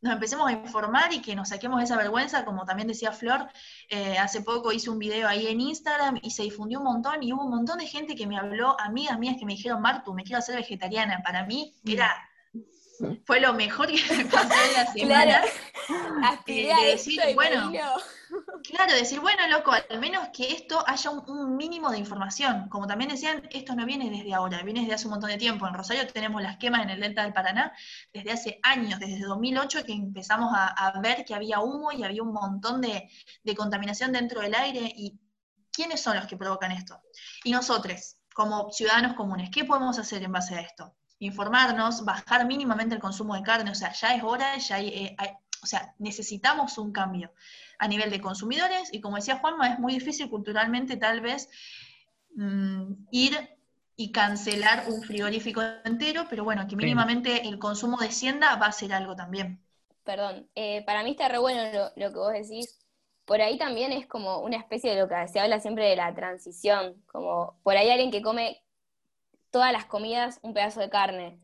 nos 0.00 0.12
empecemos 0.12 0.48
a 0.48 0.52
informar 0.52 1.12
y 1.12 1.20
que 1.20 1.34
nos 1.34 1.48
saquemos 1.48 1.82
esa 1.82 1.96
vergüenza, 1.96 2.44
como 2.44 2.64
también 2.64 2.88
decía 2.88 3.12
Flor, 3.12 3.48
eh, 3.88 4.16
hace 4.18 4.42
poco 4.42 4.72
hice 4.72 4.90
un 4.90 4.98
video 4.98 5.26
ahí 5.26 5.46
en 5.48 5.60
Instagram 5.60 6.18
y 6.22 6.30
se 6.30 6.44
difundió 6.44 6.78
un 6.78 6.84
montón 6.84 7.22
y 7.22 7.32
hubo 7.32 7.44
un 7.44 7.50
montón 7.50 7.78
de 7.78 7.86
gente 7.86 8.14
que 8.14 8.26
me 8.26 8.38
habló, 8.38 8.78
amigas 8.80 9.18
mías 9.18 9.36
que 9.38 9.46
me 9.46 9.54
dijeron, 9.54 9.82
Martu, 9.82 10.14
me 10.14 10.22
quiero 10.22 10.38
hacer 10.38 10.56
vegetariana. 10.56 11.20
Para 11.24 11.44
mí 11.44 11.74
era 11.84 12.14
fue 13.24 13.40
lo 13.40 13.54
mejor 13.54 13.86
que 13.88 14.02
me 14.16 14.24
pasó 14.24 14.54
en 14.66 14.72
la 14.74 14.92
semana. 14.92 15.42
Claro. 15.86 16.42
de 16.46 16.86
decir, 16.86 17.20
bueno, 17.34 17.72
claro, 18.62 18.94
decir, 18.94 19.20
bueno, 19.20 19.46
loco, 19.48 19.72
al 19.72 19.98
menos 20.00 20.28
que 20.32 20.52
esto 20.52 20.82
haya 20.86 21.10
un, 21.10 21.56
mínimo 21.56 21.90
de 21.90 21.98
información. 21.98 22.68
Como 22.68 22.86
también 22.86 23.10
decían, 23.10 23.48
esto 23.50 23.74
no 23.74 23.86
viene 23.86 24.10
desde 24.10 24.34
ahora, 24.34 24.62
viene 24.62 24.80
desde 24.80 24.94
hace 24.94 25.06
un 25.06 25.12
montón 25.12 25.30
de 25.30 25.36
tiempo. 25.36 25.66
En 25.66 25.74
Rosario 25.74 26.06
tenemos 26.06 26.42
las 26.42 26.56
quemas 26.58 26.82
en 26.82 26.90
el 26.90 27.00
Delta 27.00 27.22
del 27.22 27.32
Paraná 27.32 27.72
desde 28.12 28.32
hace 28.32 28.60
años, 28.62 29.00
desde 29.00 29.20
2008 29.20 29.84
que 29.84 29.92
empezamos 29.92 30.52
a, 30.54 30.92
ver 31.00 31.24
que 31.24 31.34
había 31.34 31.60
humo 31.60 31.92
y 31.92 32.02
había 32.04 32.22
un 32.22 32.32
montón 32.32 32.80
de, 32.80 33.08
de 33.44 33.56
contaminación 33.56 34.12
dentro 34.12 34.40
del 34.40 34.54
aire. 34.54 34.92
¿Y 34.96 35.18
quiénes 35.72 36.00
son 36.00 36.16
los 36.16 36.26
que 36.26 36.36
provocan 36.36 36.72
esto? 36.72 37.00
Y 37.44 37.52
nosotros, 37.52 38.16
como 38.34 38.70
ciudadanos 38.72 39.14
comunes, 39.14 39.50
¿qué 39.50 39.64
podemos 39.64 39.98
hacer 39.98 40.22
en 40.22 40.32
base 40.32 40.54
a 40.54 40.60
esto? 40.60 40.94
informarnos, 41.20 42.04
bajar 42.04 42.46
mínimamente 42.46 42.94
el 42.94 43.00
consumo 43.00 43.34
de 43.34 43.42
carne, 43.42 43.72
o 43.72 43.74
sea, 43.74 43.92
ya 43.92 44.14
es 44.14 44.22
hora, 44.22 44.56
ya 44.56 44.80
eh, 44.80 45.16
hay, 45.18 45.30
o 45.62 45.66
sea, 45.66 45.94
necesitamos 45.98 46.78
un 46.78 46.92
cambio 46.92 47.32
a 47.78 47.88
nivel 47.88 48.10
de 48.10 48.20
consumidores 48.20 48.92
y 48.92 49.00
como 49.00 49.16
decía 49.16 49.38
Juanma, 49.38 49.72
es 49.72 49.78
muy 49.78 49.94
difícil 49.94 50.28
culturalmente 50.28 50.96
tal 50.96 51.20
vez 51.20 51.48
mm, 52.34 52.92
ir 53.10 53.58
y 53.96 54.12
cancelar 54.12 54.84
un 54.88 55.02
frigorífico 55.02 55.60
entero, 55.84 56.26
pero 56.30 56.44
bueno, 56.44 56.66
que 56.68 56.76
mínimamente 56.76 57.48
el 57.48 57.58
consumo 57.58 57.96
descienda 57.98 58.54
va 58.56 58.66
a 58.66 58.72
ser 58.72 58.92
algo 58.92 59.16
también. 59.16 59.60
Perdón, 60.04 60.48
eh, 60.54 60.82
para 60.86 61.02
mí 61.02 61.10
está 61.10 61.28
re 61.28 61.38
bueno 61.38 61.62
lo, 61.72 61.90
lo 61.96 62.12
que 62.12 62.18
vos 62.18 62.32
decís, 62.32 62.78
por 63.24 63.40
ahí 63.42 63.58
también 63.58 63.92
es 63.92 64.06
como 64.06 64.38
una 64.38 64.56
especie 64.56 64.94
de 64.94 65.00
lo 65.00 65.08
que 65.08 65.28
se 65.28 65.40
habla 65.40 65.60
siempre 65.60 65.84
de 65.84 65.96
la 65.96 66.14
transición, 66.14 67.02
como 67.06 67.58
por 67.62 67.76
ahí 67.76 67.90
alguien 67.90 68.10
que 68.10 68.22
come 68.22 68.62
todas 69.50 69.72
las 69.72 69.84
comidas 69.86 70.38
un 70.42 70.54
pedazo 70.54 70.80
de 70.80 70.90
carne. 70.90 71.40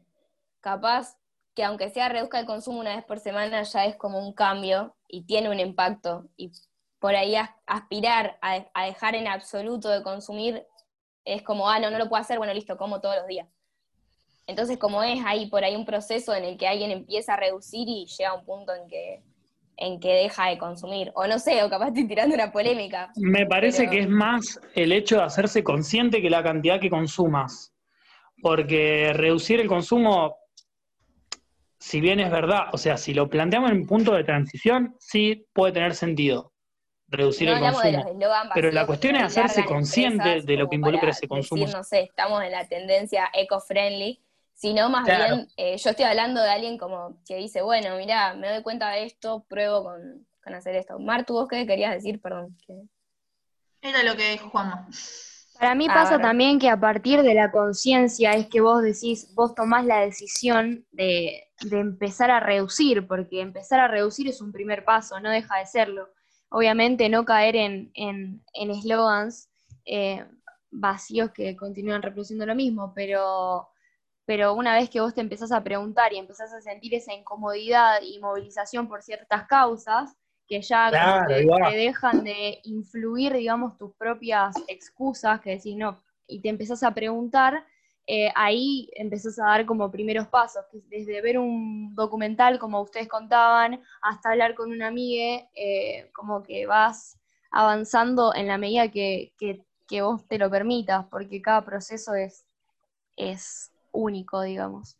Capaz 0.60 1.16
que 1.54 1.64
aunque 1.64 1.90
sea 1.90 2.08
reduzca 2.08 2.40
el 2.40 2.46
consumo 2.46 2.80
una 2.80 2.96
vez 2.96 3.04
por 3.04 3.20
semana, 3.20 3.62
ya 3.62 3.84
es 3.84 3.96
como 3.96 4.18
un 4.18 4.32
cambio 4.32 4.94
y 5.08 5.22
tiene 5.24 5.50
un 5.50 5.60
impacto. 5.60 6.26
Y 6.36 6.50
por 6.98 7.14
ahí 7.14 7.34
aspirar 7.66 8.38
a, 8.42 8.86
dejar 8.86 9.14
en 9.14 9.28
absoluto 9.28 9.88
de 9.88 10.02
consumir 10.02 10.66
es 11.24 11.42
como, 11.42 11.68
ah, 11.68 11.78
no, 11.78 11.90
no 11.90 11.98
lo 11.98 12.08
puedo 12.08 12.20
hacer, 12.20 12.38
bueno, 12.38 12.52
listo, 12.52 12.76
como 12.76 13.00
todos 13.00 13.16
los 13.16 13.26
días. 13.26 13.48
Entonces, 14.46 14.76
como 14.78 15.02
es 15.02 15.24
ahí 15.24 15.46
por 15.46 15.64
ahí 15.64 15.74
un 15.74 15.86
proceso 15.86 16.34
en 16.34 16.44
el 16.44 16.58
que 16.58 16.68
alguien 16.68 16.90
empieza 16.90 17.34
a 17.34 17.36
reducir 17.36 17.88
y 17.88 18.06
llega 18.06 18.30
a 18.30 18.34
un 18.34 18.44
punto 18.44 18.74
en 18.74 18.88
que, 18.88 19.22
en 19.76 20.00
que 20.00 20.12
deja 20.12 20.48
de 20.48 20.58
consumir. 20.58 21.12
O 21.14 21.26
no 21.26 21.38
sé, 21.38 21.62
o 21.62 21.70
capaz 21.70 21.88
estoy 21.88 22.06
tirando 22.06 22.34
una 22.34 22.52
polémica. 22.52 23.10
Me 23.16 23.46
parece 23.46 23.88
que 23.88 24.00
es 24.00 24.08
más 24.08 24.60
el 24.74 24.92
hecho 24.92 25.16
de 25.16 25.22
hacerse 25.22 25.64
consciente 25.64 26.20
que 26.20 26.28
la 26.28 26.42
cantidad 26.42 26.78
que 26.78 26.90
consumas 26.90 27.74
porque 28.44 29.14
reducir 29.14 29.58
el 29.58 29.68
consumo, 29.68 30.36
si 31.84 32.00
bien 32.00 32.18
es 32.18 32.30
verdad, 32.30 32.68
o 32.72 32.78
sea, 32.78 32.96
si 32.96 33.12
lo 33.12 33.28
planteamos 33.28 33.70
en 33.70 33.82
un 33.82 33.86
punto 33.86 34.14
de 34.14 34.24
transición, 34.24 34.96
sí 34.98 35.46
puede 35.52 35.74
tener 35.74 35.94
sentido 35.94 36.54
reducir 37.08 37.46
el 37.50 37.60
consumo. 37.60 38.16
pero 38.54 38.72
la 38.72 38.86
cuestión 38.86 39.16
es 39.16 39.24
hacerse 39.24 39.66
consciente 39.66 40.40
de 40.40 40.56
lo 40.56 40.66
que 40.66 40.76
involucra 40.76 41.10
ese 41.10 41.28
consumo. 41.28 41.66
no 41.66 41.84
sé, 41.84 42.00
estamos 42.00 42.42
en 42.42 42.52
la 42.52 42.66
tendencia 42.66 43.28
eco-friendly 43.34 44.18
sino 44.54 44.88
más 44.88 45.04
bien, 45.04 45.46
eh, 45.58 45.76
yo 45.76 45.90
estoy 45.90 46.06
hablando 46.06 46.40
de 46.40 46.48
alguien 46.48 46.78
como 46.78 47.20
que 47.26 47.36
dice, 47.36 47.60
bueno, 47.60 47.96
mira, 47.98 48.32
me 48.32 48.48
doy 48.48 48.62
cuenta 48.62 48.88
de 48.90 49.04
esto, 49.04 49.44
pruebo 49.46 49.84
con, 49.84 50.54
hacer 50.54 50.76
esto. 50.76 50.98
Martu, 50.98 51.34
¿vos 51.34 51.48
qué 51.48 51.66
querías 51.66 51.92
decir? 51.92 52.18
Perdón. 52.18 52.56
Era 53.82 54.02
lo 54.04 54.16
que 54.16 54.30
dijo 54.30 54.48
Juanma. 54.48 54.88
Para 55.58 55.74
mí 55.74 55.86
ah, 55.90 55.94
pasa 55.94 56.18
también 56.18 56.58
que 56.58 56.68
a 56.68 56.78
partir 56.78 57.22
de 57.22 57.34
la 57.34 57.50
conciencia 57.50 58.32
es 58.32 58.46
que 58.46 58.60
vos 58.60 58.82
decís, 58.82 59.34
vos 59.34 59.54
tomás 59.54 59.84
la 59.84 60.00
decisión 60.00 60.86
de, 60.92 61.44
empezar 61.70 62.30
a 62.30 62.40
reducir, 62.40 63.06
porque 63.06 63.40
empezar 63.40 63.80
a 63.80 63.88
reducir 63.88 64.28
es 64.28 64.40
un 64.40 64.52
primer 64.52 64.84
paso, 64.84 65.20
no 65.20 65.30
deja 65.30 65.58
de 65.58 65.66
serlo. 65.66 66.08
Obviamente 66.48 67.08
no 67.08 67.24
caer 67.24 67.56
en 67.56 67.90
eslogans 68.54 69.50
en, 69.84 70.20
eh, 70.20 70.26
vacíos 70.70 71.30
que 71.30 71.56
continúan 71.56 72.02
reproduciendo 72.02 72.46
lo 72.46 72.54
mismo, 72.54 72.92
pero, 72.94 73.68
pero 74.24 74.54
una 74.54 74.74
vez 74.74 74.90
que 74.90 75.00
vos 75.00 75.14
te 75.14 75.20
empezás 75.20 75.52
a 75.52 75.62
preguntar 75.62 76.12
y 76.12 76.18
empezás 76.18 76.52
a 76.52 76.60
sentir 76.60 76.94
esa 76.94 77.14
incomodidad 77.14 78.02
y 78.02 78.18
movilización 78.18 78.88
por 78.88 79.02
ciertas 79.02 79.46
causas, 79.46 80.16
que 80.46 80.60
ya 80.60 80.90
te, 81.26 81.76
dejan 81.76 82.24
de 82.24 82.60
influir, 82.64 83.32
digamos, 83.32 83.78
tus 83.78 83.94
propias 83.96 84.54
excusas, 84.68 85.40
que 85.40 85.50
decís 85.50 85.76
no, 85.76 86.02
y 86.26 86.40
te 86.40 86.48
empezás 86.48 86.82
a 86.82 86.92
preguntar, 86.92 87.64
eh, 88.06 88.30
ahí 88.34 88.90
empezás 88.96 89.38
a 89.38 89.46
dar 89.46 89.64
como 89.64 89.90
primeros 89.90 90.26
pasos, 90.28 90.64
desde 90.90 91.22
ver 91.22 91.38
un 91.38 91.94
documental, 91.94 92.58
como 92.58 92.82
ustedes 92.82 93.08
contaban, 93.08 93.80
hasta 94.02 94.30
hablar 94.30 94.54
con 94.54 94.70
una 94.70 94.88
amiga, 94.88 95.48
eh, 95.54 96.10
como 96.12 96.42
que 96.42 96.66
vas 96.66 97.18
avanzando 97.50 98.34
en 98.34 98.46
la 98.48 98.58
medida 98.58 98.90
que, 98.90 99.32
que 99.88 100.02
vos 100.02 100.26
te 100.28 100.38
lo 100.38 100.50
permitas, 100.50 101.06
porque 101.10 101.40
cada 101.40 101.64
proceso 101.64 102.14
es, 102.14 102.44
es 103.16 103.72
único, 103.90 104.42
digamos. 104.42 104.96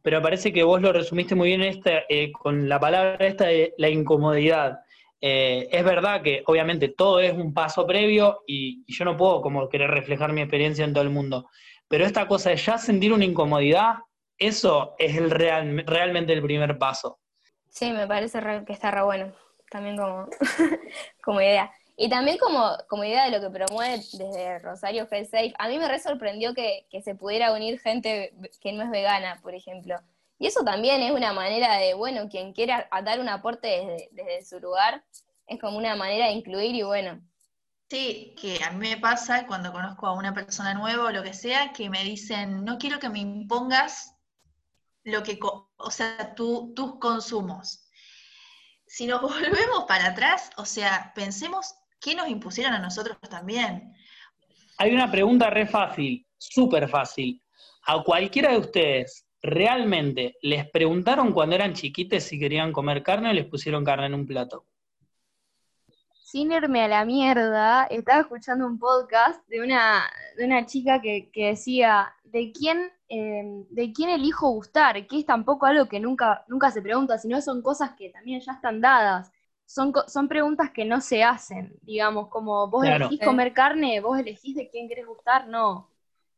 Pero 0.00 0.22
parece 0.22 0.52
que 0.52 0.62
vos 0.62 0.80
lo 0.80 0.92
resumiste 0.92 1.34
muy 1.34 1.48
bien 1.48 1.62
esta, 1.62 2.02
eh, 2.08 2.32
con 2.32 2.66
la 2.66 2.80
palabra 2.80 3.26
esta 3.26 3.46
de 3.46 3.74
la 3.76 3.90
incomodidad. 3.90 4.80
Es 5.24 5.84
verdad 5.84 6.20
que 6.20 6.42
obviamente 6.46 6.88
todo 6.88 7.20
es 7.20 7.32
un 7.32 7.54
paso 7.54 7.86
previo 7.86 8.42
y, 8.44 8.82
yo 8.92 9.04
no 9.04 9.16
puedo 9.16 9.40
como 9.40 9.68
querer 9.68 9.88
reflejar 9.88 10.32
mi 10.32 10.40
experiencia 10.40 10.84
en 10.84 10.92
todo 10.92 11.04
el 11.04 11.10
mundo, 11.10 11.48
pero 11.88 12.04
esta 12.04 12.26
cosa 12.26 12.50
de 12.50 12.56
ya 12.56 12.78
sentir 12.78 13.12
una 13.12 13.24
incomodidad, 13.24 13.96
eso 14.38 14.94
es 14.98 15.16
el 15.16 15.30
real, 15.30 15.84
realmente 15.86 16.32
el 16.32 16.42
primer 16.42 16.78
paso. 16.78 17.18
Sí, 17.68 17.90
me 17.92 18.06
parece 18.06 18.40
que 18.66 18.72
está 18.72 18.90
re 18.90 19.02
bueno, 19.02 19.32
también 19.70 19.96
como, 19.96 20.28
como 21.22 21.40
idea. 21.40 21.70
Y 21.96 22.08
también 22.08 22.38
como, 22.38 22.76
como 22.88 23.04
idea 23.04 23.26
de 23.26 23.30
lo 23.30 23.40
que 23.40 23.50
promueve 23.50 23.96
desde 23.96 24.58
Rosario 24.58 25.06
Health 25.10 25.30
Safe, 25.30 25.54
a 25.58 25.68
mí 25.68 25.78
me 25.78 25.88
re 25.88 26.00
sorprendió 26.00 26.54
que, 26.54 26.86
se 27.02 27.14
pudiera 27.14 27.52
unir 27.52 27.78
gente 27.80 28.34
que 28.60 28.72
no 28.72 28.82
es 28.82 28.90
vegana, 28.90 29.38
por 29.42 29.54
ejemplo. 29.54 29.96
Y 30.38 30.46
eso 30.46 30.64
también 30.64 31.02
es 31.02 31.12
una 31.12 31.32
manera 31.32 31.76
de, 31.76 31.94
bueno, 31.94 32.28
quien 32.28 32.52
quiera 32.52 32.88
dar 33.04 33.20
un 33.20 33.28
aporte 33.28 34.08
desde, 34.10 34.44
su 34.44 34.58
lugar, 34.58 35.04
es 35.46 35.60
como 35.60 35.78
una 35.78 35.94
manera 35.94 36.26
de 36.26 36.32
incluir 36.32 36.74
y 36.74 36.82
bueno. 36.82 37.20
Sí, 37.92 38.34
que 38.40 38.64
a 38.64 38.70
mí 38.70 38.88
me 38.88 38.96
pasa 38.96 39.46
cuando 39.46 39.70
conozco 39.70 40.06
a 40.06 40.14
una 40.14 40.32
persona 40.32 40.72
nueva 40.72 41.04
o 41.04 41.10
lo 41.10 41.22
que 41.22 41.34
sea, 41.34 41.74
que 41.74 41.90
me 41.90 42.02
dicen, 42.02 42.64
no 42.64 42.78
quiero 42.78 42.98
que 42.98 43.10
me 43.10 43.18
impongas 43.18 44.16
lo 45.04 45.22
que, 45.22 45.38
o 45.42 45.90
sea, 45.90 46.34
tus 46.34 46.98
consumos. 46.98 47.86
Si 48.86 49.06
nos 49.06 49.20
volvemos 49.20 49.84
para 49.86 50.06
atrás, 50.06 50.52
o 50.56 50.64
sea, 50.64 51.12
pensemos 51.14 51.74
¿qué 52.00 52.14
nos 52.14 52.30
impusieron 52.30 52.72
a 52.72 52.78
nosotros 52.78 53.18
también? 53.28 53.92
Hay 54.78 54.94
una 54.94 55.10
pregunta 55.10 55.50
re 55.50 55.66
fácil, 55.66 56.26
súper 56.38 56.88
fácil. 56.88 57.42
A 57.82 58.02
cualquiera 58.02 58.52
de 58.52 58.58
ustedes, 58.58 59.26
¿realmente 59.42 60.38
les 60.40 60.66
preguntaron 60.70 61.30
cuando 61.34 61.56
eran 61.56 61.74
chiquites 61.74 62.24
si 62.24 62.38
querían 62.40 62.72
comer 62.72 63.02
carne 63.02 63.28
o 63.28 63.32
les 63.34 63.44
pusieron 63.44 63.84
carne 63.84 64.06
en 64.06 64.14
un 64.14 64.26
plato? 64.26 64.64
Sin 66.32 66.50
irme 66.50 66.82
a 66.82 66.88
la 66.88 67.04
mierda, 67.04 67.84
estaba 67.90 68.22
escuchando 68.22 68.66
un 68.66 68.78
podcast 68.78 69.46
de 69.48 69.60
una, 69.60 70.02
de 70.34 70.46
una 70.46 70.64
chica 70.64 70.98
que, 71.02 71.30
decía, 71.34 72.10
¿de 72.24 72.52
quién, 72.52 72.90
em, 73.10 73.66
¿de 73.68 73.92
quién 73.92 74.08
elijo 74.08 74.48
gustar? 74.48 75.06
Que 75.06 75.18
es 75.18 75.26
tampoco 75.26 75.66
algo 75.66 75.90
que 75.90 76.00
nunca, 76.00 76.42
nunca 76.48 76.70
se 76.70 76.80
pregunta, 76.80 77.18
sino 77.18 77.42
son 77.42 77.60
cosas 77.60 77.90
que 77.98 78.08
también 78.08 78.40
ya 78.40 78.52
están 78.52 78.80
dadas. 78.80 79.30
Son, 79.66 79.92
son 80.06 80.26
preguntas 80.26 80.70
que 80.70 80.86
no 80.86 81.02
se 81.02 81.22
hacen, 81.22 81.74
digamos, 81.82 82.28
como 82.28 82.66
vos 82.66 82.86
elegís 82.86 83.20
comer 83.20 83.52
carne, 83.52 84.00
vos 84.00 84.18
elegís 84.18 84.56
de 84.56 84.70
quién 84.70 84.88
querés 84.88 85.04
gustar, 85.04 85.48
no. 85.48 85.90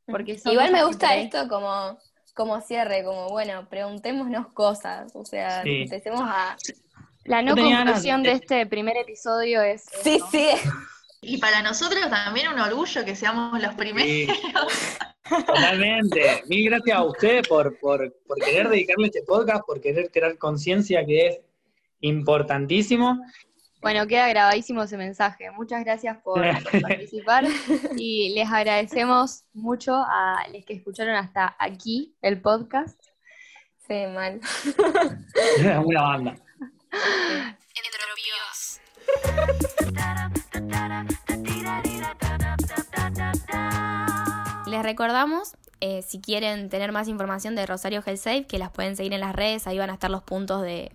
Porque 0.07 0.41
Igual 0.45 0.73
me 0.73 0.83
gusta 0.83 1.15
esto 1.15 1.47
como, 1.49 1.97
como 2.35 2.61
cierre, 2.63 3.05
como 3.05 3.29
bueno, 3.29 3.69
preguntémonos 3.69 4.49
cosas, 4.49 5.15
o 5.15 5.25
sea, 5.25 5.63
empecemos 5.63 6.21
a... 6.25 6.57
La 7.25 7.43
no 7.43 7.57
conclusión 7.57 8.23
de 8.23 8.33
este 8.33 8.67
primer 8.67 8.97
episodio 8.97 9.63
es... 9.63 9.85
Sí, 10.03 10.21
sí. 10.31 10.49
Y 11.23 11.39
para 11.39 11.63
nosotros 11.63 12.09
también 12.11 12.49
un 12.49 12.61
orgullo 12.61 13.05
que 13.05 13.17
seamos 13.17 13.61
los 13.61 13.75
primeros. 13.75 14.37
Totalmente. 15.29 16.43
Mil 16.49 16.69
gracias 16.69 16.99
a 16.99 17.03
ustedes 17.03 17.49
por, 17.49 17.79
por, 17.79 18.15
por 18.27 18.39
querer 18.39 18.69
dedicarle 18.69 19.07
este 19.07 19.23
podcast, 19.23 19.65
por 19.65 19.81
querer 19.81 20.11
crear 20.11 20.37
conciencia 20.37 21.05
que 21.07 21.27
es 21.29 21.41
importantísimo. 22.01 23.19
Bueno, 23.81 24.07
queda 24.07 24.29
grabadísimo 24.29 24.83
ese 24.83 24.99
mensaje. 24.99 25.51
Muchas 25.51 25.83
gracias 25.85 26.19
por 26.23 26.43
participar 26.83 27.45
y 27.97 28.35
les 28.35 28.51
agradecemos 28.51 29.45
mucho 29.55 29.95
a 29.95 30.47
los 30.53 30.65
que 30.65 30.75
escucharon 30.75 31.15
hasta 31.15 31.57
aquí 31.59 32.15
el 32.21 32.41
podcast. 32.41 32.99
Sí, 33.87 34.07
mal. 34.15 34.41
Una 35.85 36.03
banda. 36.03 36.37
Les 44.67 44.83
recordamos, 44.83 45.57
eh, 45.81 46.03
si 46.03 46.21
quieren 46.21 46.69
tener 46.69 46.91
más 46.91 47.09
información 47.09 47.55
de 47.55 47.67
Rosario 47.67 48.03
Health 48.05 48.19
Safe, 48.19 48.47
que 48.47 48.59
las 48.59 48.71
pueden 48.71 48.97
seguir 48.97 49.13
en 49.13 49.21
las 49.21 49.35
redes, 49.35 49.67
ahí 49.67 49.79
van 49.79 49.91
a 49.91 49.95
estar 49.95 50.11
los 50.11 50.23
puntos 50.23 50.63
de, 50.63 50.91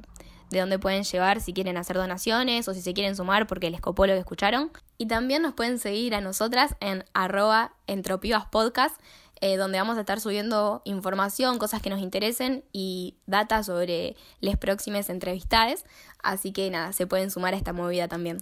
de 0.49 0.59
dónde 0.59 0.79
pueden 0.79 1.03
llevar 1.03 1.41
si 1.41 1.53
quieren 1.53 1.77
hacer 1.77 1.95
donaciones 1.95 2.67
o 2.67 2.73
si 2.73 2.81
se 2.81 2.93
quieren 2.93 3.15
sumar 3.15 3.47
porque 3.47 3.69
les 3.69 3.81
copó 3.81 4.07
lo 4.07 4.13
que 4.13 4.19
escucharon. 4.19 4.71
Y 4.97 5.07
también 5.07 5.41
nos 5.41 5.53
pueden 5.53 5.79
seguir 5.79 6.15
a 6.15 6.21
nosotras 6.21 6.75
en 6.79 7.05
arroba 7.13 7.73
entropivaspodcast, 7.87 8.99
eh, 9.41 9.57
donde 9.57 9.77
vamos 9.77 9.97
a 9.97 10.01
estar 10.01 10.19
subiendo 10.19 10.81
información, 10.85 11.59
cosas 11.59 11.81
que 11.81 11.89
nos 11.89 11.99
interesen 11.99 12.63
y 12.71 13.15
data 13.25 13.63
sobre 13.63 14.15
las 14.41 14.57
próximas 14.57 15.09
entrevistades. 15.09 15.85
Así 16.21 16.51
que 16.51 16.69
nada, 16.69 16.93
se 16.93 17.07
pueden 17.07 17.31
sumar 17.31 17.53
a 17.53 17.57
esta 17.57 17.73
movida 17.73 18.07
también. 18.07 18.39